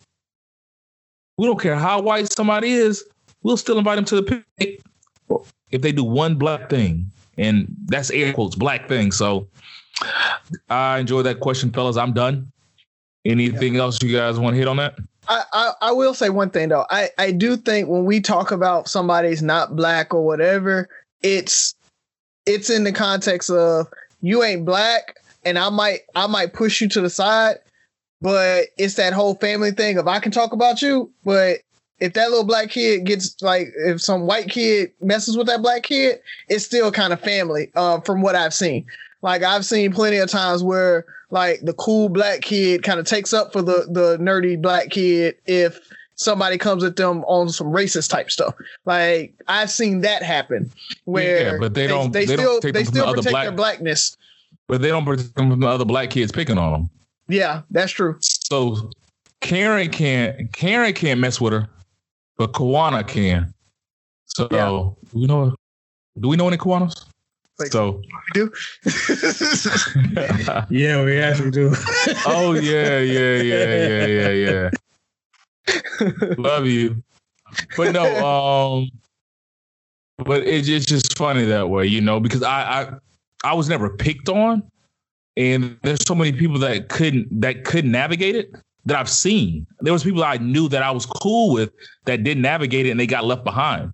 we 1.39 1.47
don't 1.47 1.61
care 1.61 1.77
how 1.77 2.01
white 2.01 2.31
somebody 2.31 2.73
is, 2.73 3.05
we'll 3.43 3.57
still 3.57 3.79
invite 3.79 3.97
them 3.97 4.05
to 4.07 4.17
the 4.17 4.23
picnic 4.23 4.81
if 5.71 5.83
they 5.83 5.93
do 5.93 6.05
one 6.05 6.37
black 6.37 6.71
thing. 6.71 7.07
And 7.37 7.67
that's 7.87 8.11
air 8.11 8.33
quotes, 8.33 8.55
black 8.55 8.89
thing. 8.89 9.11
So 9.11 9.49
I 10.69 10.99
enjoy 10.99 11.23
that 11.23 11.41
question, 11.41 11.71
fellas. 11.71 11.97
I'm 11.97 12.13
done. 12.13 12.53
Anything 13.25 13.75
yeah. 13.75 13.81
else 13.81 14.03
you 14.03 14.17
guys 14.17 14.39
want 14.39 14.55
to 14.55 14.59
hit 14.59 14.69
on 14.69 14.77
that? 14.77 14.99
I, 15.29 15.45
I, 15.53 15.73
I 15.83 15.93
will 15.93 16.15
say 16.15 16.29
one 16.31 16.51
thing 16.51 16.69
though. 16.69 16.87
I, 16.91 17.11
I 17.19 17.31
do 17.31 17.57
think 17.57 17.89
when 17.89 18.05
we 18.05 18.21
talk 18.21 18.51
about 18.51 18.89
somebody's 18.89 19.43
not 19.43 19.77
black 19.77 20.13
or 20.13 20.25
whatever, 20.25 20.89
it's 21.23 21.75
it's 22.47 22.71
in 22.71 22.85
the 22.85 22.93
context 22.93 23.51
of 23.51 23.87
you 24.21 24.43
ain't 24.43 24.65
black 24.65 25.17
and 25.45 25.59
I 25.59 25.71
might 25.71 26.01
I 26.15 26.27
might 26.27 26.53
push 26.53 26.81
you 26.81 26.89
to 26.91 27.01
the 27.01 27.11
side, 27.11 27.57
but 28.21 28.67
it's 28.77 28.95
that 28.95 29.13
whole 29.13 29.35
family 29.37 29.71
thing 29.71 29.99
of 29.99 30.09
I 30.09 30.21
can 30.21 30.33
talk 30.33 30.53
about 30.53 30.83
you, 30.83 31.11
but 31.25 31.61
if 32.01 32.13
that 32.15 32.31
little 32.31 32.45
black 32.45 32.71
kid 32.71 33.05
gets 33.05 33.41
like 33.41 33.69
if 33.77 34.01
some 34.01 34.27
white 34.27 34.49
kid 34.49 34.93
messes 35.01 35.37
with 35.37 35.47
that 35.47 35.63
black 35.63 35.85
kid, 35.85 36.21
it's 36.49 36.65
still 36.65 36.91
kind 36.91 37.13
of 37.13 37.21
family, 37.21 37.71
uh, 37.77 38.01
from 38.01 38.21
what 38.21 38.35
I've 38.35 38.55
seen. 38.55 38.85
Like 39.23 39.43
I've 39.43 39.65
seen 39.65 39.93
plenty 39.93 40.19
of 40.19 40.29
times 40.29 40.63
where 40.63 41.07
like 41.35 41.61
the 41.63 41.73
cool 41.75 42.09
black 42.09 42.43
kid 42.43 42.85
kind 42.85 43.01
of 43.01 43.07
takes 43.07 43.33
up 43.35 43.53
for 43.53 43.61
the 43.61 43.87
the 43.91 44.17
nerdy 44.19 44.61
black 44.61 44.91
kid 44.91 45.37
if 45.47 45.81
somebody 46.15 46.57
comes 46.57 46.85
at 46.85 46.95
them 46.95 47.25
on 47.25 47.49
some 47.49 47.67
racist 47.67 48.09
type 48.09 48.31
stuff. 48.31 48.55
Like 48.85 49.35
I've 49.49 49.71
seen 49.71 50.01
that 50.03 50.23
happen 50.23 50.71
where 51.07 51.55
yeah, 51.55 51.59
but 51.59 51.75
they, 51.75 51.89
don't 51.89 52.13
they, 52.13 52.25
they 52.25 52.37
still 52.37 52.61
don't 52.61 52.73
they 52.73 52.85
still 52.85 53.13
protect 53.13 53.33
black, 53.33 53.45
their 53.45 53.53
blackness. 53.53 54.17
But 54.69 54.81
they 54.81 54.89
don't 54.89 55.05
protect 55.05 55.35
them 55.35 55.51
from 55.51 55.61
the 55.61 55.67
other 55.67 55.85
black 55.85 56.11
kids 56.11 56.31
picking 56.31 56.57
on 56.57 56.73
them. 56.73 56.91
Yeah, 57.27 57.63
that's 57.73 57.91
true. 57.91 58.17
So 58.21 58.91
Karen 59.41 59.91
can't 59.91 60.53
Karen 60.53 60.95
can't 60.95 61.19
mess 61.19 61.41
with 61.41 61.53
her, 61.53 61.69
but 62.39 62.53
Kawana 62.53 63.07
can. 63.07 63.53
So 64.27 64.47
yeah. 64.53 64.89
we 65.13 65.27
know 65.27 65.53
do 66.21 66.29
we 66.29 66.37
know 66.37 66.47
any 66.47 66.59
Kawanas? 66.59 67.07
Like, 67.59 67.71
so 67.71 68.03
do 68.33 68.51
yeah, 70.71 71.05
we 71.05 71.21
actually 71.21 71.53
do. 71.53 71.73
oh 72.27 72.55
yeah, 72.55 72.99
yeah, 72.99 73.37
yeah, 73.37 73.67
yeah, 73.73 74.07
yeah, 74.07 74.29
yeah. 74.31 74.71
Love 76.37 76.67
you, 76.67 77.03
but 77.77 77.93
no, 77.93 78.05
um, 78.27 78.91
but 80.19 80.43
it's 80.43 80.69
it's 80.69 80.85
just 80.85 81.17
funny 81.17 81.45
that 81.45 81.71
way, 81.71 81.87
you 81.87 82.01
know, 82.01 82.19
because 82.19 82.43
I 82.43 82.83
I 82.83 82.93
I 83.45 83.55
was 83.55 83.69
never 83.69 83.89
picked 83.89 84.29
on, 84.29 84.63
and 85.37 85.79
there's 85.83 86.05
so 86.05 86.17
many 86.17 86.33
people 86.33 86.59
that 86.59 86.89
couldn't 86.89 87.41
that 87.41 87.65
couldn't 87.65 87.93
navigate 87.93 88.35
it 88.35 88.53
that 88.87 88.97
I've 88.97 89.09
seen. 89.11 89.67
There 89.81 89.93
was 89.93 90.05
people 90.05 90.25
I 90.25 90.37
knew 90.39 90.69
that 90.69 90.83
I 90.83 90.91
was 90.91 91.07
cool 91.07 91.55
with 91.55 91.73
that 92.05 92.25
didn't 92.25 92.43
navigate 92.43 92.87
it 92.87 92.91
and 92.91 93.01
they 93.01 93.07
got 93.07 93.25
left 93.25 93.45
behind. 93.45 93.93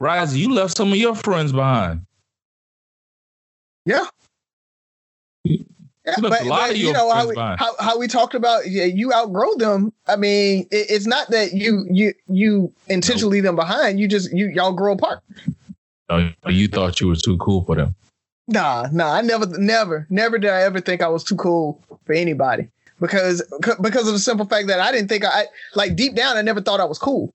Rise, 0.00 0.36
you 0.36 0.52
left 0.52 0.76
some 0.76 0.90
of 0.90 0.98
your 0.98 1.14
friends 1.14 1.52
behind. 1.52 2.00
Yeah. 3.84 4.04
Yeah, 6.04 6.16
but, 6.20 6.30
but 6.48 6.76
you 6.76 6.92
know 6.92 7.12
how 7.12 7.28
we, 7.28 7.36
how, 7.36 7.76
how 7.78 7.96
we 7.96 8.08
talked 8.08 8.34
about 8.34 8.68
yeah, 8.68 8.84
you 8.84 9.12
outgrow 9.12 9.54
them. 9.54 9.92
I 10.08 10.16
mean, 10.16 10.66
it, 10.72 10.86
it's 10.90 11.06
not 11.06 11.30
that 11.30 11.52
you 11.52 11.86
you 11.88 12.12
you 12.26 12.72
intentionally 12.88 13.34
leave 13.34 13.44
them 13.44 13.54
behind. 13.54 14.00
You 14.00 14.08
just 14.08 14.32
you 14.32 14.48
y'all 14.48 14.72
grow 14.72 14.94
apart. 14.94 15.20
Oh, 16.08 16.28
you 16.48 16.66
thought 16.66 17.00
you 17.00 17.06
were 17.06 17.16
too 17.16 17.36
cool 17.38 17.62
for 17.62 17.76
them. 17.76 17.94
Nah, 18.48 18.88
nah. 18.92 19.14
I 19.14 19.20
never, 19.22 19.46
never, 19.58 20.06
never 20.10 20.38
did 20.38 20.50
I 20.50 20.62
ever 20.62 20.80
think 20.80 21.02
I 21.02 21.08
was 21.08 21.22
too 21.22 21.36
cool 21.36 21.80
for 22.04 22.12
anybody 22.12 22.68
because 23.00 23.42
because 23.80 24.06
of 24.06 24.12
the 24.12 24.18
simple 24.18 24.46
fact 24.46 24.66
that 24.68 24.80
I 24.80 24.90
didn't 24.92 25.08
think 25.08 25.24
I 25.24 25.46
like 25.74 25.94
deep 25.96 26.14
down 26.14 26.36
I 26.36 26.42
never 26.42 26.60
thought 26.60 26.80
I 26.80 26.84
was 26.84 26.98
cool 26.98 27.32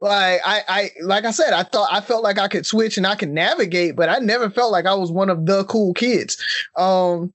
like 0.00 0.40
I, 0.44 0.62
I 0.68 0.90
like 1.02 1.24
I 1.24 1.30
said, 1.30 1.52
I 1.52 1.62
thought 1.62 1.88
I 1.92 2.00
felt 2.00 2.24
like 2.24 2.38
I 2.38 2.48
could 2.48 2.64
switch 2.64 2.96
and 2.96 3.06
I 3.06 3.14
could 3.14 3.28
navigate, 3.30 3.96
but 3.96 4.08
I 4.08 4.18
never 4.18 4.48
felt 4.48 4.72
like 4.72 4.86
I 4.86 4.94
was 4.94 5.12
one 5.12 5.28
of 5.28 5.46
the 5.46 5.64
cool 5.64 5.92
kids. 5.92 6.42
Um, 6.76 7.32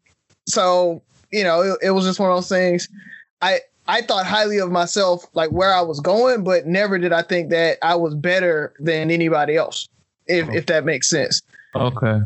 so 0.47 1.01
you 1.31 1.43
know, 1.43 1.61
it, 1.61 1.77
it 1.81 1.91
was 1.91 2.05
just 2.05 2.19
one 2.19 2.31
of 2.31 2.37
those 2.37 2.49
things. 2.49 2.89
I 3.41 3.59
I 3.87 4.01
thought 4.01 4.25
highly 4.25 4.57
of 4.57 4.71
myself, 4.71 5.25
like 5.33 5.51
where 5.51 5.73
I 5.73 5.81
was 5.81 5.99
going, 5.99 6.43
but 6.43 6.65
never 6.65 6.97
did 6.97 7.13
I 7.13 7.21
think 7.21 7.51
that 7.51 7.77
I 7.83 7.95
was 7.95 8.15
better 8.15 8.73
than 8.79 9.11
anybody 9.11 9.55
else. 9.55 9.87
If 10.27 10.49
if 10.49 10.65
that 10.65 10.85
makes 10.85 11.07
sense. 11.07 11.43
Okay. 11.75 12.21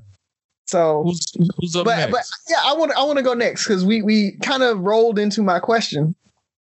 So 0.68 1.04
who's, 1.04 1.26
who's 1.58 1.76
up 1.76 1.86
but, 1.86 1.98
next? 1.98 2.12
But 2.12 2.26
yeah, 2.48 2.62
I 2.64 2.74
want 2.76 2.94
I 2.94 3.04
want 3.04 3.18
to 3.18 3.24
go 3.24 3.34
next 3.34 3.68
because 3.68 3.84
we 3.84 4.02
we 4.02 4.38
kind 4.42 4.64
of 4.64 4.80
rolled 4.80 5.20
into 5.20 5.42
my 5.42 5.60
question 5.60 6.16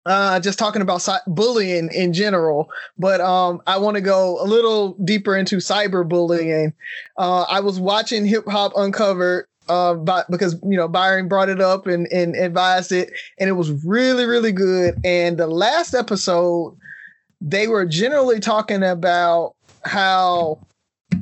uh, 0.07 0.39
just 0.41 0.59
talking 0.59 0.83
about 0.83 1.07
bullying 1.27 1.91
in 1.93 2.13
general, 2.13 2.69
but 2.99 3.21
um, 3.21 3.63
I 3.67 3.79
want 3.79 3.97
to 3.97 4.01
go 4.01 4.41
a 4.43 4.45
little 4.45 4.93
deeper 5.05 5.37
into 5.37 5.57
cyberbullying. 5.57 6.73
Uh, 7.17 7.43
I 7.49 7.61
was 7.61 7.81
watching 7.81 8.27
Hip 8.27 8.47
Hop 8.47 8.73
Uncovered 8.77 9.47
uh, 9.69 9.95
by, 9.95 10.25
because 10.29 10.57
you 10.63 10.77
know 10.77 10.89
Byron 10.89 11.29
brought 11.29 11.49
it 11.49 11.61
up 11.61 11.87
and, 11.87 12.07
and 12.13 12.35
advised 12.37 12.93
it, 12.93 13.13
and 13.39 13.49
it 13.49 13.55
was 13.55 13.71
really 13.85 14.27
really 14.27 14.53
good. 14.53 15.01
And 15.05 15.39
the 15.39 15.47
last 15.47 15.95
episode, 15.95 16.77
they 17.41 17.67
were 17.67 17.87
generally 17.87 18.41
talking 18.41 18.83
about 18.83 19.55
how 19.85 20.59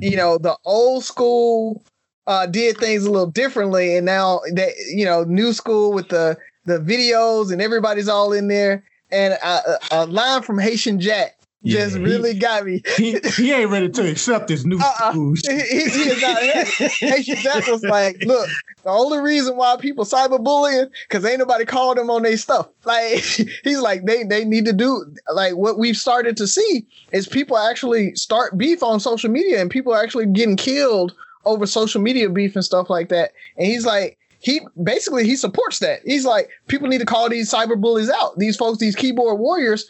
you 0.01 0.16
know 0.16 0.39
the 0.39 0.57
old 0.64 1.05
school 1.05 1.85
uh, 2.26 2.47
did 2.47 2.78
things 2.78 3.05
a 3.05 3.11
little 3.11 3.30
differently, 3.30 3.97
and 3.97 4.07
now 4.07 4.41
that 4.55 4.72
you 4.93 5.05
know 5.05 5.22
new 5.22 5.53
school 5.53 5.93
with 5.93 6.09
the 6.09 6.37
the 6.64 6.78
videos 6.78 7.52
and 7.52 7.60
everybody's 7.60 8.08
all 8.08 8.32
in 8.32 8.48
there. 8.48 8.84
And 9.10 9.34
a, 9.34 9.78
a 9.90 10.06
line 10.06 10.42
from 10.42 10.58
Haitian 10.58 10.98
Jack 10.98 11.36
just 11.64 11.96
yeah, 11.96 12.02
really 12.02 12.34
got 12.34 12.64
me. 12.64 12.82
He, 12.96 13.18
he 13.36 13.52
ain't 13.52 13.70
ready 13.70 13.88
to 13.88 14.10
accept 14.10 14.48
this 14.48 14.64
new 14.64 14.78
uh-uh. 14.78 15.12
He, 15.12 15.60
he, 15.60 15.90
he 15.90 16.08
is 16.10 16.22
not. 16.22 16.92
Haitian 16.92 17.36
Jack 17.36 17.66
was 17.68 17.84
like, 17.84 18.16
"Look, 18.24 18.48
the 18.82 18.90
only 18.90 19.18
reason 19.18 19.56
why 19.56 19.76
people 19.78 20.04
cyberbullying 20.04 20.90
because 21.08 21.24
ain't 21.24 21.38
nobody 21.38 21.64
called 21.64 21.98
them 21.98 22.10
on 22.10 22.22
their 22.22 22.36
stuff. 22.36 22.68
Like 22.84 23.20
he's 23.62 23.80
like 23.80 24.06
they 24.06 24.24
they 24.24 24.44
need 24.44 24.64
to 24.64 24.72
do 24.72 25.06
like 25.32 25.54
what 25.54 25.78
we've 25.78 25.96
started 25.96 26.36
to 26.38 26.48
see 26.48 26.84
is 27.12 27.28
people 27.28 27.56
actually 27.56 28.14
start 28.16 28.58
beef 28.58 28.82
on 28.82 28.98
social 28.98 29.30
media 29.30 29.60
and 29.60 29.70
people 29.70 29.92
are 29.92 30.02
actually 30.02 30.26
getting 30.26 30.56
killed 30.56 31.14
over 31.44 31.64
social 31.64 32.02
media 32.02 32.28
beef 32.28 32.56
and 32.56 32.64
stuff 32.64 32.90
like 32.90 33.08
that. 33.10 33.32
And 33.56 33.68
he's 33.68 33.86
like, 33.86 34.18
he 34.43 34.61
basically 34.82 35.24
he 35.24 35.36
supports 35.36 35.78
that. 35.78 36.01
He's 36.05 36.24
like, 36.24 36.51
people 36.66 36.88
need 36.88 36.99
to 36.99 37.07
call 37.07 37.28
these 37.28 37.51
cyber 37.51 37.80
bullies 37.80 38.11
out. 38.11 38.38
These 38.38 38.57
folks, 38.57 38.78
these 38.78 38.97
keyboard 38.97 39.38
warriors, 39.38 39.88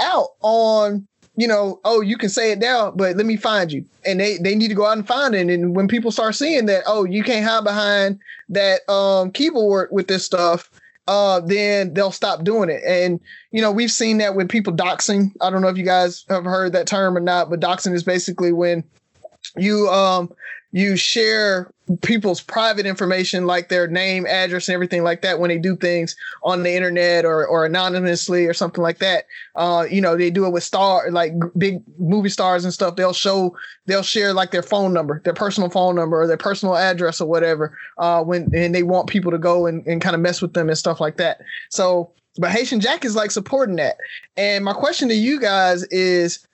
out 0.00 0.28
on 0.40 1.06
you 1.36 1.46
know, 1.46 1.80
oh, 1.84 2.00
you 2.00 2.18
can 2.18 2.28
say 2.28 2.52
it 2.52 2.58
now, 2.58 2.90
but 2.90 3.16
let 3.16 3.24
me 3.24 3.36
find 3.36 3.72
you. 3.72 3.84
And 4.04 4.20
they 4.20 4.38
they 4.38 4.54
need 4.54 4.68
to 4.68 4.74
go 4.74 4.86
out 4.86 4.96
and 4.96 5.06
find 5.06 5.34
it. 5.34 5.48
And 5.48 5.76
when 5.76 5.88
people 5.88 6.10
start 6.10 6.34
seeing 6.34 6.66
that, 6.66 6.82
oh, 6.86 7.04
you 7.04 7.22
can't 7.22 7.46
hide 7.46 7.64
behind 7.64 8.18
that 8.50 8.86
um, 8.90 9.30
keyboard 9.30 9.88
with 9.90 10.08
this 10.08 10.24
stuff, 10.24 10.70
uh, 11.08 11.40
then 11.40 11.94
they'll 11.94 12.10
stop 12.10 12.44
doing 12.44 12.68
it. 12.68 12.82
And 12.86 13.20
you 13.52 13.62
know, 13.62 13.70
we've 13.70 13.92
seen 13.92 14.18
that 14.18 14.34
with 14.34 14.48
people 14.48 14.72
doxing. 14.72 15.32
I 15.40 15.50
don't 15.50 15.62
know 15.62 15.68
if 15.68 15.78
you 15.78 15.84
guys 15.84 16.24
have 16.28 16.44
heard 16.44 16.72
that 16.72 16.86
term 16.86 17.16
or 17.16 17.20
not, 17.20 17.48
but 17.48 17.60
doxing 17.60 17.94
is 17.94 18.02
basically 18.02 18.52
when 18.52 18.84
you 19.56 19.88
um 19.88 20.32
you 20.72 20.96
share 20.96 21.72
people's 22.02 22.40
private 22.40 22.86
information 22.86 23.46
like 23.46 23.68
their 23.68 23.88
name, 23.88 24.24
address, 24.26 24.68
and 24.68 24.74
everything 24.74 25.02
like 25.02 25.22
that 25.22 25.40
when 25.40 25.48
they 25.48 25.58
do 25.58 25.74
things 25.74 26.14
on 26.44 26.62
the 26.62 26.72
internet 26.72 27.24
or, 27.24 27.44
or 27.46 27.64
anonymously 27.64 28.46
or 28.46 28.54
something 28.54 28.82
like 28.82 28.98
that. 28.98 29.26
Uh, 29.56 29.86
you 29.90 30.00
know, 30.00 30.16
they 30.16 30.30
do 30.30 30.46
it 30.46 30.52
with 30.52 30.62
star 30.62 31.10
like 31.10 31.32
big 31.58 31.82
movie 31.98 32.28
stars 32.28 32.64
and 32.64 32.72
stuff. 32.72 32.94
They'll 32.94 33.12
show 33.12 33.56
they'll 33.86 34.02
share 34.02 34.32
like 34.32 34.52
their 34.52 34.62
phone 34.62 34.92
number, 34.92 35.20
their 35.24 35.34
personal 35.34 35.70
phone 35.70 35.96
number 35.96 36.20
or 36.20 36.26
their 36.26 36.36
personal 36.36 36.76
address 36.76 37.20
or 37.20 37.28
whatever. 37.28 37.76
Uh, 37.98 38.22
when 38.22 38.48
and 38.54 38.74
they 38.74 38.84
want 38.84 39.08
people 39.08 39.32
to 39.32 39.38
go 39.38 39.66
and, 39.66 39.84
and 39.86 40.00
kind 40.00 40.14
of 40.14 40.20
mess 40.20 40.40
with 40.40 40.52
them 40.54 40.68
and 40.68 40.78
stuff 40.78 41.00
like 41.00 41.16
that. 41.16 41.40
So 41.70 42.12
but 42.38 42.50
Haitian 42.50 42.80
Jack 42.80 43.04
is 43.04 43.16
like 43.16 43.32
supporting 43.32 43.76
that. 43.76 43.96
And 44.36 44.64
my 44.64 44.72
question 44.72 45.08
to 45.08 45.14
you 45.14 45.40
guys 45.40 45.82
is 45.84 46.46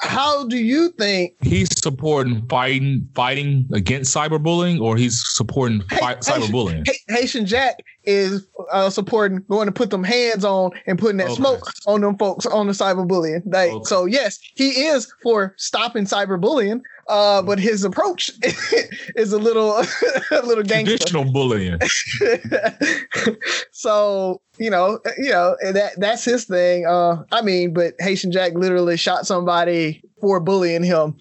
how 0.00 0.46
do 0.46 0.56
you 0.56 0.90
think 0.92 1.34
he's 1.42 1.68
supporting 1.78 2.46
fighting 2.48 3.06
fighting 3.14 3.68
against 3.72 4.14
cyberbullying 4.14 4.80
or 4.80 4.96
he's 4.96 5.22
supporting 5.34 5.82
fi- 5.90 6.16
cyberbullying? 6.16 6.88
Haitian 7.08 7.46
jack 7.46 7.76
is 8.10 8.46
uh, 8.70 8.90
supporting 8.90 9.44
going 9.48 9.66
to 9.66 9.72
put 9.72 9.90
them 9.90 10.04
hands 10.04 10.44
on 10.44 10.70
and 10.86 10.98
putting 10.98 11.16
that 11.18 11.26
okay. 11.26 11.34
smoke 11.34 11.70
on 11.86 12.00
them 12.00 12.16
folks 12.18 12.46
on 12.46 12.66
the 12.66 12.72
cyberbullying 12.72 13.42
like 13.46 13.70
okay. 13.70 13.84
so 13.84 14.04
yes 14.04 14.38
he 14.54 14.68
is 14.86 15.12
for 15.22 15.54
stopping 15.56 16.04
cyberbullying 16.04 16.80
uh, 17.10 17.42
but 17.42 17.58
his 17.58 17.82
approach 17.82 18.30
is 19.16 19.32
a 19.32 19.38
little 19.38 19.72
a 20.30 20.42
little 20.46 20.62
gangster. 20.62 20.96
traditional 20.96 21.30
bullying. 21.30 21.78
so 23.72 24.40
you 24.58 24.70
know, 24.70 25.00
you 25.18 25.30
know 25.30 25.56
that 25.72 25.98
that's 25.98 26.24
his 26.24 26.44
thing. 26.44 26.86
Uh, 26.86 27.24
I 27.32 27.42
mean, 27.42 27.74
but 27.74 27.94
Haitian 27.98 28.30
Jack 28.30 28.52
literally 28.54 28.96
shot 28.96 29.26
somebody 29.26 30.02
for 30.20 30.38
bullying 30.38 30.84
him 30.84 31.16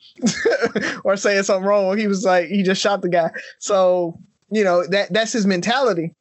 or 1.03 1.17
saying 1.17 1.43
something 1.43 1.65
wrong. 1.65 1.97
He 1.97 2.05
was 2.05 2.23
like, 2.23 2.49
he 2.49 2.61
just 2.61 2.81
shot 2.81 3.01
the 3.01 3.09
guy. 3.09 3.31
So 3.57 4.19
you 4.51 4.63
know 4.63 4.85
that 4.87 5.11
that's 5.11 5.33
his 5.33 5.47
mentality. 5.47 6.13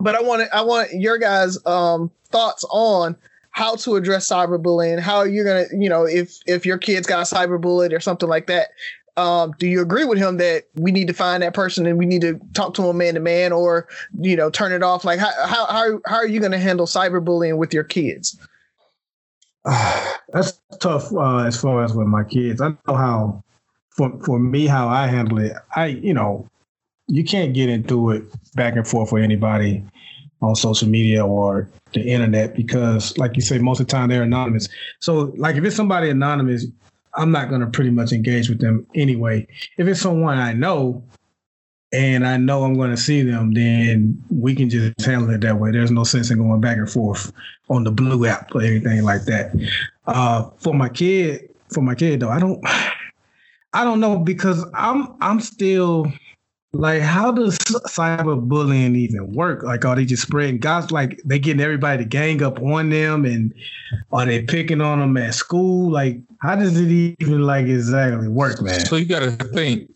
But 0.00 0.14
I 0.14 0.22
want 0.22 0.48
I 0.52 0.62
want 0.62 0.92
your 0.92 1.18
guys' 1.18 1.58
um, 1.66 2.10
thoughts 2.30 2.64
on 2.70 3.16
how 3.52 3.74
to 3.76 3.96
address 3.96 4.28
cyberbullying, 4.28 5.00
how 5.00 5.18
are 5.18 5.26
you're 5.26 5.44
gonna, 5.44 5.66
you 5.72 5.88
know, 5.88 6.04
if 6.04 6.38
if 6.46 6.64
your 6.64 6.78
kids 6.78 7.06
got 7.06 7.26
cyberbullied 7.26 7.94
or 7.94 8.00
something 8.00 8.28
like 8.28 8.46
that, 8.46 8.68
um, 9.16 9.54
do 9.58 9.66
you 9.66 9.82
agree 9.82 10.04
with 10.04 10.18
him 10.18 10.36
that 10.38 10.64
we 10.76 10.92
need 10.92 11.06
to 11.08 11.12
find 11.12 11.42
that 11.42 11.54
person 11.54 11.86
and 11.86 11.98
we 11.98 12.06
need 12.06 12.22
to 12.22 12.40
talk 12.54 12.74
to 12.74 12.88
him 12.88 12.98
man 12.98 13.14
to 13.14 13.20
man, 13.20 13.52
or 13.52 13.88
you 14.20 14.36
know, 14.36 14.50
turn 14.50 14.72
it 14.72 14.82
off? 14.82 15.04
Like, 15.04 15.18
how 15.18 15.32
how 15.46 15.66
how, 16.06 16.16
are 16.16 16.26
you 16.26 16.40
to 16.40 16.58
handle 16.58 16.86
cyberbullying 16.86 17.56
with 17.56 17.74
your 17.74 17.84
kids? 17.84 18.38
That's 19.64 20.60
tough 20.78 21.12
uh, 21.12 21.44
as 21.44 21.60
far 21.60 21.84
as 21.84 21.92
with 21.92 22.06
my 22.06 22.24
kids. 22.24 22.60
I 22.60 22.68
know 22.86 22.94
how 22.94 23.44
for 23.90 24.18
for 24.24 24.38
me 24.38 24.66
how 24.66 24.88
I 24.88 25.08
handle 25.08 25.38
it. 25.38 25.52
I 25.74 25.86
you 25.86 26.14
know, 26.14 26.48
you 27.10 27.24
can't 27.24 27.54
get 27.54 27.68
into 27.68 28.10
it 28.10 28.24
back 28.54 28.76
and 28.76 28.86
forth 28.86 29.12
with 29.12 29.22
anybody 29.22 29.82
on 30.42 30.54
social 30.54 30.88
media 30.88 31.24
or 31.24 31.68
the 31.92 32.00
internet 32.00 32.54
because 32.54 33.16
like 33.18 33.36
you 33.36 33.42
say 33.42 33.58
most 33.58 33.80
of 33.80 33.86
the 33.86 33.90
time 33.90 34.08
they're 34.08 34.22
anonymous 34.22 34.68
so 35.00 35.32
like 35.36 35.56
if 35.56 35.64
it's 35.64 35.76
somebody 35.76 36.08
anonymous 36.08 36.66
I'm 37.14 37.30
not 37.30 37.48
going 37.48 37.60
to 37.60 37.66
pretty 37.66 37.90
much 37.90 38.12
engage 38.12 38.48
with 38.48 38.60
them 38.60 38.86
anyway. 38.94 39.46
If 39.78 39.86
it's 39.88 40.00
someone 40.00 40.38
I 40.38 40.52
know 40.52 41.02
and 41.92 42.26
I 42.26 42.36
know 42.36 42.62
I'm 42.62 42.74
going 42.74 42.90
to 42.90 42.96
see 42.96 43.22
them, 43.22 43.52
then 43.52 44.22
we 44.30 44.54
can 44.54 44.70
just 44.70 45.00
handle 45.00 45.30
it 45.30 45.40
that 45.40 45.58
way. 45.58 45.72
There's 45.72 45.90
no 45.90 46.04
sense 46.04 46.30
in 46.30 46.38
going 46.38 46.60
back 46.60 46.76
and 46.76 46.90
forth 46.90 47.32
on 47.68 47.84
the 47.84 47.90
blue 47.90 48.26
app 48.26 48.54
or 48.54 48.62
anything 48.62 49.02
like 49.02 49.24
that. 49.24 49.52
Uh, 50.06 50.50
for 50.58 50.72
my 50.72 50.88
kid, 50.88 51.48
for 51.72 51.82
my 51.82 51.94
kid 51.94 52.20
though, 52.20 52.30
I 52.30 52.38
don't, 52.38 52.62
I 53.72 53.84
don't 53.84 54.00
know 54.00 54.18
because 54.18 54.64
I'm, 54.74 55.16
I'm 55.20 55.40
still 55.40 56.12
like, 56.72 57.02
how 57.02 57.32
does 57.32 57.58
cyberbullying 57.58 58.96
even 58.96 59.32
work? 59.32 59.62
Like, 59.62 59.84
are 59.84 59.96
they 59.96 60.04
just 60.04 60.22
spreading 60.22 60.58
gossip? 60.58 60.92
Like, 60.92 61.20
they 61.24 61.38
getting 61.38 61.60
everybody 61.60 62.04
to 62.04 62.08
gang 62.08 62.42
up 62.42 62.60
on 62.62 62.90
them, 62.90 63.24
and 63.24 63.52
are 64.12 64.24
they 64.24 64.42
picking 64.42 64.80
on 64.80 65.00
them 65.00 65.16
at 65.16 65.34
school? 65.34 65.90
Like, 65.90 66.20
how 66.38 66.54
does 66.54 66.78
it 66.78 66.90
even 66.90 67.42
like 67.42 67.66
exactly 67.66 68.28
work, 68.28 68.62
man? 68.62 68.86
So 68.86 68.96
you 68.96 69.06
got 69.06 69.20
to 69.20 69.32
think. 69.32 69.90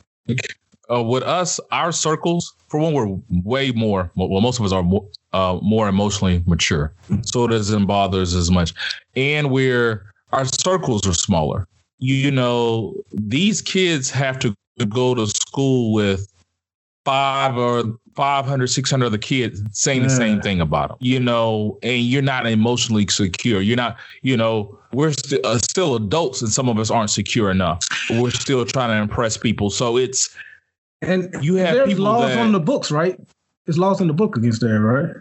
Uh, 0.91 1.03
with 1.03 1.22
us, 1.22 1.59
our 1.70 1.91
circles, 1.93 2.55
for 2.68 2.79
one, 2.79 2.93
we're 2.93 3.18
way 3.43 3.70
more. 3.70 4.11
Well, 4.16 4.43
most 4.43 4.59
of 4.59 4.66
us 4.66 4.72
are 4.72 4.83
more, 4.83 5.09
uh, 5.33 5.59
more 5.62 5.89
emotionally 5.89 6.43
mature, 6.47 6.93
so 7.22 7.47
it 7.47 7.49
doesn't 7.49 7.87
bother 7.87 8.20
us 8.20 8.35
as 8.35 8.51
much, 8.51 8.75
and 9.16 9.51
we're 9.51 10.05
our 10.33 10.45
circles 10.45 11.07
are 11.07 11.14
smaller. 11.14 11.66
You, 12.01 12.14
you 12.16 12.31
know, 12.31 12.95
these 13.12 13.62
kids 13.62 14.11
have 14.11 14.39
to 14.41 14.55
go 14.89 15.14
to 15.14 15.27
school 15.27 15.95
with 15.95 16.29
five 17.05 17.57
or 17.57 17.99
500, 18.15 18.67
600 18.69 19.07
other 19.07 19.19
kids 19.19 19.63
saying 19.73 20.03
yeah. 20.03 20.09
the 20.09 20.15
same 20.15 20.41
thing 20.41 20.61
about 20.61 20.91
them, 20.91 20.99
you 21.01 21.21
know, 21.21 21.79
and 21.83 22.03
you're 22.03 22.23
not 22.23 22.47
emotionally 22.47 23.07
secure. 23.09 23.61
You're 23.61 23.77
not, 23.77 23.97
you 24.23 24.37
know, 24.37 24.79
we're 24.93 25.13
st- 25.13 25.45
uh, 25.45 25.59
still 25.59 25.97
adults 25.97 26.41
and 26.41 26.51
some 26.51 26.69
of 26.69 26.79
us 26.79 26.91
aren't 26.91 27.11
secure 27.11 27.51
enough. 27.51 27.85
We're 28.11 28.31
still 28.31 28.65
trying 28.65 28.91
to 28.91 28.97
impress 28.97 29.37
people. 29.37 29.71
So 29.71 29.97
it's, 29.97 30.35
and 31.03 31.35
you 31.43 31.57
have 31.57 31.75
there's 31.75 31.89
people 31.89 32.05
laws 32.05 32.31
that, 32.31 32.39
on 32.39 32.53
the 32.53 32.61
books, 32.61 32.91
right? 32.91 33.19
There's 33.67 33.79
laws 33.79 34.01
in 34.01 34.07
the 34.07 34.15
book 34.15 34.37
against 34.37 34.61
that, 34.61 34.79
right? 34.79 35.15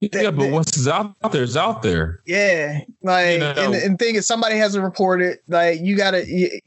Yeah, 0.00 0.30
but 0.30 0.50
once 0.50 0.68
it's 0.76 0.88
out 0.88 1.14
there, 1.30 1.42
it's 1.42 1.56
out 1.56 1.82
there. 1.82 2.20
Yeah, 2.26 2.80
like, 3.02 3.32
you 3.32 3.38
know, 3.38 3.50
and, 3.50 3.74
and 3.74 3.98
the 3.98 4.04
thing 4.04 4.14
is, 4.14 4.26
somebody 4.26 4.56
has 4.56 4.72
to 4.72 4.80
report 4.80 5.20
it. 5.20 5.42
Like, 5.46 5.80
you 5.80 5.94
gotta, 5.94 6.26
you, 6.26 6.58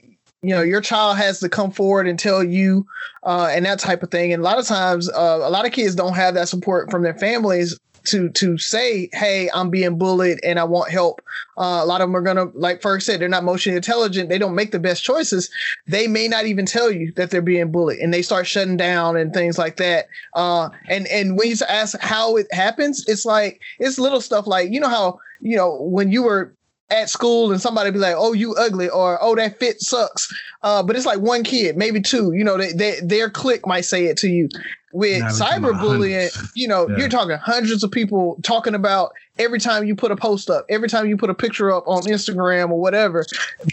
you 0.44 0.50
know 0.50 0.62
your 0.62 0.82
child 0.82 1.18
has 1.18 1.40
to 1.40 1.50
come 1.50 1.72
forward 1.72 2.08
and 2.08 2.20
tell 2.20 2.44
you 2.44 2.86
uh, 3.24 3.50
and 3.52 3.66
that 3.66 3.80
type 3.80 4.04
of 4.04 4.12
thing. 4.12 4.34
And 4.34 4.42
a 4.42 4.44
lot 4.44 4.60
of 4.60 4.68
times 4.68 5.10
uh, 5.10 5.40
a 5.42 5.50
lot 5.50 5.66
of 5.66 5.72
kids 5.72 5.96
don't 5.96 6.14
have 6.14 6.36
that 6.36 6.50
support 6.50 6.92
from 6.92 7.02
their 7.02 7.16
families 7.16 7.80
to 8.06 8.28
to 8.32 8.58
say 8.58 9.10
hey 9.14 9.50
i'm 9.54 9.70
being 9.70 9.98
bullied 9.98 10.38
and 10.44 10.60
i 10.60 10.64
want 10.64 10.92
help. 10.92 11.22
Uh, 11.58 11.80
a 11.82 11.86
lot 11.86 12.02
of 12.02 12.10
them 12.10 12.16
are 12.16 12.22
gonna 12.22 12.46
like 12.54 12.82
first 12.82 13.06
said 13.06 13.22
they're 13.22 13.30
not 13.30 13.44
emotionally 13.44 13.78
intelligent. 13.78 14.28
They 14.28 14.38
don't 14.38 14.56
make 14.56 14.72
the 14.72 14.80
best 14.80 15.04
choices. 15.04 15.50
They 15.88 16.08
may 16.08 16.28
not 16.28 16.46
even 16.46 16.66
tell 16.66 16.92
you 16.92 17.14
that 17.14 17.32
they're 17.32 17.42
being 17.42 17.72
bullied 17.72 18.00
and 18.00 18.14
they 18.14 18.22
start 18.22 18.46
shutting 18.46 18.76
down 18.76 19.16
and 19.16 19.34
things 19.34 19.58
like 19.58 19.78
that. 19.78 20.08
Uh, 20.34 20.70
and 20.90 21.08
and 21.08 21.38
when 21.38 21.50
you 21.50 21.56
ask 21.70 21.98
how 22.02 22.36
it 22.36 22.48
happens 22.52 23.06
it's 23.08 23.24
like 23.26 23.62
it's 23.80 24.00
little 24.00 24.20
stuff 24.20 24.48
like 24.48 24.70
you 24.72 24.80
know 24.80 24.90
how 24.90 25.20
you 25.40 25.56
know 25.56 25.82
when 25.82 26.12
you 26.12 26.24
were 26.24 26.54
at 26.94 27.10
school 27.10 27.52
and 27.52 27.62
somebody 27.62 27.92
be 27.92 27.98
like, 27.98 28.16
"Oh, 28.18 28.34
you 28.34 28.54
ugly," 28.56 28.90
or 28.90 29.18
"Oh, 29.22 29.36
that 29.36 29.60
fit 29.60 29.82
sucks." 29.82 30.32
Uh, 30.62 30.84
but 30.84 30.96
it's 30.96 31.06
like 31.06 31.20
one 31.20 31.44
kid, 31.44 31.76
maybe 31.76 32.00
two. 32.00 32.34
You 32.34 32.44
know, 32.44 32.58
they, 32.58 32.72
they, 32.72 33.00
their 33.02 33.30
clique 33.30 33.66
might 33.66 33.86
say 33.86 34.06
it 34.06 34.18
to 34.18 34.28
you. 34.28 34.50
With 34.96 35.24
cyberbullying, 35.24 36.52
you 36.54 36.68
know, 36.68 36.88
yeah. 36.88 36.98
you're 36.98 37.10
talking 37.10 37.36
hundreds 37.38 37.84
of 37.84 37.90
people 37.90 38.38
talking 38.44 38.76
about 38.76 39.12
every 39.40 39.60
time 39.60 39.86
you 39.86 39.96
put 39.96 40.12
a 40.12 40.16
post 40.16 40.52
up, 40.52 40.68
every 40.70 40.88
time 40.88 41.08
you 41.08 41.18
put 41.18 41.32
a 41.32 41.34
picture 41.34 41.72
up 41.72 41.84
on 41.88 42.04
Instagram 42.04 42.70
or 42.70 42.80
whatever. 42.80 43.26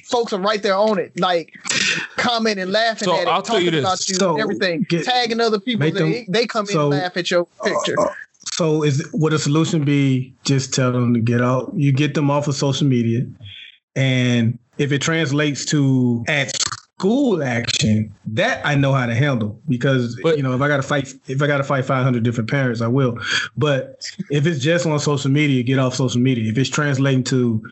Folks 0.05 0.33
are 0.33 0.41
right 0.41 0.63
there 0.63 0.75
on 0.75 0.99
it, 0.99 1.13
like 1.21 1.53
commenting, 2.17 2.73
laughing 2.73 3.09
so 3.09 3.17
at 3.17 3.23
it, 3.23 3.29
I'll 3.29 3.43
talking 3.43 3.71
you 3.75 3.81
about 3.81 4.09
you, 4.09 4.15
so 4.15 4.39
everything, 4.39 4.87
get, 4.89 5.05
tagging 5.05 5.41
other 5.41 5.61
people. 5.61 5.91
They, 5.91 6.25
they 6.27 6.47
come 6.47 6.65
so, 6.65 6.73
in 6.73 6.81
and 6.95 7.03
laugh 7.03 7.17
at 7.19 7.31
your 7.31 7.47
picture. 7.63 8.01
Uh, 8.01 8.05
uh, 8.05 8.15
so 8.53 8.83
is 8.83 9.09
would 9.13 9.33
a 9.33 9.39
solution 9.39 9.85
be 9.85 10.35
just 10.45 10.73
tell 10.73 10.93
them 10.93 11.15
to 11.15 11.21
get 11.21 11.41
out? 11.41 11.73
You 11.75 11.93
get 11.93 12.15
them 12.15 12.31
off 12.31 12.49
of 12.49 12.55
social 12.55 12.87
media, 12.87 13.27
and 13.97 14.59
if 14.79 14.93
it 14.93 15.01
translates 15.01 15.65
to 15.67 16.25
at 16.29 16.57
school 16.57 17.43
action, 17.43 18.15
that 18.27 18.65
I 18.65 18.75
know 18.75 18.93
how 18.93 19.07
to 19.07 19.15
handle 19.15 19.61
because 19.69 20.19
but, 20.23 20.37
you 20.37 20.43
know 20.43 20.55
if 20.55 20.61
I 20.61 20.69
got 20.69 20.79
to 20.79 20.83
fight 20.83 21.13
if 21.29 21.43
I 21.43 21.47
got 21.47 21.59
to 21.59 21.65
fight 21.65 21.85
500 21.85 22.23
different 22.23 22.51
parents, 22.51 22.81
I 22.81 22.89
will. 22.89 23.19
But 23.57 24.07
if 24.31 24.47
it's 24.47 24.61
just 24.61 24.87
on 24.87 24.99
social 24.99 25.31
media, 25.31 25.63
get 25.63 25.79
off 25.79 25.95
social 25.95 26.21
media. 26.21 26.51
If 26.51 26.59
it's 26.59 26.71
translating 26.71 27.25
to 27.25 27.63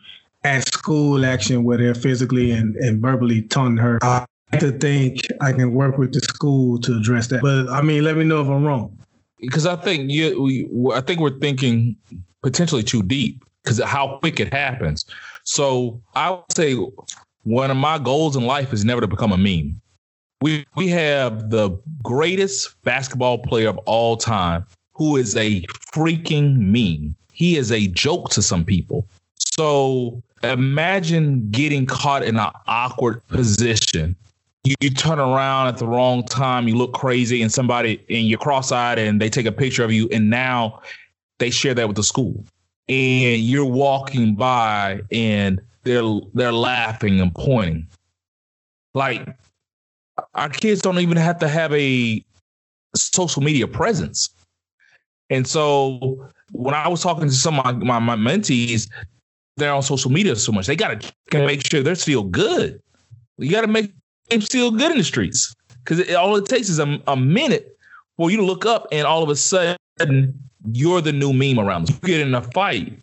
at 0.43 0.67
school 0.71 1.25
action 1.25 1.63
where 1.63 1.77
they're 1.77 1.95
physically 1.95 2.51
and, 2.51 2.75
and 2.77 3.01
verbally 3.01 3.41
taunting 3.41 3.77
her, 3.77 3.99
I 4.03 4.25
to 4.59 4.71
think 4.71 5.21
I 5.41 5.51
can 5.51 5.73
work 5.73 5.97
with 5.97 6.13
the 6.13 6.21
school 6.21 6.79
to 6.79 6.97
address 6.97 7.27
that. 7.27 7.41
But 7.41 7.69
I 7.69 7.81
mean, 7.81 8.03
let 8.03 8.17
me 8.17 8.23
know 8.23 8.41
if 8.41 8.47
I'm 8.47 8.63
wrong 8.63 8.97
because 9.39 9.65
I 9.65 9.75
think 9.75 10.09
you, 10.11 10.41
we, 10.41 10.93
I 10.93 11.01
think 11.01 11.19
we're 11.19 11.37
thinking 11.39 11.95
potentially 12.41 12.83
too 12.83 13.03
deep 13.03 13.43
because 13.63 13.81
how 13.83 14.17
quick 14.19 14.39
it 14.39 14.53
happens. 14.53 15.05
So 15.43 16.01
I 16.15 16.31
would 16.31 16.51
say 16.51 16.75
one 17.43 17.71
of 17.71 17.77
my 17.77 17.97
goals 17.97 18.35
in 18.35 18.45
life 18.45 18.73
is 18.73 18.85
never 18.85 19.01
to 19.01 19.07
become 19.07 19.31
a 19.31 19.37
meme. 19.37 19.81
We 20.41 20.65
we 20.75 20.87
have 20.89 21.49
the 21.49 21.71
greatest 22.01 22.81
basketball 22.83 23.39
player 23.39 23.69
of 23.69 23.77
all 23.79 24.15
time 24.15 24.65
who 24.93 25.17
is 25.17 25.35
a 25.35 25.61
freaking 25.93 26.57
meme. 26.57 27.15
He 27.33 27.57
is 27.57 27.71
a 27.71 27.87
joke 27.87 28.29
to 28.31 28.41
some 28.41 28.63
people. 28.63 29.07
So 29.35 30.21
imagine 30.43 31.49
getting 31.51 31.85
caught 31.85 32.23
in 32.23 32.37
an 32.37 32.51
awkward 32.67 33.25
position 33.27 34.15
you, 34.63 34.75
you, 34.81 34.89
turn 34.89 35.19
around 35.19 35.67
at 35.67 35.77
the 35.77 35.87
wrong 35.87 36.23
time, 36.23 36.67
you 36.67 36.75
look 36.75 36.93
crazy, 36.93 37.41
and 37.41 37.51
somebody 37.51 38.03
and 38.09 38.27
you're 38.27 38.39
cross-eyed, 38.39 38.99
and 38.99 39.21
they 39.21 39.29
take 39.29 39.45
a 39.45 39.51
picture 39.51 39.83
of 39.83 39.91
you, 39.91 40.07
and 40.11 40.29
now 40.29 40.81
they 41.39 41.49
share 41.49 41.73
that 41.73 41.87
with 41.87 41.95
the 41.95 42.03
school, 42.03 42.43
and 42.87 43.41
you're 43.41 43.65
walking 43.65 44.35
by, 44.35 45.01
and 45.11 45.61
they're 45.83 46.03
they're 46.33 46.51
laughing 46.51 47.21
and 47.21 47.33
pointing, 47.33 47.87
like 48.93 49.27
our 50.33 50.49
kids 50.49 50.81
don't 50.81 50.99
even 50.99 51.17
have 51.17 51.39
to 51.39 51.47
have 51.47 51.73
a 51.73 52.23
social 52.95 53.41
media 53.41 53.67
presence. 53.67 54.29
And 55.29 55.47
so 55.47 56.29
when 56.51 56.73
I 56.73 56.87
was 56.87 57.01
talking 57.01 57.27
to 57.27 57.33
some 57.33 57.59
of 57.59 57.65
my, 57.65 57.99
my, 57.99 58.15
my 58.15 58.31
mentees, 58.31 58.89
they're 59.57 59.73
on 59.73 59.83
social 59.83 60.11
media 60.11 60.35
so 60.35 60.51
much. 60.51 60.67
They 60.67 60.75
got 60.75 61.01
to 61.31 61.45
make 61.45 61.65
sure 61.65 61.83
they're 61.83 61.95
still 61.95 62.23
good. 62.23 62.81
You 63.37 63.51
got 63.51 63.61
to 63.61 63.67
make 63.67 63.91
them 64.29 64.41
still 64.41 64.71
good 64.71 64.91
in 64.91 64.97
the 64.97 65.03
streets 65.03 65.55
because 65.83 66.13
all 66.15 66.35
it 66.35 66.45
takes 66.45 66.69
is 66.69 66.79
a, 66.79 67.01
a 67.07 67.15
minute 67.15 67.77
for 68.17 68.29
you 68.29 68.37
to 68.37 68.43
look 68.43 68.65
up 68.65 68.87
and 68.91 69.05
all 69.05 69.23
of 69.23 69.29
a 69.29 69.35
sudden 69.35 69.77
you're 70.71 71.01
the 71.01 71.13
new 71.13 71.33
meme 71.33 71.59
around. 71.59 71.89
You 71.89 71.95
get 72.03 72.21
in 72.21 72.33
a 72.35 72.41
fight. 72.41 72.99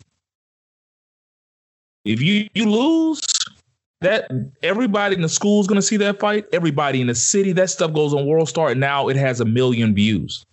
If 2.05 2.21
you, 2.21 2.47
you 2.53 2.69
lose, 2.69 3.19
that 4.01 4.29
everybody 4.63 5.15
in 5.15 5.21
the 5.21 5.29
school 5.29 5.59
is 5.59 5.67
going 5.67 5.77
to 5.77 5.81
see 5.81 5.97
that 5.97 6.19
fight. 6.19 6.45
Everybody 6.53 7.01
in 7.01 7.07
the 7.07 7.15
city, 7.15 7.51
that 7.53 7.69
stuff 7.69 7.93
goes 7.93 8.13
on 8.13 8.25
World 8.27 8.47
Star, 8.47 8.69
and 8.69 8.79
now 8.79 9.07
it 9.07 9.15
has 9.17 9.41
a 9.41 9.45
million 9.45 9.93
views. 9.93 10.45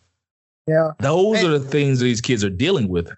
Yeah, 0.66 0.92
those 1.00 1.40
and, 1.40 1.48
are 1.48 1.58
the 1.58 1.64
things 1.64 2.00
these 2.00 2.22
kids 2.22 2.42
are 2.42 2.50
dealing 2.50 2.88
with. 2.88 3.10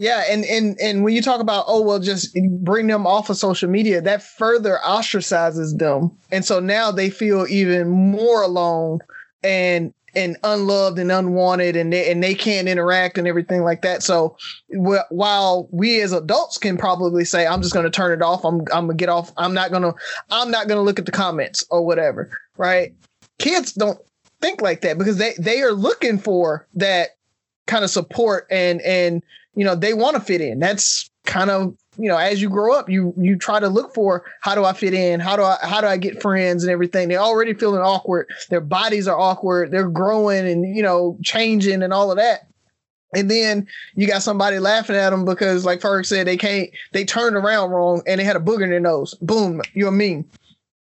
Yeah, 0.00 0.24
and 0.30 0.44
and 0.46 0.80
and 0.80 1.04
when 1.04 1.14
you 1.14 1.20
talk 1.20 1.40
about 1.40 1.66
oh 1.68 1.82
well, 1.82 1.98
just 1.98 2.34
bring 2.62 2.86
them 2.86 3.06
off 3.06 3.28
of 3.28 3.36
social 3.36 3.68
media, 3.68 4.00
that 4.00 4.22
further 4.22 4.78
ostracizes 4.84 5.76
them, 5.78 6.10
and 6.32 6.42
so 6.42 6.58
now 6.58 6.90
they 6.90 7.10
feel 7.10 7.46
even 7.48 7.88
more 7.88 8.42
alone 8.42 9.00
and 9.44 9.92
and 10.14 10.38
unloved 10.42 10.98
and 10.98 11.12
unwanted 11.12 11.76
and 11.76 11.92
they, 11.92 12.10
and 12.10 12.22
they 12.22 12.34
can't 12.34 12.66
interact 12.66 13.18
and 13.18 13.28
everything 13.28 13.62
like 13.62 13.82
that. 13.82 14.02
So 14.02 14.36
wh- 14.74 15.06
while 15.10 15.68
we 15.70 16.00
as 16.00 16.12
adults 16.12 16.58
can 16.58 16.76
probably 16.76 17.24
say 17.24 17.46
i'm 17.46 17.62
just 17.62 17.74
going 17.74 17.84
to 17.84 17.90
turn 17.90 18.12
it 18.12 18.22
off. 18.22 18.44
I'm 18.44 18.62
i'm 18.72 18.88
to 18.88 18.94
get 18.94 19.10
off. 19.10 19.30
I'm 19.36 19.54
not 19.54 19.70
to 19.82 19.94
i'm 20.30 20.50
not 20.50 20.66
to 20.78 20.80
look 20.80 20.98
at 20.98 21.06
the 21.06 21.12
comments 21.12 21.62
or 21.70 21.84
whatever 21.84 22.30
right? 22.60 22.92
Kids 23.38 23.72
don't 23.72 23.98
think 24.40 24.60
like 24.60 24.82
that 24.82 24.98
because 24.98 25.16
they 25.16 25.34
they 25.38 25.62
are 25.62 25.72
looking 25.72 26.18
for 26.18 26.66
that 26.74 27.10
kind 27.66 27.84
of 27.84 27.90
support 27.90 28.46
and 28.50 28.80
and 28.82 29.22
you 29.54 29.64
know 29.64 29.74
they 29.74 29.94
want 29.94 30.16
to 30.16 30.22
fit 30.22 30.40
in. 30.40 30.58
That's 30.58 31.10
kind 31.24 31.50
of 31.50 31.76
you 31.98 32.08
know 32.08 32.16
as 32.16 32.40
you 32.40 32.48
grow 32.48 32.74
up 32.74 32.88
you 32.88 33.12
you 33.16 33.36
try 33.36 33.60
to 33.60 33.68
look 33.68 33.92
for 33.94 34.24
how 34.40 34.54
do 34.54 34.64
i 34.64 34.72
fit 34.72 34.94
in? 34.94 35.20
How 35.20 35.36
do 35.36 35.42
i 35.42 35.56
how 35.62 35.80
do 35.80 35.86
i 35.86 35.96
get 35.96 36.22
friends 36.22 36.62
and 36.62 36.70
everything? 36.70 37.08
They're 37.08 37.18
already 37.18 37.54
feeling 37.54 37.80
awkward. 37.80 38.28
Their 38.48 38.60
bodies 38.60 39.08
are 39.08 39.18
awkward. 39.18 39.70
They're 39.70 39.88
growing 39.88 40.46
and 40.46 40.76
you 40.76 40.82
know 40.82 41.18
changing 41.22 41.82
and 41.82 41.92
all 41.92 42.10
of 42.10 42.16
that. 42.16 42.46
And 43.12 43.28
then 43.28 43.66
you 43.96 44.06
got 44.06 44.22
somebody 44.22 44.60
laughing 44.60 44.94
at 44.94 45.10
them 45.10 45.24
because 45.24 45.64
like 45.64 45.80
Ferg 45.80 46.06
said 46.06 46.26
they 46.26 46.36
can't 46.36 46.70
they 46.92 47.04
turned 47.04 47.36
around 47.36 47.70
wrong 47.70 48.02
and 48.06 48.20
they 48.20 48.24
had 48.24 48.36
a 48.36 48.40
booger 48.40 48.62
in 48.62 48.70
their 48.70 48.80
nose. 48.80 49.14
Boom 49.14 49.62
you're 49.74 49.90
meme 49.90 50.24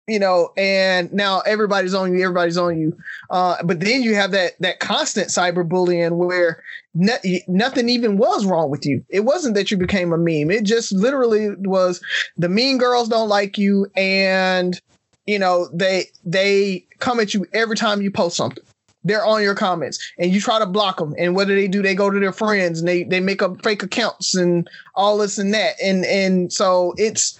you 0.07 0.19
know, 0.19 0.53
and 0.55 1.11
now 1.11 1.41
everybody's 1.41 1.93
on 1.93 2.13
you, 2.13 2.23
everybody's 2.23 2.57
on 2.57 2.79
you. 2.79 2.97
Uh, 3.29 3.61
but 3.63 3.81
then 3.81 4.01
you 4.01 4.15
have 4.15 4.31
that 4.31 4.53
that 4.61 4.79
constant 4.79 5.27
cyberbullying 5.27 6.15
where 6.15 6.63
ne- 6.95 7.43
nothing 7.47 7.89
even 7.89 8.17
was 8.17 8.45
wrong 8.45 8.69
with 8.69 8.85
you. 8.85 9.03
It 9.09 9.21
wasn't 9.21 9.55
that 9.55 9.69
you 9.69 9.77
became 9.77 10.13
a 10.13 10.17
meme. 10.17 10.49
It 10.49 10.63
just 10.63 10.93
literally 10.93 11.49
was 11.59 12.01
the 12.37 12.47
mean 12.49 12.77
girls 12.77 13.09
don't 13.09 13.27
like 13.27 13.57
you, 13.57 13.87
and 13.97 14.79
you 15.25 15.39
know 15.39 15.67
they 15.73 16.05
they 16.23 16.85
come 16.99 17.19
at 17.19 17.33
you 17.33 17.45
every 17.53 17.75
time 17.75 18.01
you 18.01 18.09
post 18.09 18.37
something. 18.37 18.63
They're 19.03 19.25
on 19.25 19.41
your 19.41 19.55
comments, 19.55 19.99
and 20.17 20.33
you 20.33 20.39
try 20.39 20.59
to 20.59 20.65
block 20.65 20.97
them. 20.97 21.15
And 21.17 21.35
what 21.35 21.47
do 21.47 21.55
they 21.55 21.67
do? 21.67 21.81
They 21.81 21.95
go 21.95 22.09
to 22.09 22.19
their 22.19 22.31
friends 22.31 22.79
and 22.79 22.87
they 22.87 23.03
they 23.03 23.19
make 23.19 23.41
up 23.41 23.61
fake 23.61 23.83
accounts 23.83 24.35
and 24.35 24.69
all 24.95 25.17
this 25.17 25.37
and 25.37 25.53
that. 25.53 25.75
And 25.83 26.05
and 26.05 26.51
so 26.51 26.93
it's 26.97 27.37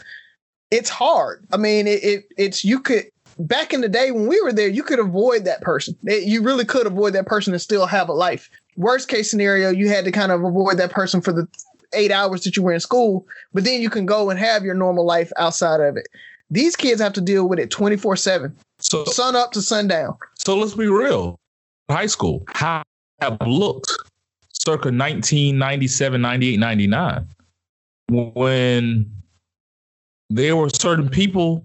it's 0.71 0.89
hard. 0.89 1.45
I 1.51 1.57
mean, 1.57 1.87
it, 1.87 2.03
it 2.03 2.25
it's 2.37 2.63
you 2.63 2.79
could 2.79 3.05
back 3.39 3.73
in 3.73 3.81
the 3.81 3.89
day 3.89 4.11
when 4.11 4.27
we 4.27 4.39
were 4.41 4.53
there, 4.53 4.67
you 4.67 4.83
could 4.83 4.99
avoid 4.99 5.45
that 5.45 5.61
person. 5.61 5.95
It, 6.03 6.23
you 6.23 6.41
really 6.41 6.65
could 6.65 6.87
avoid 6.87 7.13
that 7.13 7.25
person 7.25 7.53
and 7.53 7.61
still 7.61 7.85
have 7.85 8.09
a 8.09 8.13
life. 8.13 8.49
Worst 8.75 9.07
case 9.07 9.29
scenario, 9.29 9.69
you 9.69 9.89
had 9.89 10.05
to 10.05 10.11
kind 10.11 10.31
of 10.31 10.43
avoid 10.43 10.77
that 10.77 10.91
person 10.91 11.21
for 11.21 11.31
the 11.31 11.47
eight 11.93 12.11
hours 12.11 12.43
that 12.43 12.55
you 12.57 12.63
were 12.63 12.73
in 12.73 12.79
school, 12.79 13.25
but 13.53 13.63
then 13.63 13.81
you 13.81 13.89
can 13.89 14.05
go 14.05 14.29
and 14.29 14.39
have 14.39 14.63
your 14.63 14.75
normal 14.75 15.05
life 15.05 15.31
outside 15.37 15.79
of 15.79 15.95
it. 15.97 16.07
These 16.49 16.75
kids 16.75 17.01
have 17.01 17.13
to 17.13 17.21
deal 17.21 17.47
with 17.47 17.59
it 17.59 17.71
24 17.71 18.15
7. 18.15 18.55
So 18.79 19.05
sun 19.05 19.35
up 19.35 19.51
to 19.53 19.61
sundown. 19.61 20.17
So 20.35 20.55
let's 20.55 20.75
be 20.75 20.87
real. 20.87 21.39
High 21.89 22.05
school, 22.05 22.43
how 22.49 22.83
have 23.21 23.37
looked 23.45 23.91
circa 24.53 24.89
1997, 24.89 26.21
98, 26.21 26.59
99 26.59 27.27
when 28.09 29.11
there 30.29 30.55
were 30.55 30.69
certain 30.69 31.09
people 31.09 31.63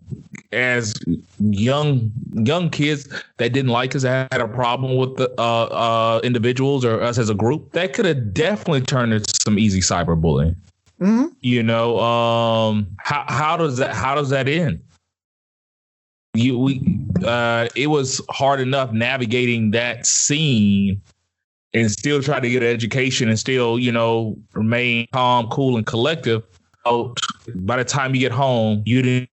as 0.53 0.95
young 1.39 2.13
young 2.35 2.71
kids 2.71 3.09
that 3.39 3.53
didn't 3.53 3.71
like 3.71 3.95
us 3.97 4.03
that 4.03 4.33
had 4.33 4.41
a 4.41 4.49
problem 4.49 4.97
with 4.97 5.17
the 5.17 5.29
uh, 5.39 5.65
uh, 5.65 6.21
individuals 6.23 6.85
or 6.85 7.01
us 7.01 7.19
as 7.19 7.31
a 7.31 7.35
group 7.35 7.73
that 7.73 7.93
could 7.93 8.05
have 8.05 8.33
definitely 8.33 8.81
turned 8.81 9.13
into 9.13 9.33
some 9.43 9.59
easy 9.59 9.81
cyberbullying 9.81 10.55
mm-hmm. 11.01 11.27
you 11.41 11.63
know 11.63 11.99
um, 11.99 12.87
how, 12.99 13.25
how 13.29 13.57
does 13.57 13.79
that 13.79 13.95
how 13.95 14.15
does 14.15 14.29
that 14.29 14.47
end 14.47 14.81
you 16.35 16.59
we 16.59 16.99
uh, 17.25 17.69
it 17.75 17.89
was 17.89 18.21
hard 18.31 18.61
enough 18.61 18.93
navigating 18.93 19.71
that 19.71 20.07
scene 20.07 21.01
and 21.75 21.91
still 21.91 22.23
try 22.23 22.41
to 22.41 22.51
get 22.51 22.63
an 22.63 22.69
education 22.69 23.29
and 23.29 23.39
still 23.39 23.79
you 23.79 23.93
know 23.93 24.37
remain 24.55 25.07
calm 25.13 25.49
cool 25.49 25.77
and 25.77 25.87
collective. 25.87 26.43
By 27.55 27.77
the 27.77 27.85
time 27.85 28.15
you 28.15 28.21
get 28.21 28.33
home, 28.33 28.83
you 28.87 29.03
didn't 29.03 29.31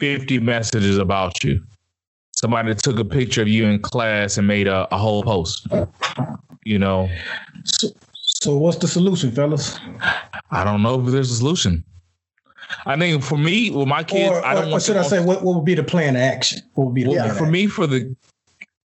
50 0.00 0.38
messages 0.40 0.98
about 0.98 1.42
you. 1.42 1.62
Somebody 2.32 2.74
took 2.74 2.98
a 2.98 3.04
picture 3.04 3.42
of 3.42 3.48
you 3.48 3.66
in 3.66 3.80
class 3.80 4.38
and 4.38 4.46
made 4.46 4.68
a, 4.68 4.86
a 4.94 4.98
whole 4.98 5.22
post. 5.22 5.66
You 6.64 6.78
know. 6.78 7.08
So, 7.64 7.88
so 8.12 8.56
what's 8.56 8.78
the 8.78 8.86
solution, 8.86 9.32
fellas? 9.32 9.78
I 10.50 10.62
don't 10.62 10.82
know 10.82 11.00
if 11.00 11.06
there's 11.10 11.30
a 11.30 11.36
solution. 11.36 11.84
I 12.86 12.96
think 12.96 13.22
for 13.24 13.38
me, 13.38 13.70
with 13.70 13.88
my 13.88 14.04
kids, 14.04 14.30
or, 14.30 14.44
I 14.44 14.54
don't 14.54 14.68
or, 14.68 14.72
want. 14.72 14.82
should 14.82 14.96
I 14.96 15.02
say 15.02 15.24
what, 15.24 15.42
what 15.42 15.56
would 15.56 15.64
be 15.64 15.74
the 15.74 15.82
plan 15.82 16.14
of 16.14 16.22
action? 16.22 16.60
What 16.74 16.86
would 16.86 16.94
be 16.94 17.04
the 17.04 17.10
well, 17.10 17.34
for 17.34 17.46
me 17.46 17.66
for 17.66 17.86
the? 17.86 18.14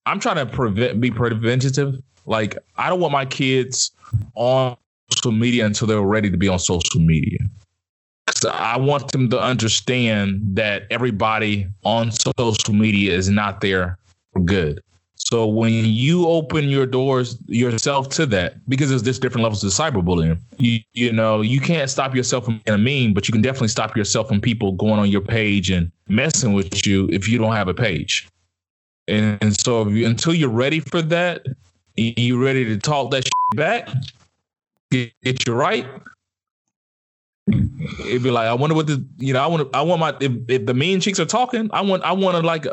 I'm 0.06 0.18
trying 0.18 0.36
to 0.36 0.46
prevent, 0.46 1.00
be 1.00 1.10
preventative. 1.10 2.00
Like 2.24 2.56
I 2.78 2.88
don't 2.88 3.00
want 3.00 3.12
my 3.12 3.26
kids 3.26 3.90
on 4.34 4.76
social 5.10 5.32
media 5.32 5.66
until 5.66 5.88
they're 5.88 6.00
ready 6.00 6.30
to 6.30 6.36
be 6.36 6.48
on 6.48 6.58
social 6.58 7.00
media. 7.00 7.38
I 8.50 8.76
want 8.78 9.12
them 9.12 9.30
to 9.30 9.40
understand 9.40 10.40
that 10.56 10.84
everybody 10.90 11.66
on 11.84 12.10
social 12.10 12.74
media 12.74 13.14
is 13.14 13.28
not 13.28 13.60
there 13.60 13.98
for 14.32 14.40
good. 14.40 14.82
So 15.16 15.46
when 15.46 15.72
you 15.72 16.26
open 16.26 16.68
your 16.68 16.84
doors 16.84 17.38
yourself 17.46 18.08
to 18.10 18.26
that, 18.26 18.68
because 18.68 18.90
there's 18.90 19.02
just 19.02 19.22
different 19.22 19.44
levels 19.44 19.62
of 19.62 19.70
cyberbullying, 19.70 20.38
you 20.58 20.80
you 20.94 21.12
know 21.12 21.40
you 21.40 21.60
can't 21.60 21.88
stop 21.88 22.14
yourself 22.14 22.44
from 22.44 22.60
being 22.64 22.74
a 22.74 22.78
meme, 22.78 23.14
but 23.14 23.28
you 23.28 23.32
can 23.32 23.40
definitely 23.40 23.68
stop 23.68 23.96
yourself 23.96 24.28
from 24.28 24.40
people 24.40 24.72
going 24.72 24.98
on 24.98 25.08
your 25.08 25.20
page 25.20 25.70
and 25.70 25.90
messing 26.08 26.52
with 26.52 26.86
you 26.86 27.08
if 27.12 27.28
you 27.28 27.38
don't 27.38 27.54
have 27.54 27.68
a 27.68 27.74
page. 27.74 28.28
And, 29.08 29.38
and 29.40 29.58
so 29.58 29.88
you, 29.88 30.06
until 30.06 30.34
you're 30.34 30.48
ready 30.48 30.80
for 30.80 31.02
that, 31.02 31.46
you're 31.96 32.38
ready 32.38 32.64
to 32.64 32.76
talk 32.78 33.10
that 33.12 33.24
shit 33.24 33.56
back, 33.56 33.88
get, 34.90 35.12
get 35.22 35.46
you 35.46 35.54
right, 35.54 35.86
It'd 37.48 38.22
be 38.22 38.30
like, 38.30 38.46
I 38.46 38.54
wonder 38.54 38.74
what 38.74 38.86
the 38.86 39.04
you 39.18 39.32
know, 39.32 39.42
I 39.42 39.46
want 39.46 39.74
I 39.74 39.82
want 39.82 40.00
my 40.00 40.16
if, 40.20 40.32
if 40.48 40.66
the 40.66 40.74
mean 40.74 41.00
chicks 41.00 41.18
are 41.18 41.26
talking, 41.26 41.68
I 41.72 41.80
want 41.80 42.02
I 42.04 42.12
want 42.12 42.36
to 42.36 42.42
like, 42.42 42.66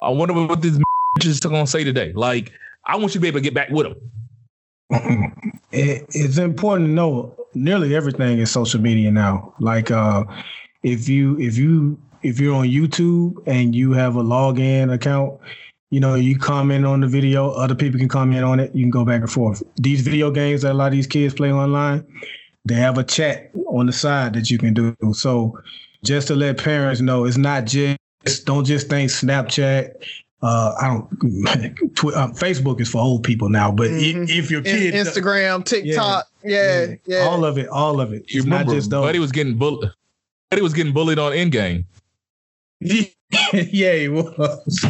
I 0.00 0.10
wonder 0.10 0.34
what 0.34 0.60
these 0.60 0.78
bitches 1.18 1.44
are 1.44 1.48
gonna 1.48 1.66
say 1.66 1.84
today. 1.84 2.12
Like, 2.12 2.52
I 2.84 2.96
want 2.96 3.14
you 3.14 3.14
to 3.14 3.20
be 3.20 3.28
able 3.28 3.38
to 3.38 3.44
get 3.44 3.54
back 3.54 3.70
with 3.70 3.86
them. 3.86 3.96
it, 5.72 6.06
it's 6.10 6.38
important 6.38 6.88
to 6.88 6.92
know 6.92 7.36
nearly 7.54 7.94
everything 7.94 8.38
is 8.38 8.50
social 8.50 8.80
media 8.80 9.10
now. 9.10 9.54
Like, 9.60 9.90
uh, 9.90 10.24
if 10.82 11.08
you 11.08 11.38
if 11.40 11.56
you 11.56 11.98
if 12.22 12.38
you're 12.38 12.54
on 12.54 12.66
YouTube 12.66 13.42
and 13.46 13.74
you 13.74 13.92
have 13.92 14.16
a 14.16 14.22
login 14.22 14.92
account, 14.92 15.40
you 15.90 16.00
know, 16.00 16.14
you 16.14 16.38
comment 16.38 16.84
on 16.84 17.00
the 17.00 17.06
video, 17.06 17.50
other 17.50 17.74
people 17.74 17.98
can 17.98 18.08
comment 18.08 18.44
on 18.44 18.60
it. 18.60 18.74
You 18.74 18.82
can 18.82 18.90
go 18.90 19.04
back 19.04 19.20
and 19.20 19.30
forth. 19.30 19.62
These 19.76 20.02
video 20.02 20.30
games 20.30 20.62
that 20.62 20.72
a 20.72 20.74
lot 20.74 20.86
of 20.86 20.92
these 20.92 21.06
kids 21.06 21.34
play 21.34 21.52
online, 21.52 22.06
they 22.64 22.74
have 22.74 22.98
a 22.98 23.04
chat 23.04 23.50
on 23.66 23.86
the 23.86 23.92
side 23.92 24.34
that 24.34 24.50
you 24.50 24.58
can 24.58 24.74
do. 24.74 24.96
So 25.12 25.58
just 26.04 26.28
to 26.28 26.34
let 26.34 26.58
parents 26.58 27.00
know, 27.00 27.24
it's 27.24 27.36
not 27.36 27.64
just 27.64 27.98
don't 28.44 28.64
just 28.64 28.88
think 28.88 29.10
Snapchat. 29.10 30.04
Uh, 30.42 30.74
I 30.80 30.88
don't. 30.88 31.08
Tw- 31.94 32.14
uh, 32.14 32.28
Facebook 32.28 32.80
is 32.80 32.88
for 32.88 32.98
old 32.98 33.22
people 33.22 33.48
now, 33.48 33.70
but 33.70 33.90
mm-hmm. 33.90 34.24
if 34.28 34.50
your 34.50 34.62
kid 34.62 34.94
Instagram, 34.94 35.64
TikTok, 35.64 36.26
yeah, 36.42 36.86
yeah, 36.86 36.94
yeah, 37.06 37.18
all 37.18 37.44
of 37.44 37.58
it, 37.58 37.68
all 37.68 38.00
of 38.00 38.12
it. 38.12 38.24
You 38.28 38.38
it's 38.38 38.44
remember, 38.44 38.72
not 38.72 38.74
just 38.74 38.90
those. 38.90 39.04
Buddy 39.04 39.20
was 39.20 39.30
getting 39.32 39.56
bullied. 39.56 39.90
Buddy 40.50 40.62
was 40.62 40.74
getting 40.74 40.92
bullied 40.92 41.18
on 41.18 41.32
Endgame. 41.32 41.84
yeah, 42.80 43.94
he 43.94 44.08
was. 44.08 44.84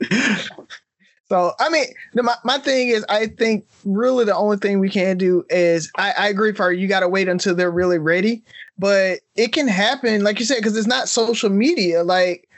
So 1.28 1.52
I 1.58 1.68
mean, 1.68 1.86
my, 2.14 2.36
my 2.44 2.58
thing 2.58 2.88
is, 2.88 3.04
I 3.08 3.26
think 3.26 3.66
really 3.84 4.24
the 4.24 4.36
only 4.36 4.58
thing 4.58 4.78
we 4.78 4.88
can 4.88 5.18
do 5.18 5.44
is 5.50 5.90
I, 5.96 6.12
I 6.16 6.28
agree 6.28 6.52
for 6.52 6.70
you. 6.70 6.86
Got 6.86 7.00
to 7.00 7.08
wait 7.08 7.28
until 7.28 7.54
they're 7.54 7.70
really 7.70 7.98
ready, 7.98 8.42
but 8.78 9.20
it 9.34 9.52
can 9.52 9.66
happen, 9.66 10.22
like 10.22 10.38
you 10.38 10.44
said, 10.44 10.58
because 10.58 10.76
it's 10.76 10.86
not 10.86 11.08
social 11.08 11.50
media. 11.50 12.04
Like 12.04 12.48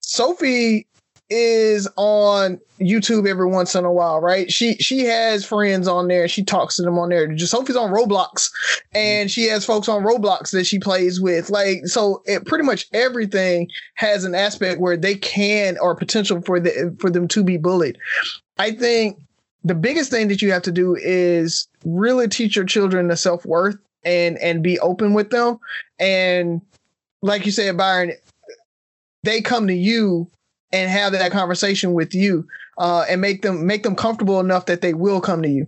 Sophie 0.00 0.86
is 1.30 1.88
on 1.96 2.60
YouTube 2.80 3.28
every 3.28 3.46
once 3.46 3.74
in 3.74 3.84
a 3.84 3.92
while, 3.92 4.20
right? 4.20 4.50
She 4.50 4.74
she 4.76 5.04
has 5.04 5.44
friends 5.44 5.86
on 5.86 6.08
there. 6.08 6.28
She 6.28 6.42
talks 6.42 6.76
to 6.76 6.82
them 6.82 6.98
on 6.98 7.10
there. 7.10 7.26
Just 7.28 7.52
Sophie's 7.52 7.76
on 7.76 7.90
Roblox, 7.90 8.50
and 8.94 9.30
she 9.30 9.44
has 9.44 9.64
folks 9.64 9.88
on 9.88 10.04
Roblox 10.04 10.52
that 10.52 10.64
she 10.64 10.78
plays 10.78 11.20
with. 11.20 11.50
Like 11.50 11.86
so, 11.86 12.22
it 12.24 12.46
pretty 12.46 12.64
much 12.64 12.86
everything 12.92 13.68
has 13.94 14.24
an 14.24 14.34
aspect 14.34 14.80
where 14.80 14.96
they 14.96 15.16
can 15.16 15.76
or 15.78 15.94
potential 15.94 16.40
for 16.40 16.60
the 16.60 16.96
for 16.98 17.10
them 17.10 17.28
to 17.28 17.44
be 17.44 17.56
bullied. 17.56 17.98
I 18.58 18.72
think 18.72 19.20
the 19.64 19.74
biggest 19.74 20.10
thing 20.10 20.28
that 20.28 20.40
you 20.40 20.52
have 20.52 20.62
to 20.62 20.72
do 20.72 20.96
is 20.96 21.68
really 21.84 22.28
teach 22.28 22.56
your 22.56 22.64
children 22.64 23.08
the 23.08 23.16
self 23.16 23.44
worth 23.44 23.76
and 24.04 24.38
and 24.38 24.62
be 24.62 24.78
open 24.80 25.14
with 25.14 25.30
them. 25.30 25.58
And 25.98 26.62
like 27.22 27.44
you 27.44 27.52
said, 27.52 27.76
Byron, 27.76 28.12
they 29.24 29.42
come 29.42 29.66
to 29.66 29.74
you 29.74 30.30
and 30.72 30.90
have 30.90 31.12
that 31.12 31.32
conversation 31.32 31.94
with 31.94 32.14
you 32.14 32.46
uh, 32.78 33.04
and 33.08 33.20
make 33.20 33.42
them 33.42 33.66
make 33.66 33.82
them 33.82 33.96
comfortable 33.96 34.40
enough 34.40 34.66
that 34.66 34.80
they 34.80 34.94
will 34.94 35.20
come 35.20 35.42
to 35.42 35.48
you 35.48 35.66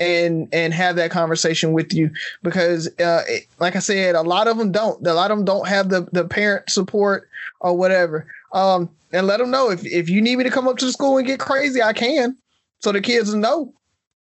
and 0.00 0.48
and 0.52 0.72
have 0.72 0.96
that 0.96 1.10
conversation 1.10 1.72
with 1.72 1.92
you 1.92 2.10
because 2.42 2.88
uh, 3.00 3.22
it, 3.26 3.46
like 3.58 3.76
I 3.76 3.80
said, 3.80 4.14
a 4.14 4.22
lot 4.22 4.48
of 4.48 4.56
them 4.58 4.72
don't. 4.72 5.04
A 5.06 5.14
lot 5.14 5.30
of 5.30 5.38
them 5.38 5.44
don't 5.44 5.66
have 5.66 5.88
the 5.88 6.08
the 6.12 6.24
parent 6.24 6.70
support 6.70 7.28
or 7.60 7.76
whatever. 7.76 8.26
Um, 8.52 8.88
and 9.12 9.26
let 9.26 9.38
them 9.38 9.50
know 9.50 9.70
if 9.70 9.84
if 9.84 10.08
you 10.08 10.20
need 10.20 10.36
me 10.36 10.44
to 10.44 10.50
come 10.50 10.68
up 10.68 10.76
to 10.78 10.84
the 10.84 10.92
school 10.92 11.18
and 11.18 11.26
get 11.26 11.40
crazy, 11.40 11.82
I 11.82 11.92
can. 11.92 12.36
So 12.80 12.92
the 12.92 13.00
kids 13.00 13.34
know 13.34 13.72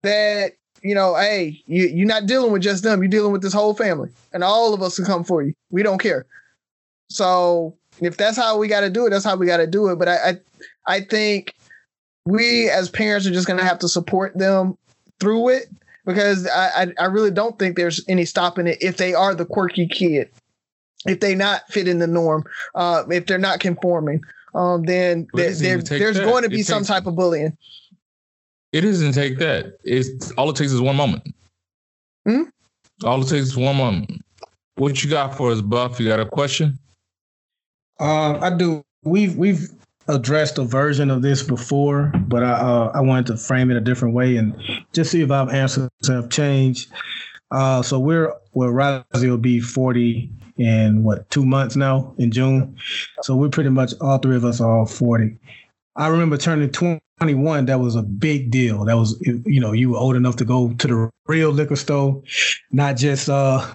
that 0.04 0.54
you 0.82 0.96
know, 0.96 1.16
hey, 1.16 1.62
you, 1.66 1.88
you're 1.88 2.08
not 2.08 2.28
dealing 2.28 2.52
with 2.52 2.62
just 2.62 2.84
them. 2.84 3.02
You're 3.02 3.10
dealing 3.10 3.32
with 3.32 3.42
this 3.42 3.54
whole 3.54 3.74
family, 3.74 4.10
and 4.34 4.44
all 4.44 4.74
of 4.74 4.82
us 4.82 4.96
can 4.96 5.06
come 5.06 5.24
for 5.24 5.44
you. 5.44 5.54
We 5.70 5.84
don't 5.84 6.00
care. 6.00 6.26
So 7.10 7.76
if 8.02 8.18
that's 8.18 8.38
how 8.38 8.58
we 8.58 8.68
got 8.68 8.82
to 8.82 8.89
do 8.89 9.06
it, 9.06 9.12
that's 9.12 9.26
how 9.26 9.36
we 9.36 9.45
got 9.45 9.58
to 9.58 9.68
do 9.68 9.89
it. 9.89 9.98
But 9.98 10.10
I, 10.10 10.16
I, 10.16 10.39
I 10.88 11.02
think 11.02 11.54
we 12.26 12.70
as 12.70 12.89
parents 12.89 13.26
are 13.26 13.32
just 13.32 13.48
gonna 13.48 13.64
have 13.64 13.80
to 13.80 13.88
support 13.88 14.38
them 14.38 14.78
through 15.20 15.50
it 15.50 15.70
because 16.06 16.48
I, 16.48 16.84
I, 16.84 16.93
I 17.00 17.06
really 17.06 17.32
don't 17.32 17.58
think 17.60 17.76
there's 17.76 18.04
any 18.08 18.26
stopping 18.26 18.68
it 18.68 18.78
if 18.82 18.98
they 18.98 19.14
are 19.14 19.36
the 19.36 19.45
quirky 19.45 19.88
kid, 19.88 20.30
if 21.06 21.20
they 21.20 21.36
not 21.36 21.68
fit 21.70 21.88
in 21.88 22.00
the 22.00 22.08
norm, 22.08 22.45
uh, 22.76 23.04
if 23.10 23.26
they're 23.26 23.38
not 23.38 23.60
conforming, 23.60 24.22
um, 24.56 24.84
then 24.84 25.28
there, 25.34 25.54
there, 25.54 25.78
there's 25.80 26.18
that. 26.18 26.26
going 26.26 26.43
to 26.43 26.50
be 26.50 26.64
some 26.64 26.84
type 26.84 27.06
of 27.06 27.16
bullying. 27.16 27.58
It 28.72 28.82
doesn't 28.82 29.14
take 29.14 29.38
that. 29.39 29.78
It's 29.84 30.32
all 30.32 30.50
it 30.50 30.56
takes 30.56 30.72
is 30.72 30.82
one 30.82 30.95
moment. 30.95 31.24
Hmm? 32.26 32.43
All 33.04 33.22
it 33.22 33.30
takes 33.30 33.48
is 33.48 33.58
one 33.58 33.78
moment. 33.78 34.22
What 34.76 35.04
you 35.04 35.10
got 35.10 35.36
for 35.36 35.52
us, 35.52 35.62
Buff? 35.62 36.00
You 36.00 36.08
got 36.08 36.20
a 36.20 36.26
question? 36.26 36.78
Uh, 38.00 38.39
I 38.39 38.56
do. 38.56 38.84
We've 39.04 39.36
we've 39.36 39.70
addressed 40.08 40.58
a 40.58 40.64
version 40.64 41.12
of 41.12 41.22
this 41.22 41.43
before, 41.43 42.14
but 42.28 42.43
I 42.43 42.52
uh, 42.54 42.91
I 42.93 43.02
wanted 43.02 43.28
to 43.28 43.38
frame 43.38 43.72
it 43.72 43.78
a 43.78 43.82
different 43.82 44.14
way 44.14 44.38
and 44.38 44.56
just 44.93 45.12
see 45.12 45.22
if 45.22 45.32
our 45.32 45.52
answers 45.52 45.89
have 46.08 46.30
changed. 46.30 46.91
Uh, 47.52 47.82
so 47.82 48.00
we're 48.00 48.34
well, 48.54 48.70
Rosie 48.70 49.30
will 49.30 49.38
be 49.38 49.60
forty 49.60 50.30
in 50.58 51.04
what 51.04 51.30
two 51.30 51.45
months 51.45 51.76
now 51.76 52.14
in 52.18 52.32
June. 52.32 52.78
So 53.22 53.36
we're 53.36 53.50
pretty 53.50 53.70
much 53.70 53.93
all 54.02 54.18
three 54.18 54.36
of 54.36 54.45
us 54.45 54.60
are 54.62 54.80
all 54.80 54.86
forty. 54.86 55.38
I 55.95 56.08
remember 56.08 56.38
turning 56.38 56.70
21. 57.20 57.65
That 57.65 57.80
was 57.80 57.95
a 57.95 58.03
big 58.03 58.51
deal. 58.51 58.86
That 58.86 58.95
was, 58.95 59.20
you 59.22 59.59
know, 59.59 59.72
you 59.72 59.91
were 59.91 59.97
old 59.97 60.15
enough 60.15 60.36
to 60.38 60.45
go 60.45 60.74
to 60.74 60.88
the 60.88 61.09
real 61.26 61.49
liquor 61.49 61.76
store, 61.76 62.22
not 62.72 62.97
just, 62.97 63.30
uh, 63.30 63.65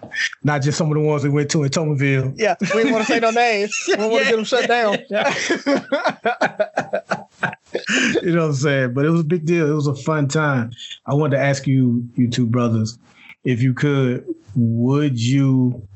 not 0.44 0.62
just 0.62 0.78
some 0.78 0.88
of 0.88 0.94
the 0.94 1.00
ones 1.00 1.24
we 1.24 1.30
went 1.30 1.50
to 1.50 1.64
in 1.64 1.70
Thomasville. 1.70 2.34
Yeah, 2.36 2.54
we 2.60 2.66
didn't 2.68 2.92
want 2.92 3.06
to 3.06 3.12
say 3.12 3.20
no 3.20 3.30
names. 3.30 3.76
We 3.88 3.96
want 3.96 4.24
to 4.24 4.24
get 4.24 4.36
them 4.36 4.44
shut 4.44 4.68
down. 4.68 4.92
you 8.22 8.32
know 8.32 8.42
what 8.42 8.46
I'm 8.46 8.54
saying? 8.54 8.94
But 8.94 9.06
it 9.06 9.10
was 9.10 9.22
a 9.22 9.24
big 9.24 9.44
deal. 9.44 9.70
It 9.70 9.74
was 9.74 9.88
a 9.88 9.96
fun 9.96 10.28
time. 10.28 10.70
I 11.06 11.14
wanted 11.14 11.36
to 11.36 11.42
ask 11.42 11.66
you, 11.66 12.08
you 12.14 12.30
two 12.30 12.46
brothers, 12.46 12.96
if 13.44 13.60
you 13.60 13.74
could, 13.74 14.24
would 14.54 15.20
you 15.20 15.86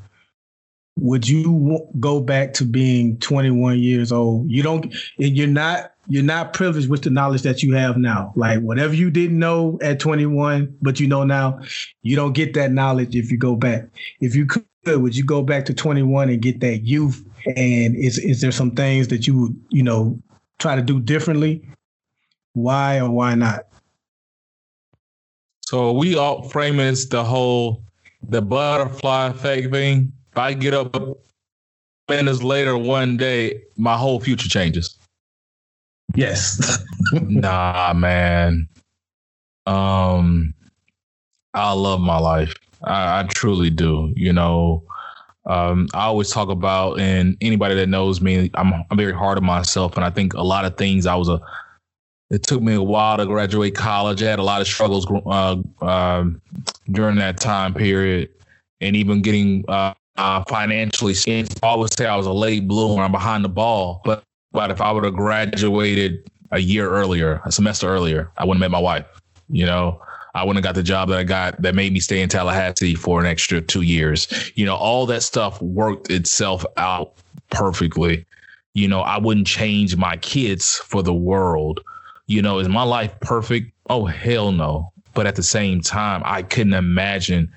would 0.96 1.28
you 1.28 1.86
go 2.00 2.20
back 2.20 2.54
to 2.54 2.64
being 2.64 3.18
21 3.18 3.78
years 3.78 4.10
old? 4.10 4.50
You 4.50 4.62
don't, 4.62 4.84
and 5.18 5.36
you're 5.36 5.46
not 5.46 5.92
you're 6.08 6.22
not 6.22 6.52
privileged 6.52 6.88
with 6.88 7.02
the 7.02 7.10
knowledge 7.10 7.42
that 7.42 7.62
you 7.62 7.74
have 7.74 7.96
now. 7.96 8.32
Like 8.36 8.60
whatever 8.60 8.94
you 8.94 9.10
didn't 9.10 9.38
know 9.38 9.78
at 9.82 10.00
21, 10.00 10.76
but 10.80 11.00
you 11.00 11.08
know 11.08 11.24
now, 11.24 11.60
you 12.02 12.16
don't 12.16 12.32
get 12.32 12.54
that 12.54 12.72
knowledge 12.72 13.16
if 13.16 13.30
you 13.30 13.38
go 13.38 13.56
back. 13.56 13.88
If 14.20 14.34
you 14.34 14.46
could, 14.46 14.64
would 14.86 15.16
you 15.16 15.24
go 15.24 15.42
back 15.42 15.64
to 15.66 15.74
21 15.74 16.28
and 16.28 16.40
get 16.40 16.60
that 16.60 16.78
youth? 16.78 17.24
And 17.56 17.96
is 17.96 18.18
is 18.18 18.40
there 18.40 18.52
some 18.52 18.70
things 18.72 19.08
that 19.08 19.26
you 19.26 19.38
would, 19.38 19.60
you 19.70 19.82
know, 19.82 20.18
try 20.58 20.76
to 20.76 20.82
do 20.82 21.00
differently? 21.00 21.62
Why 22.54 23.00
or 23.00 23.10
why 23.10 23.34
not? 23.34 23.66
So 25.60 25.92
we 25.92 26.16
all 26.16 26.48
frame 26.48 26.80
as 26.80 27.08
the 27.08 27.24
whole 27.24 27.82
the 28.28 28.40
butterfly 28.40 29.28
effect 29.28 29.72
thing. 29.72 30.12
If 30.36 30.40
I 30.40 30.52
get 30.52 30.74
up 30.74 30.94
minutes 32.10 32.42
later 32.42 32.76
one 32.76 33.16
day, 33.16 33.62
my 33.78 33.96
whole 33.96 34.20
future 34.20 34.50
changes. 34.50 34.94
Yes. 36.14 36.84
nah, 37.12 37.94
man. 37.96 38.68
Um, 39.64 40.52
I 41.54 41.72
love 41.72 42.02
my 42.02 42.18
life. 42.18 42.54
I, 42.84 43.20
I 43.20 43.22
truly 43.22 43.70
do. 43.70 44.12
You 44.14 44.34
know, 44.34 44.84
um, 45.46 45.88
I 45.94 46.04
always 46.04 46.28
talk 46.28 46.50
about, 46.50 47.00
and 47.00 47.38
anybody 47.40 47.74
that 47.74 47.88
knows 47.88 48.20
me, 48.20 48.50
I'm 48.52 48.74
I'm 48.90 48.98
very 48.98 49.14
hard 49.14 49.38
on 49.38 49.44
myself, 49.46 49.96
and 49.96 50.04
I 50.04 50.10
think 50.10 50.34
a 50.34 50.42
lot 50.42 50.66
of 50.66 50.76
things 50.76 51.06
I 51.06 51.14
was 51.14 51.30
a. 51.30 51.40
It 52.28 52.42
took 52.42 52.60
me 52.60 52.74
a 52.74 52.82
while 52.82 53.16
to 53.16 53.24
graduate 53.24 53.74
college. 53.74 54.22
I 54.22 54.28
had 54.28 54.38
a 54.38 54.42
lot 54.42 54.60
of 54.60 54.66
struggles 54.66 55.06
uh, 55.10 55.56
uh, 55.80 56.24
during 56.90 57.16
that 57.16 57.40
time 57.40 57.72
period, 57.72 58.28
and 58.82 58.94
even 58.94 59.22
getting 59.22 59.64
uh, 59.68 59.94
uh 60.18 60.44
financially. 60.48 61.14
I 61.26 61.46
always 61.62 61.90
say 61.96 62.06
I 62.06 62.16
was 62.16 62.26
a 62.26 62.32
late 62.32 62.66
bloomer. 62.66 63.02
I'm 63.02 63.12
behind 63.12 63.44
the 63.44 63.48
ball, 63.48 64.00
but 64.04 64.22
but 64.52 64.70
if 64.70 64.80
I 64.80 64.90
would 64.92 65.04
have 65.04 65.14
graduated 65.14 66.30
a 66.52 66.58
year 66.58 66.88
earlier, 66.88 67.40
a 67.44 67.52
semester 67.52 67.88
earlier, 67.88 68.30
I 68.38 68.44
wouldn't 68.44 68.62
have 68.62 68.70
met 68.70 68.76
my 68.76 68.82
wife. 68.82 69.06
You 69.48 69.66
know, 69.66 70.00
I 70.34 70.44
wouldn't 70.44 70.64
have 70.64 70.68
got 70.68 70.78
the 70.78 70.82
job 70.82 71.08
that 71.08 71.18
I 71.18 71.24
got 71.24 71.60
that 71.62 71.74
made 71.74 71.92
me 71.92 72.00
stay 72.00 72.20
in 72.20 72.28
Tallahassee 72.28 72.94
for 72.94 73.20
an 73.20 73.26
extra 73.26 73.60
two 73.60 73.82
years. 73.82 74.28
You 74.54 74.66
know, 74.66 74.76
all 74.76 75.06
that 75.06 75.22
stuff 75.22 75.60
worked 75.62 76.10
itself 76.10 76.64
out 76.76 77.14
perfectly. 77.50 78.26
You 78.74 78.88
know, 78.88 79.00
I 79.00 79.18
wouldn't 79.18 79.46
change 79.46 79.96
my 79.96 80.18
kids 80.18 80.76
for 80.76 81.02
the 81.02 81.14
world. 81.14 81.80
You 82.26 82.42
know, 82.42 82.58
is 82.58 82.68
my 82.68 82.82
life 82.82 83.18
perfect? 83.20 83.72
Oh, 83.88 84.04
hell 84.04 84.52
no. 84.52 84.92
But 85.14 85.26
at 85.26 85.36
the 85.36 85.42
same 85.42 85.80
time, 85.80 86.20
I 86.24 86.42
couldn't 86.42 86.74
imagine 86.74 87.50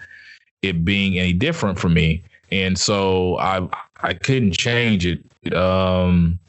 it 0.62 0.86
being 0.86 1.18
any 1.18 1.34
different 1.34 1.78
for 1.78 1.90
me. 1.90 2.24
And 2.52 2.78
so 2.78 3.38
I 3.40 3.68
I 4.02 4.14
couldn't 4.14 4.54
change 4.54 5.06
it. 5.06 5.54
Um 5.54 6.40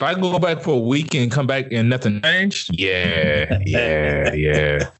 if 0.00 0.06
I 0.06 0.14
go 0.14 0.38
back 0.38 0.62
for 0.62 0.74
a 0.74 0.78
week 0.78 1.14
and 1.16 1.30
come 1.30 1.48
back 1.48 1.72
and 1.72 1.90
nothing 1.90 2.22
changed, 2.22 2.70
yeah, 2.78 3.58
yeah, 3.66 4.32
yeah. 4.32 4.90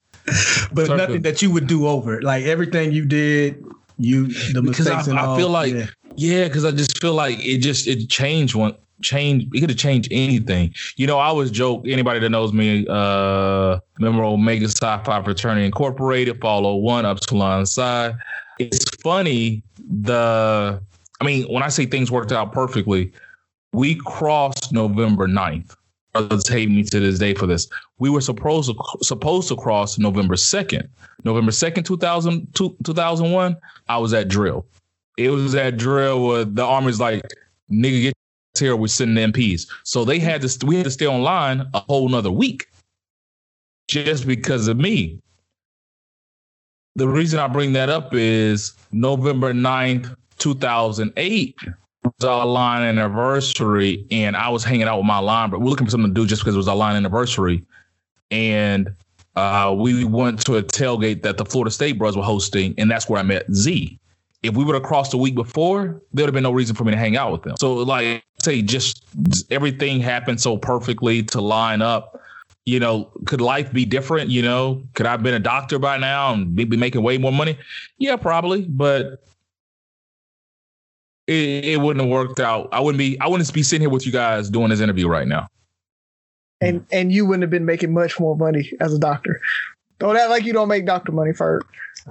but 0.73 0.89
nothing 0.89 1.23
that 1.23 1.41
you 1.41 1.53
would 1.53 1.69
do 1.69 1.87
over 1.87 2.19
it. 2.19 2.25
Like 2.25 2.45
everything 2.45 2.91
you 2.91 3.05
did, 3.05 3.65
you 3.99 4.27
the 4.53 4.61
because 4.61 4.89
mistakes. 4.89 5.09
I, 5.09 5.35
I 5.35 5.37
feel 5.37 5.51
like 5.51 5.75
yeah, 6.17 6.49
because 6.49 6.65
I 6.65 6.73
just 6.73 7.01
feel 7.01 7.15
like 7.15 7.39
it 7.39 7.59
just 7.59 7.87
it 7.87 8.09
changed 8.09 8.57
one 8.57 8.75
change 9.01 9.45
it 9.55 9.61
could 9.61 9.71
have 9.71 9.79
changed 9.79 10.09
anything. 10.11 10.75
You 10.97 11.07
know, 11.07 11.19
I 11.19 11.27
always 11.27 11.53
joke, 11.53 11.85
anybody 11.87 12.19
that 12.19 12.31
knows 12.31 12.53
me, 12.53 12.85
uh 12.89 13.79
remember 14.01 14.25
Omega 14.25 14.69
Phi 14.69 15.23
Fraternity 15.23 15.65
Incorporated, 15.65 16.41
follow 16.41 16.75
one 16.75 17.05
Upsilon 17.05 17.67
Psi. 17.67 18.15
It's 18.59 18.85
funny 19.03 19.63
the 19.79 20.81
I 21.21 21.25
mean, 21.25 21.53
when 21.53 21.63
I 21.63 21.69
say 21.69 21.87
things 21.87 22.11
worked 22.11 22.33
out 22.33 22.53
perfectly, 22.53 23.13
we 23.73 23.97
crossed 23.97 24.73
November 24.73 25.27
9th. 25.27 25.75
Brothers 26.13 26.49
hate 26.49 26.71
me 26.71 26.85
to 26.85 27.01
this 27.01 27.19
day 27.19 27.35
for 27.35 27.47
this. 27.47 27.69
We 27.99 28.09
were 28.09 28.21
supposed 28.21 28.71
to 28.71 29.05
supposed 29.05 29.49
to 29.49 29.57
cross 29.57 29.99
November 29.99 30.37
2nd. 30.37 30.89
November 31.25 31.51
2nd, 31.51 31.85
2000, 31.85 32.55
2001, 32.55 33.57
I 33.89 33.99
was 33.99 34.15
at 34.15 34.29
drill. 34.29 34.65
It 35.17 35.31
was 35.31 35.55
at 35.55 35.77
drill 35.77 36.25
where 36.25 36.45
the 36.45 36.65
army's 36.65 37.01
like, 37.01 37.23
nigga, 37.71 38.03
get 38.03 38.15
here, 38.59 38.77
we're 38.77 38.87
sending 38.87 39.33
MPs. 39.33 39.67
So 39.83 40.05
they 40.05 40.19
had 40.19 40.43
to 40.43 40.67
we 40.67 40.77
had 40.77 40.85
to 40.85 40.91
stay 40.91 41.07
online 41.07 41.67
a 41.75 41.81
whole 41.81 42.09
nother 42.09 42.31
week 42.31 42.69
just 43.89 44.27
because 44.27 44.69
of 44.69 44.77
me. 44.77 45.19
The 46.99 47.07
reason 47.07 47.39
I 47.39 47.47
bring 47.47 47.75
that 47.75 47.89
up 47.89 48.13
is 48.13 48.73
November 48.91 49.55
9th, 49.55 50.17
2008 50.39 51.57
was 52.03 52.25
our 52.25 52.45
line 52.45 52.83
anniversary, 52.83 54.05
and 54.11 54.37
I 54.37 54.49
was 54.49 54.65
hanging 54.65 54.89
out 54.89 54.97
with 54.97 55.07
my 55.07 55.21
line, 55.21 55.49
but 55.49 55.61
we're 55.61 55.69
looking 55.69 55.87
for 55.87 55.93
something 55.93 56.13
to 56.13 56.21
do 56.21 56.27
just 56.27 56.43
because 56.43 56.57
it 56.57 56.59
was 56.59 56.67
our 56.67 56.75
line 56.75 56.97
anniversary. 56.97 57.65
And 58.33 58.93
uh, 59.37 59.77
we 59.79 60.03
went 60.03 60.45
to 60.47 60.57
a 60.57 60.63
tailgate 60.65 61.23
that 61.23 61.37
the 61.37 61.45
Florida 61.45 61.71
State 61.71 61.99
Bros 61.99 62.17
were 62.17 62.25
hosting, 62.25 62.75
and 62.79 62.91
that's 62.91 63.09
where 63.09 63.21
I 63.21 63.23
met 63.23 63.49
Z. 63.53 63.97
If 64.43 64.57
we 64.57 64.65
would 64.65 64.75
have 64.75 64.83
crossed 64.83 65.15
a 65.15 65.19
week 65.19 65.37
before, 65.37 66.03
there 66.13 66.25
would 66.25 66.31
have 66.31 66.35
been 66.35 66.43
no 66.43 66.51
reason 66.51 66.75
for 66.75 66.83
me 66.83 66.91
to 66.91 66.99
hang 66.99 67.17
out 67.17 67.31
with 67.31 67.45
them. 67.45 67.55
So, 67.61 67.75
like, 67.75 68.25
say 68.43 68.61
just 68.61 69.05
everything 69.53 70.01
happened 70.01 70.41
so 70.41 70.57
perfectly 70.57 71.23
to 71.23 71.41
line 71.41 71.81
up. 71.81 72.21
You 72.69 72.81
know, 72.81 73.11
could 73.25 73.41
life 73.41 73.73
be 73.73 73.87
different? 73.87 74.29
You 74.29 74.43
know, 74.43 74.83
could 74.93 75.07
I 75.07 75.13
have 75.13 75.23
been 75.23 75.33
a 75.33 75.39
doctor 75.39 75.79
by 75.79 75.97
now 75.97 76.35
and 76.35 76.55
be, 76.55 76.65
be 76.65 76.77
making 76.77 77.03
way 77.03 77.17
more 77.17 77.33
money? 77.33 77.57
Yeah, 77.97 78.17
probably, 78.17 78.67
but 78.67 79.25
it, 81.27 81.65
it 81.65 81.81
wouldn't 81.81 82.05
have 82.05 82.13
worked 82.13 82.41
out. 82.41 82.69
I 82.71 82.81
wouldn't 82.81 82.99
be 82.99 83.19
I 83.21 83.27
wouldn't 83.27 83.51
be 83.55 83.63
sitting 83.63 83.81
here 83.81 83.89
with 83.89 84.05
you 84.05 84.13
guys 84.13 84.51
doing 84.51 84.69
this 84.69 84.81
interview 84.81 85.09
right 85.09 85.27
now. 85.27 85.49
And 86.61 86.85
and 86.93 87.11
you 87.11 87.25
wouldn't 87.25 87.43
have 87.43 87.51
been 87.51 87.65
making 87.65 87.95
much 87.95 88.21
more 88.21 88.37
money 88.37 88.71
as 88.81 88.93
a 88.93 88.99
doctor. 88.99 89.41
Don't 89.99 90.19
act 90.19 90.29
like 90.29 90.45
you 90.45 90.53
don't 90.53 90.69
make 90.69 90.85
doctor 90.85 91.13
money, 91.13 91.33
Ferg. 91.33 91.63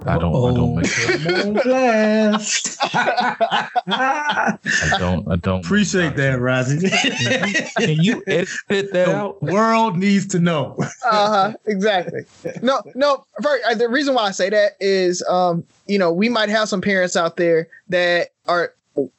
I 0.05 0.17
don't. 0.17 0.35
I 0.35 0.53
don't 0.55 0.75
make. 0.75 1.61
class. 1.61 2.77
I 2.93 4.57
don't. 4.99 5.27
I 5.31 5.35
don't 5.37 5.65
Appreciate 5.65 6.15
that, 6.15 6.39
Rozzy. 6.39 6.89
Can 7.77 8.01
you 8.01 8.23
edit 8.27 8.49
that 8.69 8.91
the 8.91 9.15
out? 9.15 9.41
world 9.41 9.97
needs 9.97 10.25
to 10.27 10.39
know. 10.39 10.75
uh-huh 11.05 11.53
exactly 11.65 12.21
no 12.61 12.81
no 12.95 13.25
Ferg, 13.41 13.57
uh, 13.69 13.75
the 13.75 13.89
reason 13.89 14.13
why 14.13 14.23
i 14.23 14.31
say 14.31 14.49
that 14.49 14.71
is 14.79 15.23
um 15.29 15.63
you 15.87 15.97
know 15.97 16.11
we 16.11 16.29
might 16.29 16.49
have 16.49 16.69
some 16.69 16.81
parents 16.81 17.15
out 17.15 17.37
there 17.37 17.67
that 17.89 18.29
are 18.47 18.73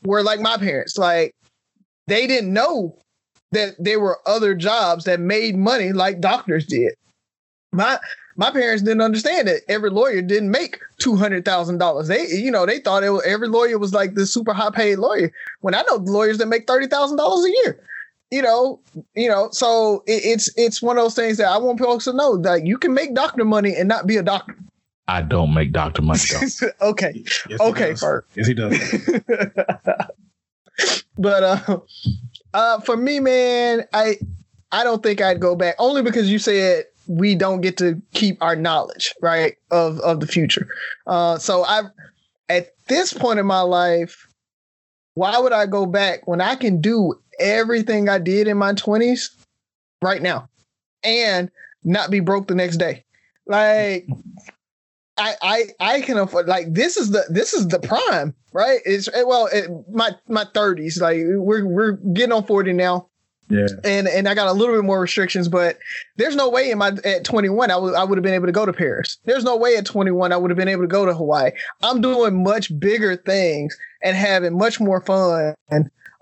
were 0.04 0.22
like 0.22 0.40
my 0.40 0.56
parents 0.56 0.98
like 0.98 1.34
they 2.06 2.26
didn't 2.26 2.52
know 2.52 2.96
that 3.52 3.74
there 3.78 4.00
were 4.00 4.18
other 4.26 4.54
jobs 4.54 5.04
that 5.04 5.20
made 5.20 5.56
money 5.56 5.92
like 5.92 6.20
doctors 6.20 6.66
did 6.66 6.94
my 7.72 7.98
my 8.38 8.52
parents 8.52 8.84
didn't 8.84 9.02
understand 9.02 9.48
that 9.48 9.62
every 9.68 9.90
lawyer 9.90 10.22
didn't 10.22 10.52
make 10.52 10.78
two 10.98 11.16
hundred 11.16 11.44
thousand 11.44 11.78
dollars. 11.78 12.06
They, 12.06 12.28
you 12.28 12.52
know, 12.52 12.64
they 12.64 12.78
thought 12.78 13.02
it 13.02 13.10
was, 13.10 13.22
every 13.26 13.48
lawyer 13.48 13.78
was 13.78 13.92
like 13.92 14.14
this 14.14 14.32
super 14.32 14.54
high 14.54 14.70
paid 14.70 14.96
lawyer. 14.96 15.32
When 15.60 15.74
I 15.74 15.82
know 15.82 15.96
lawyers 15.96 16.38
that 16.38 16.46
make 16.46 16.68
thirty 16.68 16.86
thousand 16.86 17.16
dollars 17.16 17.44
a 17.44 17.50
year, 17.50 17.80
you 18.30 18.40
know, 18.40 18.78
you 19.16 19.28
know. 19.28 19.48
So 19.50 20.04
it, 20.06 20.22
it's 20.24 20.56
it's 20.56 20.80
one 20.80 20.96
of 20.96 21.02
those 21.02 21.16
things 21.16 21.36
that 21.38 21.48
I 21.48 21.58
want 21.58 21.80
folks 21.80 22.04
to 22.04 22.12
know 22.12 22.36
that 22.38 22.64
you 22.64 22.78
can 22.78 22.94
make 22.94 23.12
doctor 23.12 23.44
money 23.44 23.74
and 23.74 23.88
not 23.88 24.06
be 24.06 24.16
a 24.16 24.22
doctor. 24.22 24.56
I 25.08 25.22
don't 25.22 25.52
make 25.52 25.72
doctor 25.72 26.02
money. 26.02 26.20
Though. 26.30 26.68
okay, 26.90 27.24
Yes, 27.48 27.60
okay, 27.60 27.90
does. 27.94 28.22
Yes, 28.36 28.46
he 28.46 28.54
does. 28.54 28.78
but 31.18 31.42
uh, 31.42 31.80
uh, 32.54 32.80
for 32.82 32.96
me, 32.96 33.18
man, 33.18 33.84
I 33.92 34.16
I 34.70 34.84
don't 34.84 35.02
think 35.02 35.20
I'd 35.20 35.40
go 35.40 35.56
back 35.56 35.74
only 35.80 36.02
because 36.02 36.30
you 36.30 36.38
said 36.38 36.84
we 37.08 37.34
don't 37.34 37.62
get 37.62 37.78
to 37.78 38.00
keep 38.12 38.40
our 38.42 38.54
knowledge 38.54 39.14
right 39.20 39.56
of 39.70 39.98
of 40.00 40.20
the 40.20 40.26
future. 40.26 40.68
Uh, 41.06 41.38
so 41.38 41.64
I 41.64 41.82
at 42.48 42.74
this 42.86 43.12
point 43.12 43.38
in 43.38 43.46
my 43.46 43.62
life, 43.62 44.28
why 45.14 45.38
would 45.38 45.52
I 45.52 45.66
go 45.66 45.86
back 45.86 46.28
when 46.28 46.40
I 46.40 46.54
can 46.54 46.80
do 46.80 47.14
everything 47.40 48.08
I 48.08 48.18
did 48.18 48.46
in 48.46 48.58
my 48.58 48.74
twenties 48.74 49.30
right 50.02 50.22
now 50.22 50.48
and 51.02 51.50
not 51.82 52.10
be 52.10 52.20
broke 52.20 52.46
the 52.46 52.54
next 52.54 52.76
day? 52.76 53.04
Like 53.46 54.06
I 55.16 55.34
I 55.42 55.64
I 55.80 56.00
can 56.02 56.18
afford 56.18 56.46
like 56.46 56.72
this 56.74 56.98
is 56.98 57.10
the 57.10 57.24
this 57.30 57.54
is 57.54 57.68
the 57.68 57.80
prime, 57.80 58.34
right? 58.52 58.80
It's 58.84 59.08
eh, 59.08 59.22
well 59.22 59.46
it, 59.46 59.70
my 59.90 60.12
my 60.28 60.44
30s 60.44 61.00
like 61.00 61.18
we're 61.24 61.66
we're 61.66 61.92
getting 61.92 62.32
on 62.32 62.44
40 62.44 62.74
now 62.74 63.07
Yeah. 63.50 63.66
and 63.84 64.08
and 64.08 64.28
I 64.28 64.34
got 64.34 64.48
a 64.48 64.52
little 64.52 64.74
bit 64.74 64.84
more 64.84 65.00
restrictions, 65.00 65.48
but 65.48 65.78
there's 66.16 66.36
no 66.36 66.50
way 66.50 66.70
in 66.70 66.78
my 66.78 66.88
at 67.04 67.24
21 67.24 67.70
I 67.70 67.76
would 67.76 67.94
I 67.94 68.04
would 68.04 68.18
have 68.18 68.22
been 68.22 68.34
able 68.34 68.46
to 68.46 68.52
go 68.52 68.66
to 68.66 68.72
Paris. 68.72 69.18
There's 69.24 69.44
no 69.44 69.56
way 69.56 69.76
at 69.76 69.86
21 69.86 70.32
I 70.32 70.36
would 70.36 70.50
have 70.50 70.58
been 70.58 70.68
able 70.68 70.82
to 70.82 70.88
go 70.88 71.06
to 71.06 71.14
Hawaii. 71.14 71.52
I'm 71.82 72.00
doing 72.00 72.42
much 72.42 72.78
bigger 72.78 73.16
things 73.16 73.76
and 74.02 74.16
having 74.16 74.56
much 74.56 74.80
more 74.80 75.00
fun 75.00 75.54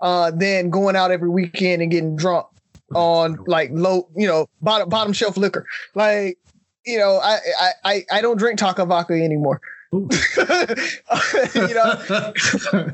uh, 0.01 0.31
than 0.31 0.69
going 0.69 0.95
out 0.95 1.11
every 1.11 1.29
weekend 1.29 1.81
and 1.81 1.91
getting 1.91 2.15
drunk 2.15 2.47
on 2.95 3.43
like 3.47 3.69
low, 3.73 4.07
you 4.15 4.27
know, 4.27 4.47
bottom 4.61 4.89
bottom 4.89 5.13
shelf 5.13 5.37
liquor. 5.37 5.65
Like, 5.95 6.37
you 6.85 6.97
know, 6.97 7.19
I 7.21 7.39
I 7.59 7.71
I, 7.83 8.05
I 8.11 8.21
don't 8.21 8.37
drink 8.37 8.59
Taaka 8.59 8.85
Vodka 8.85 9.13
anymore. 9.13 9.61
You 9.93 11.73
know, 11.73 11.95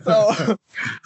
so 0.04 0.58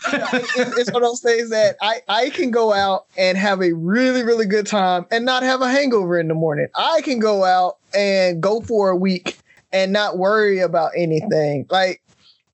it's 0.05 0.91
one 0.91 1.03
of 1.03 1.09
those 1.09 1.21
things 1.21 1.49
that 1.49 1.77
I, 1.81 2.01
I 2.07 2.29
can 2.29 2.51
go 2.51 2.73
out 2.73 3.05
and 3.17 3.37
have 3.37 3.61
a 3.61 3.73
really, 3.73 4.23
really 4.23 4.45
good 4.45 4.67
time 4.67 5.05
and 5.11 5.23
not 5.25 5.43
have 5.43 5.61
a 5.61 5.69
hangover 5.69 6.19
in 6.19 6.27
the 6.27 6.33
morning. 6.33 6.67
I 6.75 7.01
can 7.01 7.19
go 7.19 7.45
out 7.45 7.77
and 7.93 8.41
go 8.41 8.61
for 8.61 8.89
a 8.89 8.95
week 8.97 9.37
and 9.71 9.93
not 9.93 10.17
worry 10.17 10.59
about 10.59 10.91
anything. 10.95 11.65
Like, 11.69 12.01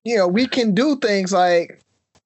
you 0.04 0.16
know, 0.16 0.28
we 0.28 0.48
can 0.48 0.76
do 0.76 0.96
things 0.98 1.34
like, 1.34 1.82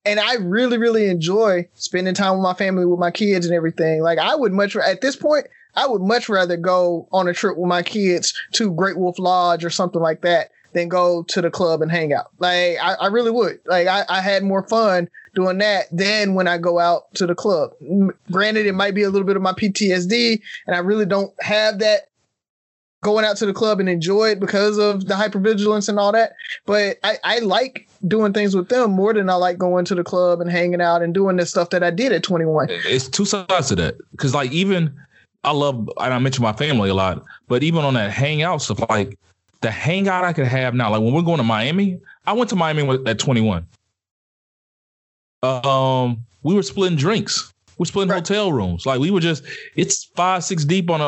and 0.06 0.20
I 0.20 0.36
really, 0.36 0.78
really 0.78 1.08
enjoy 1.08 1.68
spending 1.76 2.14
time 2.14 2.34
with 2.34 2.44
my 2.44 2.54
family, 2.54 2.86
with 2.86 3.00
my 3.00 3.12
kids 3.12 3.46
and 3.46 3.56
everything. 3.56 4.02
Like, 4.02 4.20
I 4.20 4.36
would 4.36 4.52
much, 4.52 4.76
at 4.76 5.02
this 5.02 5.16
point, 5.16 5.48
I 5.76 5.88
would 5.88 6.02
much 6.02 6.28
rather 6.28 6.58
go 6.58 7.08
on 7.12 7.28
a 7.28 7.34
trip 7.34 7.58
with 7.58 7.68
my 7.68 7.84
kids 7.84 8.34
to 8.54 8.72
Great 8.72 8.98
Wolf 8.98 9.20
Lodge 9.20 9.64
or 9.64 9.70
something 9.70 10.02
like 10.02 10.22
that 10.22 10.52
than 10.78 10.90
go 10.90 11.24
to 11.24 11.42
the 11.42 11.50
club 11.50 11.82
and 11.82 11.92
hang 11.92 12.14
out. 12.14 12.28
Like 12.38 12.78
I, 12.82 12.94
I 12.94 13.08
really 13.08 13.32
would. 13.32 13.60
Like 13.66 13.88
I, 13.88 14.06
I 14.08 14.22
had 14.22 14.44
more 14.44 14.62
fun 14.68 15.10
doing 15.34 15.58
that 15.58 15.86
than 15.92 16.36
when 16.36 16.48
I 16.48 16.60
go 16.60 16.78
out 16.78 17.14
to 17.16 17.26
the 17.26 17.34
club. 17.34 17.72
Granted, 18.32 18.68
it 18.68 18.74
might 18.74 18.94
be 18.94 19.02
a 19.02 19.10
little 19.10 19.26
bit 19.26 19.36
of 19.36 19.42
my 19.42 19.54
PTSD, 19.54 20.40
and 20.68 20.76
I 20.76 20.80
really 20.80 21.06
don't 21.06 21.34
have 21.42 21.80
that 21.80 22.10
going 23.02 23.26
out 23.26 23.38
to 23.38 23.46
the 23.46 23.54
club 23.54 23.80
and 23.80 23.90
enjoy 23.90 24.30
it 24.30 24.40
because 24.40 24.78
of 24.78 25.08
the 25.08 25.16
hypervigilance 25.16 25.90
and 25.90 26.00
all 26.00 26.12
that. 26.12 26.34
But 26.66 26.98
I, 27.04 27.18
I 27.24 27.40
like 27.40 27.88
doing 28.08 28.34
things 28.34 28.56
with 28.56 28.70
them 28.70 28.92
more 28.92 29.14
than 29.14 29.30
I 29.30 29.36
like 29.36 29.58
going 29.58 29.86
to 29.86 29.96
the 29.96 30.04
club 30.04 30.42
and 30.42 30.52
hanging 30.52 30.82
out 30.82 31.02
and 31.02 31.14
doing 31.14 31.38
the 31.38 31.46
stuff 31.46 31.72
that 31.72 31.84
I 31.84 31.90
did 31.90 32.12
at 32.12 32.24
21. 32.24 32.68
It's 32.70 33.08
two 33.08 33.26
sides 33.26 33.70
to 33.70 33.76
that. 33.78 33.96
Because 34.12 34.36
like 34.36 34.52
even 34.52 34.94
I 35.44 35.52
love 35.52 35.90
and 35.98 36.14
I 36.14 36.20
mention 36.20 36.44
my 36.44 36.54
family 36.54 36.90
a 36.90 36.94
lot, 36.94 37.24
but 37.48 37.64
even 37.64 37.84
on 37.84 37.96
that 37.96 38.12
hangout 38.12 38.62
stuff, 38.62 38.88
like 38.90 39.18
the 39.62 39.72
hangout 39.72 40.24
I 40.24 40.34
could 40.34 40.48
have 40.48 40.74
now, 40.74 40.92
like 40.92 41.02
when 41.02 41.14
we're 41.14 41.22
going 41.22 41.38
to 41.38 41.44
Miami, 41.44 42.00
I 42.26 42.34
went 42.34 42.50
to 42.52 42.56
Miami 42.56 43.00
at 43.06 43.20
21. 43.20 43.66
Um, 45.44 46.24
we 46.44 46.54
were 46.56 46.64
splitting 46.64 46.98
drinks. 46.98 47.54
We're 47.78 47.86
splitting 47.86 48.10
Right. 48.10 48.18
hotel 48.28 48.52
rooms. 48.52 48.86
Like 48.86 49.00
we 49.00 49.12
were 49.12 49.20
just, 49.20 49.44
it's 49.76 50.06
five, 50.16 50.44
six 50.44 50.66
deep 50.66 50.90
on 50.90 51.00
a 51.02 51.04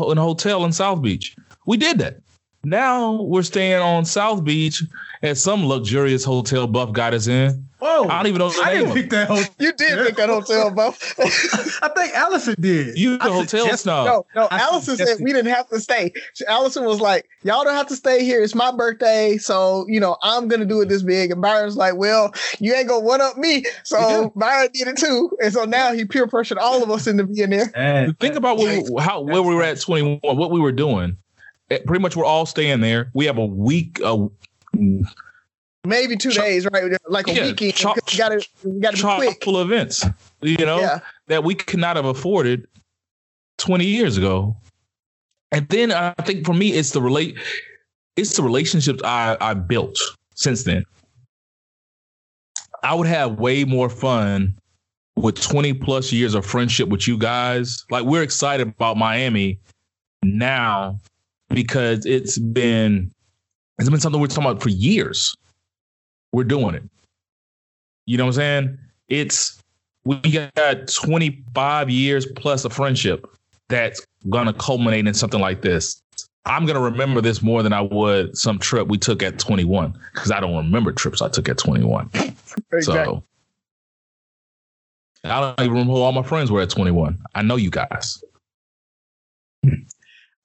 uh, 0.00 0.10
in 0.10 0.18
a 0.18 0.22
hotel 0.22 0.64
in 0.64 0.72
South 0.72 1.02
Beach. 1.02 1.34
We 1.66 1.76
did 1.76 1.98
that. 1.98 2.20
Now 2.64 3.22
we're 3.22 3.42
staying 3.42 3.80
on 3.80 4.04
South 4.04 4.44
Beach 4.44 4.82
at 5.22 5.36
some 5.38 5.66
luxurious 5.66 6.24
hotel 6.24 6.66
Buff 6.66 6.92
got 6.92 7.14
us 7.14 7.26
in. 7.26 7.66
Whoa. 7.78 8.04
I 8.08 8.16
don't 8.16 8.28
even 8.28 8.38
know 8.38 8.48
the 8.48 8.62
I 8.64 8.72
name 8.72 8.76
didn't 8.78 8.90
of 8.90 8.94
pick 8.96 9.10
that 9.10 9.28
hotel. 9.28 9.54
You 9.58 9.72
did 9.74 10.06
pick 10.06 10.16
that 10.16 10.30
hotel, 10.30 10.70
Buff. 10.70 11.18
I 11.82 11.88
think 11.94 12.14
Allison 12.14 12.54
did. 12.58 12.96
You 12.96 13.18
the 13.18 13.24
I 13.24 13.28
hotel 13.28 13.60
suggest- 13.64 13.82
snob. 13.82 14.06
No, 14.06 14.26
no. 14.34 14.48
I 14.50 14.60
Allison 14.60 14.96
said 14.96 15.18
we 15.20 15.34
didn't 15.34 15.52
have 15.52 15.68
to 15.68 15.78
stay. 15.80 16.10
Allison 16.48 16.84
was 16.86 17.00
like, 17.00 17.28
"Y'all 17.42 17.62
don't 17.62 17.74
have 17.74 17.88
to 17.88 17.96
stay 17.96 18.24
here. 18.24 18.42
It's 18.42 18.54
my 18.54 18.72
birthday, 18.74 19.36
so 19.36 19.84
you 19.86 20.00
know 20.00 20.16
I'm 20.22 20.48
gonna 20.48 20.64
do 20.64 20.80
it 20.80 20.88
this 20.88 21.02
big." 21.02 21.30
And 21.30 21.42
Byron's 21.42 21.76
like, 21.76 21.96
"Well, 21.96 22.32
you 22.58 22.72
ain't 22.74 22.88
gonna 22.88 23.04
one 23.04 23.20
up 23.20 23.36
me." 23.36 23.64
So 23.82 24.32
Byron 24.34 24.70
did 24.72 24.88
it 24.88 24.96
too, 24.96 25.36
and 25.42 25.52
so 25.52 25.64
now 25.64 25.92
he 25.92 26.06
peer 26.06 26.26
pressured 26.26 26.56
all 26.58 26.82
of 26.82 26.90
us 26.90 27.06
into 27.06 27.24
being 27.26 27.50
there. 27.50 27.70
And 27.74 28.18
Think 28.18 28.36
about 28.36 28.56
what 28.56 29.02
how 29.02 29.20
where 29.20 29.42
we 29.42 29.54
were 29.54 29.62
at 29.62 29.78
21, 29.78 30.20
what 30.22 30.50
we 30.50 30.58
were 30.60 30.72
doing. 30.72 31.18
Eh, 31.70 31.78
Pretty 31.86 32.02
much 32.02 32.16
we're 32.16 32.24
all 32.24 32.46
staying 32.46 32.80
there. 32.80 33.10
We 33.14 33.24
have 33.26 33.38
a 33.38 33.46
week, 33.46 34.00
uh, 34.04 34.26
Maybe 35.86 36.16
two 36.16 36.30
days, 36.30 36.66
right? 36.72 36.84
Like 37.08 37.28
a 37.28 37.34
Yeah, 37.34 37.42
weekend. 37.44 37.78
You 37.78 37.94
gotta, 38.16 38.42
you 38.64 38.80
gotta 38.80 38.96
be 38.96 39.00
chock 39.02 39.18
quick. 39.18 39.44
full 39.44 39.58
of 39.58 39.70
events, 39.70 40.04
you 40.40 40.56
know, 40.64 40.80
Yeah, 40.80 41.00
that 41.28 41.44
we 41.44 41.54
could 41.54 41.78
not 41.78 41.96
have 41.96 42.06
afforded 42.06 42.66
20 43.58 43.84
years 43.84 44.16
ago. 44.16 44.56
And 45.52 45.68
then 45.68 45.92
I 45.92 46.12
think 46.24 46.46
for 46.46 46.54
me, 46.54 46.72
it's 46.72 46.90
the 46.92 47.02
relate, 47.02 47.36
it's 48.16 48.34
the 48.36 48.42
relationships 48.42 49.02
I, 49.04 49.36
I 49.40 49.52
built 49.54 49.98
since 50.34 50.64
then. 50.64 50.84
I 52.82 52.94
would 52.94 53.06
have 53.06 53.38
way 53.38 53.64
more 53.64 53.88
fun 53.90 54.58
with 55.16 55.40
20 55.40 55.74
plus 55.74 56.12
years 56.12 56.34
of 56.34 56.44
friendship 56.46 56.88
with 56.88 57.06
you 57.06 57.16
guys. 57.18 57.84
Like 57.90 58.04
we're 58.04 58.22
excited 58.22 58.68
about 58.68 58.96
Miami 58.96 59.58
now 60.22 60.98
because 61.54 62.04
it's 62.04 62.38
been 62.38 63.10
it's 63.78 63.88
been 63.88 64.00
something 64.00 64.20
we're 64.20 64.26
talking 64.26 64.50
about 64.50 64.62
for 64.62 64.68
years. 64.68 65.34
We're 66.32 66.44
doing 66.44 66.74
it. 66.74 66.82
You 68.06 68.18
know 68.18 68.24
what 68.24 68.30
I'm 68.30 68.34
saying? 68.34 68.78
It's 69.08 69.60
we 70.04 70.18
got 70.18 70.88
25 70.88 71.90
years 71.90 72.26
plus 72.26 72.64
a 72.64 72.70
friendship 72.70 73.26
that's 73.68 74.04
gonna 74.28 74.52
culminate 74.52 75.06
in 75.06 75.14
something 75.14 75.40
like 75.40 75.62
this. 75.62 76.02
I'm 76.44 76.66
gonna 76.66 76.80
remember 76.80 77.20
this 77.20 77.40
more 77.40 77.62
than 77.62 77.72
I 77.72 77.80
would 77.80 78.36
some 78.36 78.58
trip 78.58 78.88
we 78.88 78.98
took 78.98 79.22
at 79.22 79.38
21 79.38 79.98
because 80.12 80.30
I 80.30 80.40
don't 80.40 80.56
remember 80.56 80.92
trips 80.92 81.22
I 81.22 81.28
took 81.28 81.48
at 81.48 81.56
21. 81.56 82.10
exactly. 82.72 82.82
So 82.82 83.24
I 85.24 85.40
don't 85.40 85.60
even 85.60 85.72
remember 85.72 85.94
who 85.94 86.00
all 86.00 86.12
my 86.12 86.22
friends 86.22 86.50
were 86.50 86.60
at 86.60 86.68
21. 86.68 87.18
I 87.34 87.42
know 87.42 87.56
you 87.56 87.70
guys. 87.70 88.22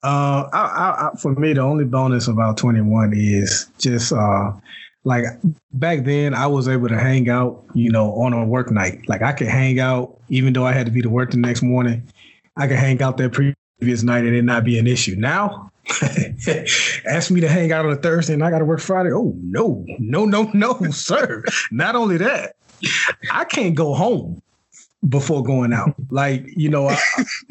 Uh, 0.02 0.48
I, 0.52 1.10
I, 1.12 1.16
for 1.18 1.34
me, 1.34 1.52
the 1.52 1.60
only 1.60 1.84
bonus 1.84 2.26
about 2.26 2.56
21 2.56 3.12
is 3.14 3.70
just 3.78 4.12
uh, 4.12 4.52
like 5.04 5.24
back 5.72 6.04
then 6.04 6.34
I 6.34 6.46
was 6.46 6.68
able 6.68 6.88
to 6.88 6.98
hang 6.98 7.28
out, 7.28 7.64
you 7.74 7.90
know, 7.90 8.12
on 8.14 8.32
a 8.32 8.44
work 8.44 8.70
night. 8.70 9.06
Like 9.08 9.22
I 9.22 9.32
could 9.32 9.48
hang 9.48 9.78
out 9.78 10.18
even 10.28 10.52
though 10.52 10.66
I 10.66 10.72
had 10.72 10.86
to 10.86 10.92
be 10.92 11.02
to 11.02 11.10
work 11.10 11.32
the 11.32 11.36
next 11.36 11.62
morning. 11.62 12.02
I 12.56 12.66
could 12.66 12.78
hang 12.78 13.02
out 13.02 13.16
that 13.18 13.32
previous 13.32 14.02
night 14.02 14.24
and 14.24 14.34
it 14.34 14.42
not 14.42 14.64
be 14.64 14.78
an 14.78 14.86
issue. 14.86 15.16
Now, 15.16 15.70
ask 17.06 17.30
me 17.30 17.40
to 17.40 17.48
hang 17.48 17.72
out 17.72 17.84
on 17.84 17.92
a 17.92 17.96
Thursday 17.96 18.34
and 18.34 18.44
I 18.44 18.50
got 18.50 18.60
to 18.60 18.64
work 18.64 18.80
Friday. 18.80 19.10
Oh 19.12 19.34
no, 19.42 19.84
no, 19.98 20.24
no, 20.24 20.50
no, 20.54 20.80
sir. 20.90 21.44
Not 21.70 21.94
only 21.94 22.16
that, 22.18 22.56
I 23.32 23.44
can't 23.44 23.74
go 23.74 23.94
home 23.94 24.42
before 25.08 25.42
going 25.42 25.72
out. 25.72 25.94
Like, 26.10 26.44
you 26.46 26.68
know, 26.68 26.88
I, 26.88 26.98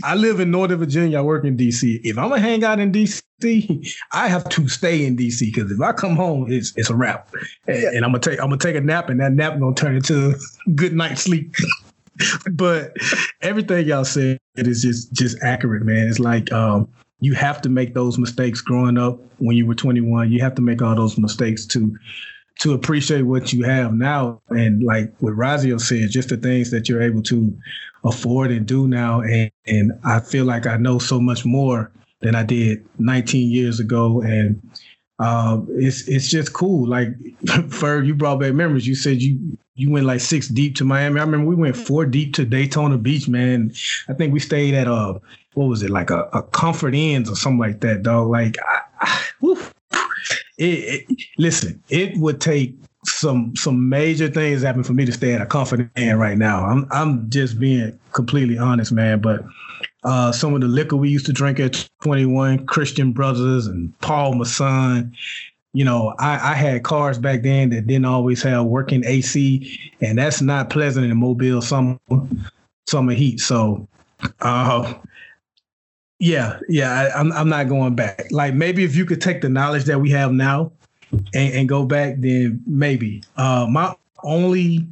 I, 0.04 0.16
live 0.16 0.40
in 0.40 0.52
Northern 0.52 0.80
Virginia, 0.80 1.20
I 1.20 1.22
work 1.22 1.46
in 1.46 1.58
DC. 1.58 2.00
If 2.04 2.18
I'm 2.18 2.30
gonna 2.30 2.42
hang 2.42 2.64
out 2.64 2.80
in 2.80 2.92
DC, 2.92 3.96
I 4.12 4.28
have 4.28 4.48
to 4.50 4.68
stay 4.68 5.06
in 5.06 5.18
DC 5.18 5.40
because 5.54 5.72
if 5.72 5.82
I 5.82 5.92
come 5.92 6.16
home, 6.16 6.52
it's 6.52 6.74
it's 6.76 6.90
a 6.90 6.96
wrap. 6.96 7.34
And, 7.68 7.84
and, 7.84 8.06
I'm 8.06 8.12
gonna 8.12 8.20
take 8.20 8.40
I'm 8.40 8.50
gonna 8.50 8.58
take 8.58 8.76
a 8.76 8.82
nap 8.82 9.10
and 9.10 9.20
that 9.20 9.34
nap 9.34 9.60
gonna 9.60 9.76
turn 9.76 9.96
into 9.96 10.36
good 10.76 10.94
night's 10.94 11.24
sleep. 11.24 11.56
but 12.52 12.96
everything 13.42 13.88
y'all 13.88 14.06
said 14.06 14.40
is 14.56 14.82
just 14.82 15.12
just 15.14 15.42
accurate, 15.42 15.84
man. 15.84 16.08
It's 16.08 16.20
like 16.20 16.52
um, 16.52 16.88
you 17.20 17.34
have 17.34 17.62
to 17.64 17.70
make 17.70 17.94
those 17.96 18.18
mistakes 18.18 18.62
growing 18.62 18.98
up 18.98 19.20
when 19.40 19.58
you 19.58 19.66
were 19.66 19.76
21. 19.76 20.32
You 20.32 20.42
have 20.42 20.56
to 20.56 20.62
make 20.62 20.82
all 20.82 20.96
those 20.96 21.18
mistakes 21.18 21.66
to 21.68 21.98
to 22.60 22.74
appreciate 22.74 23.24
what 23.24 23.54
you 23.54 23.64
have 23.64 23.94
now. 23.94 24.42
And 24.50 24.84
like 24.84 25.14
what 25.20 25.34
Rozzy 25.34 25.80
said, 25.80 26.10
just 26.10 26.30
the 26.30 26.38
things 26.38 26.72
that 26.72 26.88
you're 26.88 27.02
able 27.02 27.24
to 27.24 27.58
afford 28.04 28.52
and 28.52 28.66
do 28.66 28.88
now. 28.88 29.22
And, 29.22 29.52
and 29.66 29.94
I 30.04 30.20
feel 30.20 30.46
like 30.46 30.68
I 30.68 30.78
know 30.78 31.00
so 31.00 31.20
much 31.20 31.46
more 31.46 31.92
than 32.22 32.36
I 32.36 32.44
did 32.44 32.86
19 33.00 33.50
years 33.50 33.80
ago. 33.80 34.22
And 34.22 34.62
uh, 35.20 35.62
it's 35.70 36.08
it's 36.08 36.30
just 36.30 36.54
cool. 36.54 36.88
Like 36.88 37.10
Ferg, 37.46 38.08
you 38.08 38.16
brought 38.16 38.40
back 38.40 38.54
memories. 38.54 38.88
You 38.88 38.96
said 38.96 39.22
you 39.22 39.58
you 39.76 39.92
went 39.92 40.06
like 40.06 40.22
six 40.22 40.48
deep 40.48 40.76
to 40.76 40.86
Miami. 40.86 41.20
I 41.20 41.24
remember 41.24 41.48
we 41.48 41.56
went 41.56 41.76
four 41.76 42.06
deep 42.06 42.34
to 42.36 42.46
Daytona 42.46 42.98
Beach, 42.98 43.28
man. 43.28 43.74
I 44.08 44.14
think 44.14 44.34
we 44.34 44.40
stayed 44.40 44.74
at 44.74 44.88
a 44.88 45.20
what 45.56 45.66
was 45.66 45.84
it 45.84 45.90
like 45.90 46.10
a, 46.10 46.24
a 46.32 46.42
Comfort 46.44 46.96
Inns 46.96 47.30
or 47.30 47.36
something 47.36 47.60
like 47.60 47.82
that, 47.82 48.04
dog. 48.04 48.30
Like 48.30 48.56
I, 48.66 48.82
I, 49.02 49.26
it, 50.60 51.08
it, 51.10 51.24
listen, 51.38 51.82
it 51.90 52.18
would 52.18 52.42
take 52.42 52.76
some 53.06 53.56
some 53.56 53.88
major 53.88 54.28
things 54.28 54.62
happen 54.62 54.84
for 54.84 54.94
me 54.94 55.06
to 55.06 55.12
stay 55.12 55.34
at 55.34 55.42
a 55.42 55.46
comfort 55.46 55.90
inn 55.96 56.20
right 56.20 56.38
now. 56.38 56.66
I'm 56.66 56.88
I'm 56.92 57.30
just 57.30 57.60
being 57.60 57.98
completely 58.12 58.58
honest, 58.58 58.92
man. 58.92 59.22
But 59.22 59.46
uh, 60.04 60.32
some 60.32 60.54
of 60.54 60.62
the 60.62 60.68
liquor 60.68 60.98
we 60.98 61.10
used 61.10 61.26
to 61.28 61.34
drink 61.34 61.60
at 61.60 61.88
21, 62.02 62.66
Christian 62.66 63.14
Brothers 63.14 63.68
and 63.68 63.98
Paul 64.02 64.36
Masson. 64.36 65.16
You 65.72 65.86
know, 65.86 66.16
I, 66.20 66.52
I 66.52 66.54
had 66.56 66.84
cars 66.84 67.20
back 67.20 67.44
then 67.44 67.70
that 67.70 67.88
didn't 67.88 68.06
always 68.06 68.42
have 68.42 68.66
working 68.66 69.04
AC, 69.06 69.80
and 70.02 70.18
that's 70.18 70.42
not 70.42 70.70
pleasant 70.70 71.06
in 71.06 71.12
a 71.12 71.16
Mobile 71.16 71.62
summer 71.62 71.98
summer 72.88 73.14
heat. 73.14 73.40
So, 73.40 73.88
uh, 74.42 74.94
yeah, 76.20 76.60
yeah, 76.68 76.92
I, 76.92 77.20
am 77.20 77.32
I'm, 77.32 77.38
I'm 77.38 77.50
not 77.50 77.70
going 77.70 77.96
back. 77.96 78.28
Like 78.32 78.54
maybe 78.54 78.84
if 78.84 78.96
you 78.96 79.06
could 79.06 79.22
take 79.22 79.42
the 79.42 79.50
knowledge 79.50 79.86
that 79.86 80.00
we 80.00 80.12
have 80.12 80.32
now 80.32 80.72
and, 81.12 81.54
and 81.54 81.70
go 81.70 81.86
back, 81.86 82.16
then 82.18 82.62
maybe. 82.68 83.24
Uh, 83.38 83.68
my 83.70 83.96
only, 84.24 84.86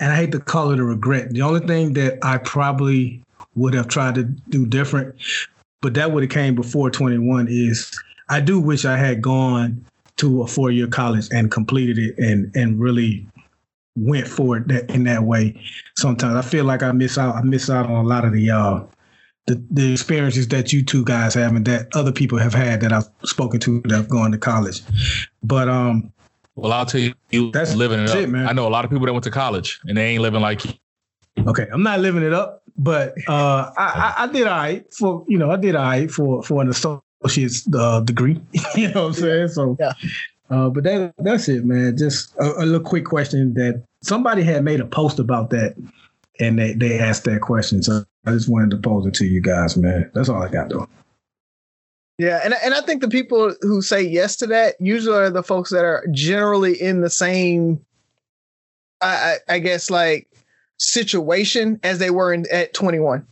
and 0.00 0.12
I 0.12 0.16
hate 0.16 0.32
to 0.32 0.40
call 0.40 0.70
it 0.70 0.78
a 0.78 0.84
regret. 0.84 1.30
The 1.30 1.42
only 1.42 1.66
thing 1.66 1.92
that 1.94 2.18
I 2.22 2.38
probably 2.38 3.22
would 3.54 3.74
have 3.74 3.88
tried 3.88 4.14
to 4.14 4.24
do 4.24 4.66
different, 4.66 5.14
but 5.82 5.94
that 5.94 6.10
would 6.10 6.22
have 6.22 6.32
came 6.32 6.54
before 6.54 6.90
21 6.90 7.48
is 7.50 7.92
I 8.30 8.40
do 8.40 8.58
wish 8.58 8.86
I 8.86 8.96
had 8.96 9.20
gone 9.20 9.84
to 10.16 10.42
a 10.42 10.46
four 10.46 10.70
year 10.70 10.86
college 10.86 11.28
and 11.32 11.50
completed 11.50 11.98
it 11.98 12.18
and 12.18 12.54
and 12.54 12.80
really 12.80 13.26
went 13.96 14.26
for 14.26 14.56
it 14.56 14.68
that, 14.68 14.90
in 14.90 15.04
that 15.04 15.24
way. 15.24 15.60
Sometimes 15.96 16.34
I 16.34 16.48
feel 16.48 16.64
like 16.64 16.82
I 16.82 16.92
miss 16.92 17.18
out. 17.18 17.34
I 17.34 17.42
miss 17.42 17.68
out 17.68 17.86
on 17.86 18.04
a 18.04 18.08
lot 18.08 18.24
of 18.24 18.32
the 18.32 18.50
uh, 18.50 18.80
the, 19.46 19.62
the 19.70 19.92
experiences 19.92 20.48
that 20.48 20.72
you 20.72 20.84
two 20.84 21.04
guys 21.04 21.34
have 21.34 21.54
and 21.54 21.66
that 21.66 21.88
other 21.94 22.12
people 22.12 22.38
have 22.38 22.54
had 22.54 22.80
that 22.80 22.92
I've 22.92 23.08
spoken 23.24 23.58
to 23.60 23.80
that 23.82 23.96
have 23.96 24.08
gone 24.08 24.30
to 24.32 24.38
college. 24.38 24.82
But 25.42 25.68
um 25.68 26.12
well 26.54 26.72
I'll 26.72 26.86
tell 26.86 27.00
you 27.00 27.14
you 27.30 27.50
that's 27.50 27.74
living 27.74 28.00
it 28.00 28.10
up. 28.10 28.16
It, 28.16 28.28
man. 28.28 28.46
I 28.46 28.52
know 28.52 28.68
a 28.68 28.70
lot 28.70 28.84
of 28.84 28.90
people 28.90 29.06
that 29.06 29.12
went 29.12 29.24
to 29.24 29.30
college 29.30 29.80
and 29.84 29.96
they 29.96 30.06
ain't 30.06 30.22
living 30.22 30.40
like 30.40 30.64
you. 30.64 30.72
Okay. 31.46 31.66
I'm 31.72 31.82
not 31.82 32.00
living 32.00 32.22
it 32.22 32.32
up, 32.32 32.62
but 32.76 33.14
uh 33.28 33.72
I, 33.76 34.14
I, 34.18 34.24
I 34.24 34.26
did 34.28 34.46
all 34.46 34.56
right 34.56 34.94
for 34.94 35.24
you 35.28 35.38
know, 35.38 35.50
I 35.50 35.56
did 35.56 35.74
all 35.74 35.84
right 35.84 36.10
for 36.10 36.42
for 36.42 36.62
an 36.62 36.68
associate's 36.68 37.66
uh, 37.74 38.00
degree. 38.00 38.40
you 38.76 38.88
know 38.92 39.02
what 39.02 39.08
I'm 39.08 39.12
saying? 39.14 39.48
So 39.48 39.76
yeah. 39.80 39.92
Uh, 40.50 40.68
but 40.68 40.84
that 40.84 41.14
that's 41.18 41.48
it, 41.48 41.64
man. 41.64 41.96
Just 41.96 42.36
a, 42.36 42.62
a 42.62 42.64
little 42.66 42.80
quick 42.80 43.06
question 43.06 43.54
that 43.54 43.82
somebody 44.02 44.42
had 44.42 44.62
made 44.62 44.80
a 44.80 44.84
post 44.84 45.18
about 45.18 45.48
that 45.50 45.74
and 46.40 46.58
they, 46.58 46.72
they 46.72 46.98
asked 46.98 47.24
that 47.24 47.40
question. 47.40 47.82
So 47.82 48.04
I 48.26 48.30
just 48.30 48.48
wanted 48.48 48.70
to 48.70 48.76
pose 48.78 49.06
it 49.06 49.14
to 49.14 49.26
you 49.26 49.40
guys, 49.40 49.76
man. 49.76 50.10
That's 50.14 50.28
all 50.28 50.42
I 50.42 50.48
got 50.48 50.68
though. 50.68 50.88
Yeah, 52.18 52.40
and 52.44 52.54
and 52.62 52.74
I 52.74 52.82
think 52.82 53.00
the 53.00 53.08
people 53.08 53.54
who 53.62 53.82
say 53.82 54.02
yes 54.02 54.36
to 54.36 54.46
that 54.48 54.76
usually 54.80 55.16
are 55.16 55.30
the 55.30 55.42
folks 55.42 55.70
that 55.70 55.84
are 55.84 56.06
generally 56.12 56.80
in 56.80 57.00
the 57.00 57.10
same, 57.10 57.84
I 59.00 59.38
I, 59.48 59.54
I 59.54 59.58
guess 59.58 59.90
like 59.90 60.28
situation 60.78 61.80
as 61.82 61.98
they 61.98 62.10
were 62.10 62.32
in 62.32 62.46
at 62.52 62.74
21. 62.74 63.26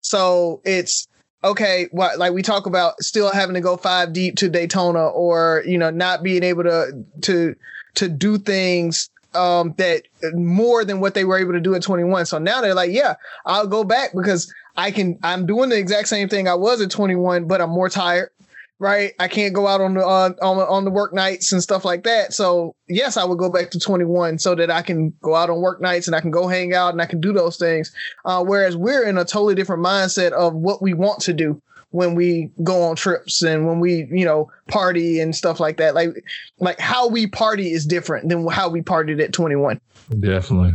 So 0.00 0.60
it's 0.64 1.06
okay, 1.44 1.88
what 1.92 2.18
like 2.18 2.32
we 2.32 2.42
talk 2.42 2.66
about 2.66 3.00
still 3.00 3.30
having 3.32 3.54
to 3.54 3.60
go 3.60 3.76
five 3.76 4.12
deep 4.12 4.36
to 4.36 4.48
Daytona 4.48 5.08
or 5.08 5.62
you 5.66 5.78
know 5.78 5.90
not 5.90 6.22
being 6.22 6.42
able 6.42 6.64
to 6.64 7.04
to 7.22 7.54
to 7.94 8.08
do 8.08 8.38
things 8.38 9.10
um, 9.34 9.74
that 9.78 10.02
more 10.34 10.84
than 10.84 11.00
what 11.00 11.14
they 11.14 11.24
were 11.24 11.38
able 11.38 11.52
to 11.52 11.60
do 11.60 11.74
at 11.74 11.82
21. 11.82 12.26
So 12.26 12.38
now 12.38 12.60
they're 12.60 12.74
like, 12.74 12.92
yeah, 12.92 13.14
I'll 13.44 13.66
go 13.66 13.84
back 13.84 14.10
because 14.14 14.52
I 14.76 14.90
can. 14.90 15.18
I'm 15.22 15.46
doing 15.46 15.70
the 15.70 15.78
exact 15.78 16.08
same 16.08 16.28
thing 16.28 16.48
I 16.48 16.54
was 16.54 16.80
at 16.80 16.90
21, 16.90 17.46
but 17.46 17.60
I'm 17.60 17.70
more 17.70 17.88
tired. 17.88 18.30
Right, 18.78 19.12
I 19.20 19.28
can't 19.28 19.54
go 19.54 19.68
out 19.68 19.80
on 19.80 19.94
the 19.94 20.04
uh, 20.04 20.30
on 20.42 20.58
on 20.58 20.84
the 20.84 20.90
work 20.90 21.14
nights 21.14 21.52
and 21.52 21.62
stuff 21.62 21.84
like 21.84 22.02
that. 22.02 22.32
So 22.32 22.74
yes, 22.88 23.16
I 23.16 23.22
would 23.22 23.38
go 23.38 23.48
back 23.48 23.70
to 23.70 23.78
21 23.78 24.40
so 24.40 24.56
that 24.56 24.72
I 24.72 24.82
can 24.82 25.14
go 25.22 25.36
out 25.36 25.50
on 25.50 25.60
work 25.60 25.80
nights 25.80 26.08
and 26.08 26.16
I 26.16 26.20
can 26.20 26.32
go 26.32 26.48
hang 26.48 26.74
out 26.74 26.92
and 26.92 27.00
I 27.00 27.06
can 27.06 27.20
do 27.20 27.32
those 27.32 27.58
things. 27.58 27.92
Uh, 28.24 28.42
whereas 28.42 28.76
we're 28.76 29.04
in 29.04 29.18
a 29.18 29.24
totally 29.24 29.54
different 29.54 29.84
mindset 29.84 30.32
of 30.32 30.54
what 30.54 30.82
we 30.82 30.94
want 30.94 31.20
to 31.20 31.32
do 31.32 31.62
when 31.92 32.14
we 32.14 32.50
go 32.64 32.82
on 32.82 32.96
trips 32.96 33.42
and 33.42 33.66
when 33.66 33.80
we 33.80 34.08
you 34.10 34.24
know 34.24 34.50
party 34.68 35.20
and 35.20 35.36
stuff 35.36 35.60
like 35.60 35.76
that. 35.76 35.94
Like 35.94 36.24
like 36.58 36.80
how 36.80 37.08
we 37.08 37.26
party 37.26 37.72
is 37.72 37.86
different 37.86 38.28
than 38.28 38.46
how 38.48 38.68
we 38.68 38.82
partied 38.82 39.22
at 39.22 39.32
21 39.32 39.80
definitely. 40.20 40.74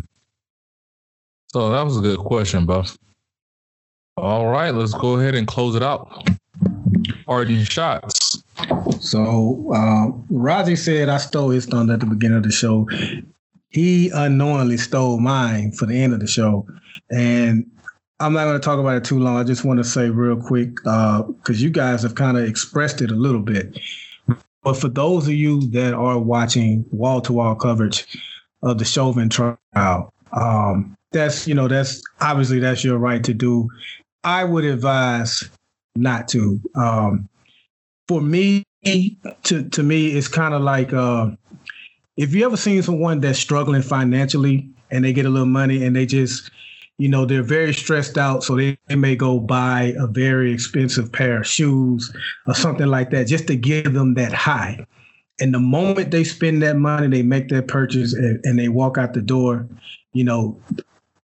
So 1.47 1.71
that 1.71 1.83
was 1.83 1.97
a 1.97 2.01
good 2.01 2.19
question 2.19 2.65
buff 2.65 2.97
all 4.17 4.47
right 4.47 4.73
let's 4.73 4.93
go 4.93 5.19
ahead 5.19 5.35
and 5.35 5.47
close 5.47 5.75
it 5.75 5.83
out. 5.83 6.27
Parting 7.25 7.63
shots. 7.63 8.43
So 8.99 9.71
uh 9.73 10.07
Raji 10.29 10.75
said 10.75 11.09
I 11.09 11.17
stole 11.17 11.49
his 11.49 11.65
thunder 11.65 11.93
at 11.93 11.99
the 11.99 12.05
beginning 12.05 12.37
of 12.37 12.43
the 12.43 12.51
show. 12.51 12.87
He 13.69 14.09
unknowingly 14.09 14.77
stole 14.77 15.19
mine 15.19 15.71
for 15.71 15.85
the 15.85 16.01
end 16.01 16.13
of 16.13 16.19
the 16.19 16.27
show. 16.27 16.65
And 17.11 17.69
I'm 18.19 18.33
not 18.33 18.45
going 18.45 18.59
to 18.59 18.65
talk 18.65 18.79
about 18.79 18.97
it 18.97 19.03
too 19.03 19.19
long. 19.19 19.37
I 19.37 19.43
just 19.43 19.63
want 19.63 19.77
to 19.77 19.83
say 19.83 20.09
real 20.09 20.37
quick 20.41 20.75
because 20.75 21.49
uh, 21.49 21.53
you 21.53 21.69
guys 21.69 22.01
have 22.01 22.15
kind 22.15 22.37
of 22.37 22.45
expressed 22.45 23.01
it 23.01 23.11
a 23.11 23.15
little 23.15 23.41
bit. 23.41 23.79
But 24.63 24.73
for 24.73 24.89
those 24.89 25.27
of 25.27 25.33
you 25.33 25.61
that 25.69 25.93
are 25.93 26.17
watching 26.17 26.83
wall 26.91 27.21
to 27.21 27.33
wall 27.33 27.55
coverage 27.55 28.05
of 28.63 28.79
the 28.79 28.85
Chauvin 28.85 29.29
trial, 29.29 30.11
um, 30.33 30.97
that's 31.11 31.47
you 31.47 31.53
know 31.53 31.67
that's 31.67 32.01
obviously 32.19 32.59
that's 32.59 32.83
your 32.83 32.97
right 32.97 33.23
to 33.23 33.33
do. 33.33 33.69
I 34.23 34.43
would 34.43 34.65
advise 34.65 35.49
not 35.95 36.27
to. 36.29 36.59
Um, 36.75 37.29
for 38.07 38.19
me, 38.19 38.65
to 38.83 39.69
to 39.69 39.83
me, 39.83 40.07
it's 40.07 40.27
kind 40.27 40.53
of 40.53 40.61
like 40.61 40.91
uh, 40.91 41.29
if 42.17 42.33
you 42.33 42.45
ever 42.45 42.57
seen 42.57 42.81
someone 42.81 43.19
that's 43.19 43.39
struggling 43.39 43.83
financially 43.83 44.67
and 44.89 45.05
they 45.05 45.13
get 45.13 45.25
a 45.25 45.29
little 45.29 45.45
money 45.45 45.83
and 45.83 45.95
they 45.95 46.05
just 46.05 46.49
you 46.97 47.07
know, 47.07 47.25
they're 47.25 47.43
very 47.43 47.73
stressed 47.73 48.17
out, 48.17 48.43
so 48.43 48.55
they, 48.55 48.77
they, 48.87 48.95
may 48.95 49.15
go 49.15 49.39
buy 49.39 49.93
a 49.99 50.07
very 50.07 50.51
expensive 50.51 51.11
pair 51.11 51.41
of 51.41 51.47
shoes 51.47 52.11
or 52.47 52.55
something 52.55 52.87
like 52.87 53.11
that 53.11 53.27
just 53.27 53.47
to 53.47 53.55
give 53.55 53.93
them 53.93 54.15
that 54.15 54.33
high. 54.33 54.85
And 55.39 55.53
the 55.53 55.59
moment 55.59 56.09
they 56.09 56.23
spend 56.23 56.63
that 56.63 56.77
money, 56.77 57.07
they 57.07 57.21
make 57.21 57.49
that 57.49 57.67
purchase 57.67 58.13
and, 58.13 58.43
and 58.43 58.57
they 58.57 58.69
walk 58.69 58.97
out 58.97 59.13
the 59.13 59.21
door, 59.21 59.67
you 60.13 60.23
know, 60.23 60.59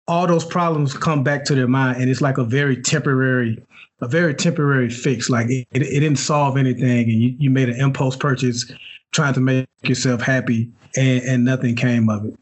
all 0.07 0.27
those 0.27 0.43
problems 0.43 0.93
come 0.93 1.23
back 1.23 1.45
to 1.45 1.55
their 1.55 1.67
mind 1.67 2.01
and 2.01 2.09
it's 2.09 2.21
like 2.21 2.37
a 2.37 2.43
very 2.43 2.75
temporary 2.81 3.61
a 4.01 4.07
very 4.07 4.33
temporary 4.33 4.89
fix 4.89 5.29
like 5.29 5.47
it, 5.49 5.67
it, 5.71 5.79
didn't 5.79 6.15
solve 6.15 6.57
anything 6.57 7.03
and 7.03 7.11
you, 7.11 7.35
you 7.37 7.49
made 7.51 7.69
an 7.69 7.79
impulse 7.79 8.15
purchase 8.15 8.69
trying 9.11 9.33
to 9.33 9.39
make 9.39 9.67
yourself 9.83 10.19
happy 10.19 10.69
and, 10.97 11.21
and 11.23 11.45
nothing 11.45 11.75
came 11.75 12.09
of 12.09 12.25
it 12.25 12.33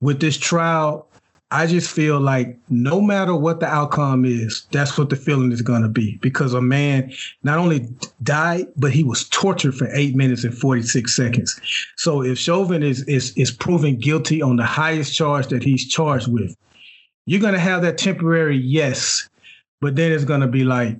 with 0.00 0.20
this 0.20 0.36
trial 0.38 1.05
I 1.52 1.66
just 1.66 1.88
feel 1.90 2.18
like 2.18 2.58
no 2.68 3.00
matter 3.00 3.34
what 3.34 3.60
the 3.60 3.66
outcome 3.66 4.24
is, 4.24 4.66
that's 4.72 4.98
what 4.98 5.10
the 5.10 5.16
feeling 5.16 5.52
is 5.52 5.62
going 5.62 5.82
to 5.82 5.88
be 5.88 6.16
because 6.20 6.54
a 6.54 6.60
man 6.60 7.12
not 7.44 7.58
only 7.58 7.88
died, 8.24 8.66
but 8.76 8.90
he 8.90 9.04
was 9.04 9.28
tortured 9.28 9.76
for 9.76 9.88
eight 9.94 10.16
minutes 10.16 10.42
and 10.42 10.56
46 10.56 11.14
seconds. 11.14 11.60
So 11.96 12.22
if 12.22 12.36
Chauvin 12.36 12.82
is, 12.82 13.02
is, 13.04 13.32
is 13.36 13.52
proven 13.52 13.96
guilty 13.96 14.42
on 14.42 14.56
the 14.56 14.64
highest 14.64 15.14
charge 15.14 15.46
that 15.48 15.62
he's 15.62 15.88
charged 15.88 16.26
with, 16.26 16.56
you're 17.26 17.40
going 17.40 17.54
to 17.54 17.60
have 17.60 17.82
that 17.82 17.98
temporary 17.98 18.56
yes, 18.56 19.28
but 19.80 19.94
then 19.94 20.10
it's 20.10 20.24
going 20.24 20.40
to 20.40 20.48
be 20.48 20.64
like, 20.64 20.96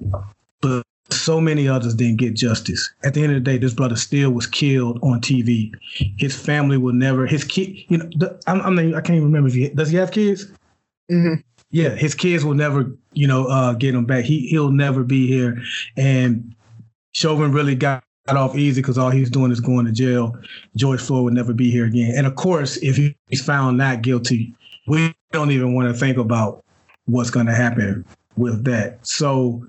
but 0.61 0.85
so 1.11 1.41
many 1.41 1.69
others 1.69 1.95
didn't 1.95 2.17
get 2.19 2.35
justice. 2.35 2.91
At 3.05 3.15
the 3.15 3.23
end 3.23 3.33
of 3.33 3.45
the 3.45 3.51
day, 3.51 3.59
this 3.59 3.75
brother 3.75 3.97
still 3.97 4.31
was 4.31 4.47
killed 4.47 4.99
on 5.03 5.21
TV. 5.21 5.73
His 6.19 6.35
family 6.37 6.79
will 6.79 6.93
never. 6.93 7.27
His 7.27 7.45
kid, 7.45 7.77
you 7.89 7.99
know, 7.99 8.09
the, 8.17 8.41
I'm, 8.47 8.61
I'm, 8.63 8.79
I 8.79 9.01
can't 9.01 9.17
even 9.17 9.25
remember 9.25 9.49
if 9.49 9.55
he 9.55 9.69
does. 9.69 9.91
He 9.91 9.97
have 9.97 10.11
kids? 10.11 10.47
Mm-hmm. 11.11 11.35
Yeah, 11.71 11.91
his 11.91 12.15
kids 12.15 12.45
will 12.45 12.55
never, 12.55 12.91
you 13.13 13.27
know, 13.27 13.47
uh, 13.47 13.75
get 13.75 13.95
him 13.95 14.05
back. 14.05 14.25
He 14.25 14.49
he'll 14.49 14.71
never 14.71 15.05
be 15.05 15.27
here. 15.27 15.63
And 15.97 16.55
Chauvin 17.13 17.53
really 17.53 17.75
got 17.75 18.03
off 18.29 18.57
easy 18.57 18.81
because 18.81 18.99
all 18.99 19.11
he's 19.11 19.31
doing 19.31 19.53
is 19.53 19.61
going 19.61 19.87
to 19.87 19.93
jail. 19.93 20.37
George 20.75 21.01
Floyd 21.01 21.25
would 21.25 21.35
never 21.35 21.53
be 21.53 21.71
here 21.71 21.85
again. 21.85 22.15
And 22.17 22.27
of 22.27 22.35
course, 22.37 22.77
if 22.79 22.97
he's 23.29 23.45
found 23.45 23.79
not 23.79 24.03
guilty, 24.03 24.55
we 24.87 25.15
don't 25.33 25.51
even 25.51 25.75
want 25.75 25.93
to 25.93 25.99
think 25.99 26.19
about 26.19 26.65
what's 27.07 27.31
going 27.31 27.47
to 27.47 27.55
happen 27.55 28.05
with 28.37 28.65
that. 28.65 29.05
So 29.07 29.67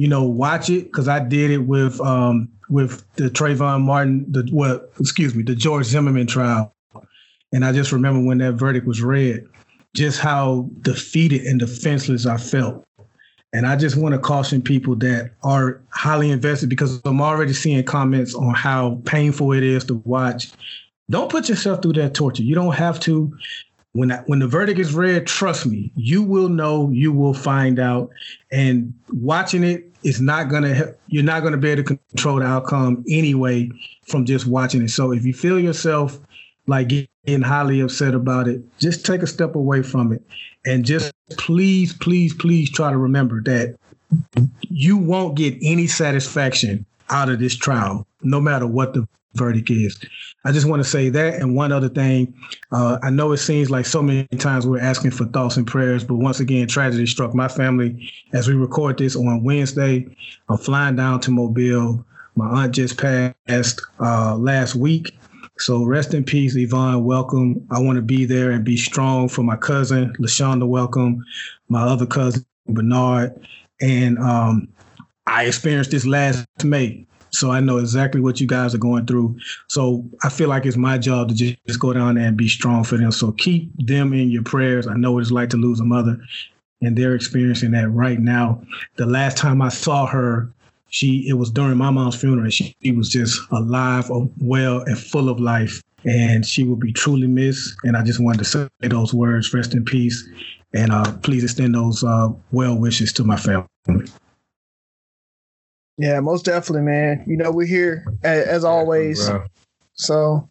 you 0.00 0.08
know, 0.08 0.22
watch 0.24 0.70
it 0.70 0.84
because 0.84 1.08
I 1.08 1.20
did 1.20 1.50
it 1.50 1.58
with 1.58 2.00
um 2.00 2.48
with 2.70 3.04
the 3.16 3.28
Trayvon 3.28 3.82
Martin, 3.82 4.24
the 4.32 4.48
well, 4.50 4.80
excuse 4.98 5.34
me, 5.34 5.42
the 5.42 5.54
George 5.54 5.84
Zimmerman 5.84 6.26
trial, 6.26 6.74
and 7.52 7.66
I 7.66 7.72
just 7.72 7.92
remember 7.92 8.26
when 8.26 8.38
that 8.38 8.54
verdict 8.54 8.86
was 8.86 9.02
read, 9.02 9.46
just 9.94 10.18
how 10.18 10.70
defeated 10.80 11.42
and 11.42 11.60
defenseless 11.60 12.24
I 12.24 12.38
felt. 12.38 12.82
And 13.52 13.66
I 13.66 13.76
just 13.76 13.96
want 13.96 14.14
to 14.14 14.18
caution 14.18 14.62
people 14.62 14.96
that 14.96 15.32
are 15.42 15.82
highly 15.90 16.30
invested 16.30 16.70
because 16.70 17.02
I'm 17.04 17.20
already 17.20 17.52
seeing 17.52 17.84
comments 17.84 18.34
on 18.34 18.54
how 18.54 19.02
painful 19.04 19.52
it 19.52 19.64
is 19.64 19.84
to 19.86 19.96
watch. 20.06 20.50
Don't 21.10 21.30
put 21.30 21.50
yourself 21.50 21.82
through 21.82 21.94
that 21.94 22.14
torture. 22.14 22.44
You 22.44 22.54
don't 22.54 22.74
have 22.74 23.00
to 23.00 23.36
when 23.92 24.10
when 24.26 24.38
the 24.38 24.46
verdict 24.46 24.78
is 24.78 24.94
read, 24.94 25.26
trust 25.26 25.66
me, 25.66 25.90
you 25.96 26.22
will 26.22 26.48
know, 26.48 26.90
you 26.90 27.12
will 27.12 27.34
find 27.34 27.78
out, 27.78 28.10
and 28.52 28.94
watching 29.12 29.64
it 29.64 29.86
is 30.02 30.20
not 30.20 30.48
gonna 30.48 30.74
help. 30.74 30.98
you're 31.08 31.24
not 31.24 31.42
gonna 31.42 31.56
be 31.56 31.70
able 31.70 31.82
to 31.82 31.96
control 31.96 32.36
the 32.36 32.44
outcome 32.44 33.04
anyway 33.08 33.70
from 34.06 34.24
just 34.24 34.46
watching 34.46 34.82
it. 34.82 34.90
So 34.90 35.12
if 35.12 35.24
you 35.24 35.34
feel 35.34 35.58
yourself 35.58 36.18
like 36.66 36.88
getting 36.88 37.42
highly 37.42 37.80
upset 37.80 38.14
about 38.14 38.46
it, 38.46 38.62
just 38.78 39.04
take 39.04 39.22
a 39.22 39.26
step 39.26 39.56
away 39.56 39.82
from 39.82 40.12
it, 40.12 40.22
and 40.64 40.84
just 40.84 41.12
please, 41.30 41.92
please, 41.92 42.32
please 42.32 42.70
try 42.70 42.90
to 42.90 42.98
remember 42.98 43.42
that 43.42 43.76
you 44.68 44.96
won't 44.96 45.36
get 45.36 45.56
any 45.62 45.86
satisfaction 45.86 46.84
out 47.10 47.28
of 47.28 47.40
this 47.40 47.56
trial, 47.56 48.06
no 48.22 48.40
matter 48.40 48.66
what 48.66 48.94
the 48.94 49.06
verdict 49.34 49.70
is. 49.70 49.98
I 50.44 50.52
just 50.52 50.66
want 50.66 50.82
to 50.82 50.88
say 50.88 51.08
that. 51.10 51.34
And 51.34 51.54
one 51.54 51.72
other 51.72 51.88
thing, 51.88 52.34
uh, 52.72 52.98
I 53.02 53.10
know 53.10 53.32
it 53.32 53.38
seems 53.38 53.70
like 53.70 53.86
so 53.86 54.02
many 54.02 54.26
times 54.38 54.66
we're 54.66 54.80
asking 54.80 55.12
for 55.12 55.26
thoughts 55.26 55.56
and 55.56 55.66
prayers, 55.66 56.04
but 56.04 56.16
once 56.16 56.40
again, 56.40 56.66
tragedy 56.66 57.06
struck 57.06 57.34
my 57.34 57.48
family 57.48 58.10
as 58.32 58.48
we 58.48 58.54
record 58.54 58.98
this 58.98 59.16
on 59.16 59.44
Wednesday. 59.44 60.06
I'm 60.48 60.58
flying 60.58 60.96
down 60.96 61.20
to 61.20 61.30
Mobile. 61.30 62.04
My 62.36 62.62
aunt 62.62 62.74
just 62.74 62.96
passed 62.98 63.80
uh, 64.00 64.36
last 64.36 64.74
week. 64.74 65.16
So 65.58 65.84
rest 65.84 66.14
in 66.14 66.24
peace, 66.24 66.56
Yvonne. 66.56 67.04
Welcome. 67.04 67.66
I 67.70 67.80
want 67.80 67.96
to 67.96 68.02
be 68.02 68.24
there 68.24 68.50
and 68.50 68.64
be 68.64 68.78
strong 68.78 69.28
for 69.28 69.42
my 69.42 69.56
cousin, 69.56 70.14
LaShonda. 70.18 70.66
Welcome. 70.66 71.22
My 71.68 71.82
other 71.82 72.06
cousin, 72.06 72.46
Bernard. 72.66 73.46
And 73.82 74.18
um, 74.18 74.68
I 75.26 75.44
experienced 75.44 75.90
this 75.90 76.06
last 76.06 76.46
May. 76.64 77.06
So 77.32 77.50
I 77.50 77.60
know 77.60 77.78
exactly 77.78 78.20
what 78.20 78.40
you 78.40 78.46
guys 78.46 78.74
are 78.74 78.78
going 78.78 79.06
through. 79.06 79.38
So 79.68 80.04
I 80.22 80.28
feel 80.28 80.48
like 80.48 80.66
it's 80.66 80.76
my 80.76 80.98
job 80.98 81.28
to 81.28 81.34
just, 81.34 81.56
just 81.66 81.80
go 81.80 81.92
down 81.92 82.14
there 82.16 82.26
and 82.26 82.36
be 82.36 82.48
strong 82.48 82.84
for 82.84 82.96
them. 82.96 83.12
So 83.12 83.32
keep 83.32 83.70
them 83.86 84.12
in 84.12 84.30
your 84.30 84.42
prayers. 84.42 84.86
I 84.86 84.94
know 84.94 85.12
what 85.12 85.20
it's 85.20 85.30
like 85.30 85.50
to 85.50 85.56
lose 85.56 85.80
a 85.80 85.84
mother, 85.84 86.18
and 86.82 86.96
they're 86.96 87.14
experiencing 87.14 87.72
that 87.72 87.88
right 87.90 88.18
now. 88.18 88.62
The 88.96 89.06
last 89.06 89.36
time 89.36 89.62
I 89.62 89.68
saw 89.68 90.06
her, 90.06 90.50
she 90.88 91.28
it 91.28 91.34
was 91.34 91.50
during 91.50 91.76
my 91.76 91.90
mom's 91.90 92.16
funeral. 92.20 92.50
She, 92.50 92.74
she 92.82 92.92
was 92.92 93.08
just 93.08 93.40
alive, 93.52 94.10
well, 94.38 94.80
and 94.80 94.98
full 94.98 95.28
of 95.28 95.38
life. 95.38 95.82
And 96.04 96.46
she 96.46 96.64
will 96.64 96.76
be 96.76 96.92
truly 96.92 97.26
missed. 97.26 97.76
And 97.84 97.96
I 97.96 98.02
just 98.02 98.20
wanted 98.20 98.38
to 98.38 98.44
say 98.44 98.68
those 98.80 99.12
words, 99.12 99.52
rest 99.52 99.74
in 99.74 99.84
peace. 99.84 100.26
And 100.72 100.92
uh, 100.92 101.12
please 101.18 101.44
extend 101.44 101.74
those 101.74 102.02
uh, 102.02 102.28
well 102.52 102.76
wishes 102.76 103.12
to 103.14 103.24
my 103.24 103.36
family. 103.36 103.66
Yeah, 106.00 106.20
most 106.20 106.46
definitely, 106.46 106.80
man. 106.80 107.24
You 107.26 107.36
know, 107.36 107.50
we're 107.50 107.66
here 107.66 108.06
as, 108.22 108.46
as 108.46 108.64
always. 108.64 109.28
Yeah, 109.28 109.46
so, 109.92 110.48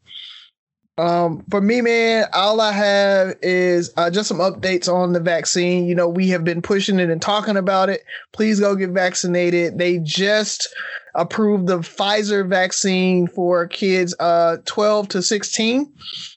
um, 1.00 1.44
for 1.50 1.60
me, 1.60 1.82
man, 1.82 2.28
all 2.34 2.62
I 2.62 2.72
have 2.72 3.36
is 3.42 3.92
uh, 3.98 4.12
just 4.12 4.28
some 4.28 4.38
updates 4.38 4.88
on 4.88 5.14
the 5.14 5.20
vaccine. 5.20 5.88
You 5.88 5.96
know, 5.96 6.08
we 6.08 6.30
have 6.30 6.44
been 6.44 6.62
pushing 6.62 7.00
it 7.00 7.10
and 7.10 7.20
talking 7.20 7.58
about 7.58 7.90
it. 7.90 8.04
Please 8.32 8.60
go 8.60 8.76
get 8.76 8.92
vaccinated. 8.92 9.80
They 9.80 9.98
just 9.98 10.70
approved 11.16 11.68
the 11.68 11.80
Pfizer 11.80 12.48
vaccine 12.48 13.28
for 13.28 13.68
kids 13.68 14.16
uh 14.20 14.58
12 14.66 15.10
to 15.10 15.22
16. 15.22 15.92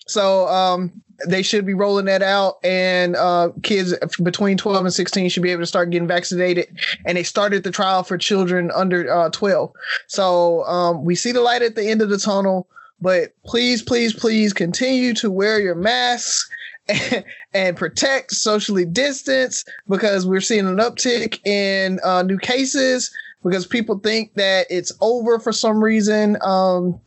So, 0.06 0.46
um, 0.48 1.02
they 1.26 1.42
should 1.42 1.66
be 1.66 1.74
rolling 1.74 2.06
that 2.06 2.22
out, 2.22 2.56
and 2.64 3.16
uh, 3.16 3.50
kids 3.62 3.94
between 4.22 4.56
12 4.56 4.86
and 4.86 4.94
16 4.94 5.28
should 5.28 5.42
be 5.42 5.50
able 5.50 5.62
to 5.62 5.66
start 5.66 5.90
getting 5.90 6.08
vaccinated. 6.08 6.66
And 7.06 7.16
they 7.16 7.22
started 7.22 7.62
the 7.62 7.70
trial 7.70 8.02
for 8.02 8.18
children 8.18 8.70
under 8.74 9.12
uh, 9.12 9.30
12. 9.30 9.72
So 10.06 10.64
um, 10.64 11.04
we 11.04 11.14
see 11.14 11.32
the 11.32 11.40
light 11.40 11.62
at 11.62 11.74
the 11.74 11.88
end 11.88 12.02
of 12.02 12.08
the 12.08 12.18
tunnel, 12.18 12.68
but 13.00 13.34
please, 13.44 13.82
please, 13.82 14.12
please 14.12 14.52
continue 14.52 15.14
to 15.14 15.30
wear 15.30 15.60
your 15.60 15.74
masks. 15.74 16.48
And, 17.54 17.76
protect 17.76 18.32
socially 18.32 18.86
distance 18.86 19.62
because 19.86 20.26
we're 20.26 20.40
seeing 20.40 20.66
an 20.66 20.78
uptick 20.78 21.46
in 21.46 22.00
uh, 22.02 22.22
new 22.22 22.38
cases 22.38 23.10
because 23.44 23.66
people 23.66 23.98
think 23.98 24.34
that 24.34 24.66
it's 24.70 24.92
over 25.00 25.38
for 25.38 25.52
some 25.52 25.82
reason. 25.82 26.36
Um, 26.42 27.00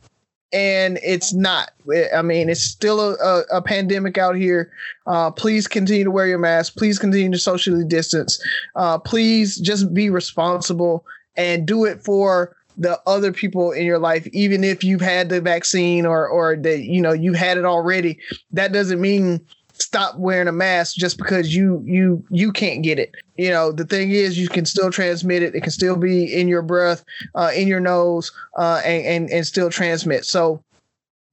and 0.52 0.98
it's 1.02 1.32
not. 1.34 1.72
I 2.14 2.22
mean, 2.22 2.48
it's 2.48 2.62
still 2.62 3.00
a, 3.00 3.14
a, 3.14 3.58
a 3.58 3.62
pandemic 3.62 4.16
out 4.16 4.36
here. 4.36 4.70
Uh, 5.06 5.30
please 5.30 5.66
continue 5.66 6.04
to 6.04 6.10
wear 6.10 6.26
your 6.26 6.38
mask. 6.38 6.76
Please 6.76 6.98
continue 6.98 7.30
to 7.32 7.38
socially 7.38 7.84
distance. 7.84 8.40
Uh, 8.74 8.98
please 8.98 9.56
just 9.56 9.92
be 9.92 10.08
responsible 10.08 11.04
and 11.36 11.66
do 11.66 11.84
it 11.84 12.00
for 12.02 12.56
the 12.78 13.00
other 13.06 13.32
people 13.32 13.72
in 13.72 13.86
your 13.86 13.98
life 13.98 14.26
even 14.28 14.62
if 14.62 14.84
you've 14.84 15.00
had 15.00 15.30
the 15.30 15.40
vaccine 15.40 16.04
or 16.04 16.28
or 16.28 16.56
that 16.56 16.80
you 16.80 17.00
know 17.00 17.12
you 17.12 17.32
had 17.32 17.56
it 17.56 17.64
already 17.64 18.18
that 18.52 18.70
doesn't 18.70 19.00
mean 19.00 19.40
stop 19.78 20.16
wearing 20.16 20.48
a 20.48 20.52
mask 20.52 20.96
just 20.96 21.18
because 21.18 21.54
you 21.54 21.82
you 21.84 22.24
you 22.30 22.52
can't 22.52 22.82
get 22.82 22.98
it. 22.98 23.14
You 23.36 23.50
know, 23.50 23.72
the 23.72 23.84
thing 23.84 24.10
is 24.10 24.38
you 24.38 24.48
can 24.48 24.64
still 24.64 24.90
transmit 24.90 25.42
it. 25.42 25.54
It 25.54 25.62
can 25.62 25.72
still 25.72 25.96
be 25.96 26.32
in 26.32 26.48
your 26.48 26.62
breath, 26.62 27.04
uh, 27.34 27.50
in 27.54 27.68
your 27.68 27.80
nose, 27.80 28.32
uh, 28.56 28.80
and, 28.84 29.06
and 29.06 29.30
and 29.30 29.46
still 29.46 29.70
transmit. 29.70 30.24
So 30.24 30.62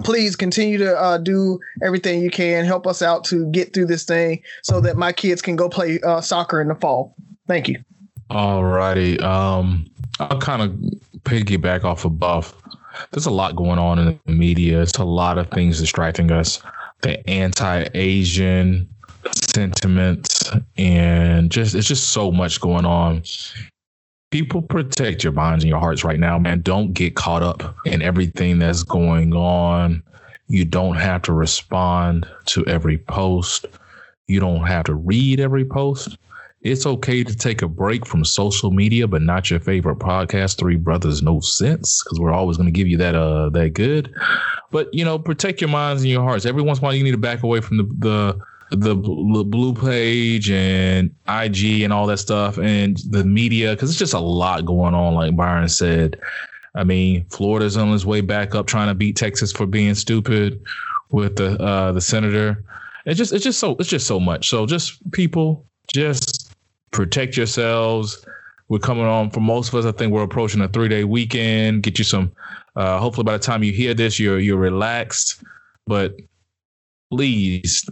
please 0.04 0.36
continue 0.36 0.78
to 0.78 0.98
uh, 1.00 1.18
do 1.18 1.60
everything 1.84 2.22
you 2.22 2.30
can. 2.30 2.66
Help 2.66 2.86
us 2.88 3.02
out 3.02 3.24
to 3.26 3.46
get 3.52 3.74
through 3.74 3.88
this 3.88 4.04
thing 4.04 4.42
so 4.62 4.82
that 4.82 4.98
my 4.98 5.12
kids 5.12 5.42
can 5.42 5.56
go 5.56 5.70
play 5.70 6.00
uh, 6.02 6.22
soccer 6.22 6.62
in 6.62 6.68
the 6.68 6.76
fall. 6.76 7.16
Thank 7.48 7.68
you. 7.68 7.84
All 8.30 8.64
righty. 8.64 9.20
Um, 9.20 9.90
I'll 10.20 10.40
kind 10.40 10.62
of 10.62 10.72
piggyback 11.22 11.84
off 11.84 12.06
of 12.06 12.20
Buff. 12.20 12.54
There's 13.12 13.26
a 13.26 13.32
lot 13.32 13.56
going 13.56 13.80
on 13.80 14.00
in 14.00 14.20
the 14.26 14.32
media. 14.32 14.82
It's 14.82 14.98
a 14.98 15.04
lot 15.04 15.38
of 15.38 15.50
things 15.50 15.80
distracting 15.80 16.32
us 16.32 16.62
the 17.04 17.30
anti-Asian 17.30 18.90
sentiments 19.32 20.50
and 20.78 21.52
just 21.52 21.76
it's 21.76 21.88
just 21.88 22.10
so 22.10 22.32
much 22.32 22.60
going 22.60 22.86
on. 22.86 23.24
People 24.32 24.62
protect 24.62 25.24
your 25.24 25.34
minds 25.34 25.64
and 25.64 25.70
your 25.70 25.80
hearts 25.80 26.04
right 26.04 26.20
now, 26.20 26.40
man. 26.40 26.62
Don't 26.62 26.94
get 26.94 27.16
caught 27.16 27.44
up 27.44 27.76
in 27.86 28.02
everything 28.02 28.58
that's 28.58 28.82
going 28.84 29.34
on. 29.34 30.02
You 30.48 30.66
don't 30.66 30.96
have 30.96 31.22
to 31.24 31.34
respond 31.34 32.28
to 32.46 32.66
every 32.66 32.98
post. 32.98 33.68
You 34.28 34.40
don't 34.40 34.66
have 34.66 34.86
to 34.86 34.96
read 34.96 35.40
every 35.40 35.66
post. 35.66 36.18
It's 36.64 36.86
okay 36.86 37.24
to 37.24 37.36
take 37.36 37.62
a 37.62 37.68
break 37.68 38.06
from 38.06 38.24
social 38.26 38.72
media, 38.72 39.08
but 39.08 39.22
not 39.22 39.50
your 39.50 39.60
favorite 39.60 40.00
podcast, 40.00 40.58
Three 40.58 40.78
Brothers 40.78 41.22
No 41.22 41.40
Sense, 41.42 42.04
because 42.04 42.20
we're 42.20 42.32
always 42.32 42.58
going 42.58 42.68
to 42.68 42.72
give 42.72 42.88
you 42.88 42.98
that 42.98 43.16
uh 43.16 43.50
that 43.50 43.74
good. 43.74 44.14
But 44.72 44.94
you 44.94 45.06
know, 45.06 45.20
protect 45.20 45.62
your 45.62 45.70
minds 45.70 46.04
and 46.04 46.12
your 46.12 46.24
hearts. 46.24 46.46
Every 46.46 46.62
once 46.62 46.80
in 46.80 46.84
a 46.84 46.86
while, 46.86 46.96
you 46.96 47.04
need 47.04 47.12
to 47.12 47.18
back 47.18 47.44
away 47.44 47.62
from 47.62 47.78
the 47.78 47.84
the 47.84 48.40
the, 48.76 48.96
blue 48.96 49.76
page 49.76 50.50
and 50.50 51.14
IG 51.28 51.82
and 51.82 51.94
all 51.94 52.08
that 52.08 52.18
stuff 52.18 52.58
and 52.58 52.98
the 53.10 53.24
media 53.24 53.72
because 53.72 53.92
it's 53.92 54.00
just 54.00 54.16
a 54.16 54.20
lot 54.20 54.66
going 54.66 54.96
on. 54.96 55.14
Like 55.14 55.36
Byron 55.36 55.70
said, 55.70 56.20
I 56.74 56.84
mean, 56.84 57.26
Florida's 57.26 57.78
on 57.78 57.94
its 57.94 58.04
way 58.04 58.22
back 58.22 58.56
up 58.56 58.66
trying 58.66 58.88
to 58.88 58.96
beat 58.96 59.16
Texas 59.16 59.52
for 59.52 59.68
being 59.68 59.94
stupid 59.94 60.60
with 61.12 61.36
the 61.36 61.62
uh, 61.62 61.92
the 61.92 62.02
senator 62.02 62.64
it's 63.06 63.18
just 63.18 63.34
it's 63.34 63.44
just 63.44 63.60
so 63.60 63.76
it's 63.80 63.90
just 63.90 64.08
so 64.08 64.20
much. 64.20 64.50
So 64.50 64.66
just 64.66 65.12
people, 65.12 65.66
just 65.94 66.33
protect 66.94 67.36
yourselves. 67.36 68.26
We're 68.70 68.80
coming 68.80 69.06
on 69.06 69.30
for 69.30 69.42
most 69.42 69.70
of 69.70 69.76
us. 69.76 69.86
I 69.86 69.92
think 69.92 70.14
we're 70.14 70.24
approaching 70.24 70.62
a 70.62 70.70
three 70.70 70.88
day 70.88 71.04
weekend. 71.04 71.84
Get 71.84 71.98
you 71.98 72.06
some. 72.06 72.32
Uh, 72.76 72.98
hopefully, 72.98 73.26
by 73.26 73.34
the 73.34 73.44
time 73.44 73.64
you 73.64 73.74
hear 73.74 73.94
this, 73.94 74.20
you're 74.20 74.40
you're 74.40 74.58
relaxed. 74.58 75.44
But 75.86 76.16
please, 77.12 77.88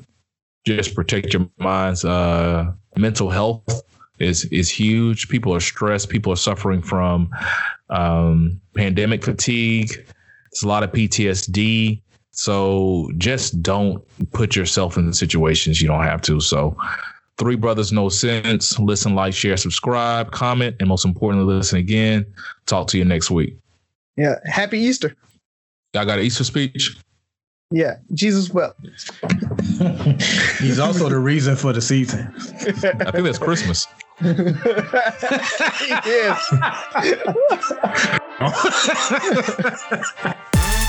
just 0.65 0.95
protect 0.95 1.33
your 1.33 1.49
minds. 1.57 2.05
Uh, 2.05 2.71
mental 2.95 3.29
health 3.29 3.83
is 4.19 4.45
is 4.45 4.69
huge. 4.69 5.27
People 5.27 5.53
are 5.53 5.59
stressed. 5.59 6.09
People 6.09 6.31
are 6.31 6.37
suffering 6.37 6.81
from 6.81 7.29
um, 7.89 8.61
pandemic 8.75 9.25
fatigue. 9.25 9.91
It's 10.51 10.63
a 10.63 10.67
lot 10.67 10.83
of 10.83 10.91
PTSD. 10.91 12.01
So 12.31 13.11
just 13.17 13.61
don't 13.61 14.01
put 14.31 14.55
yourself 14.55 14.97
in 14.97 15.11
situations 15.11 15.81
you 15.81 15.87
don't 15.87 16.03
have 16.03 16.21
to. 16.23 16.39
So 16.39 16.77
three 17.41 17.55
brothers, 17.55 17.91
no 17.91 18.07
sense. 18.07 18.77
Listen, 18.77 19.15
like, 19.15 19.34
share, 19.34 19.57
subscribe, 19.57 20.31
comment, 20.31 20.76
and 20.80 20.88
most 20.88 21.03
importantly, 21.05 21.55
listen 21.55 21.80
again. 21.80 22.23
Talk 22.68 22.85
to 22.89 22.99
you 22.99 23.03
next 23.03 23.31
week. 23.31 23.57
Yeah. 24.15 24.35
Happy 24.45 24.77
Easter. 24.77 25.15
Y'all 25.95 26.05
got 26.05 26.19
an 26.19 26.26
Easter 26.26 26.43
speech? 26.43 26.95
Yeah. 27.72 27.95
Jesus 28.13 28.51
wept. 28.51 28.80
He's 30.59 30.77
also 30.77 31.09
the 31.09 31.18
reason 31.18 31.55
for 31.55 31.73
the 31.73 31.81
season. 31.81 32.31
I 32.38 33.09
think 33.09 33.26
that's 33.26 33.39
Christmas. 33.39 33.88
yes. 34.22 34.47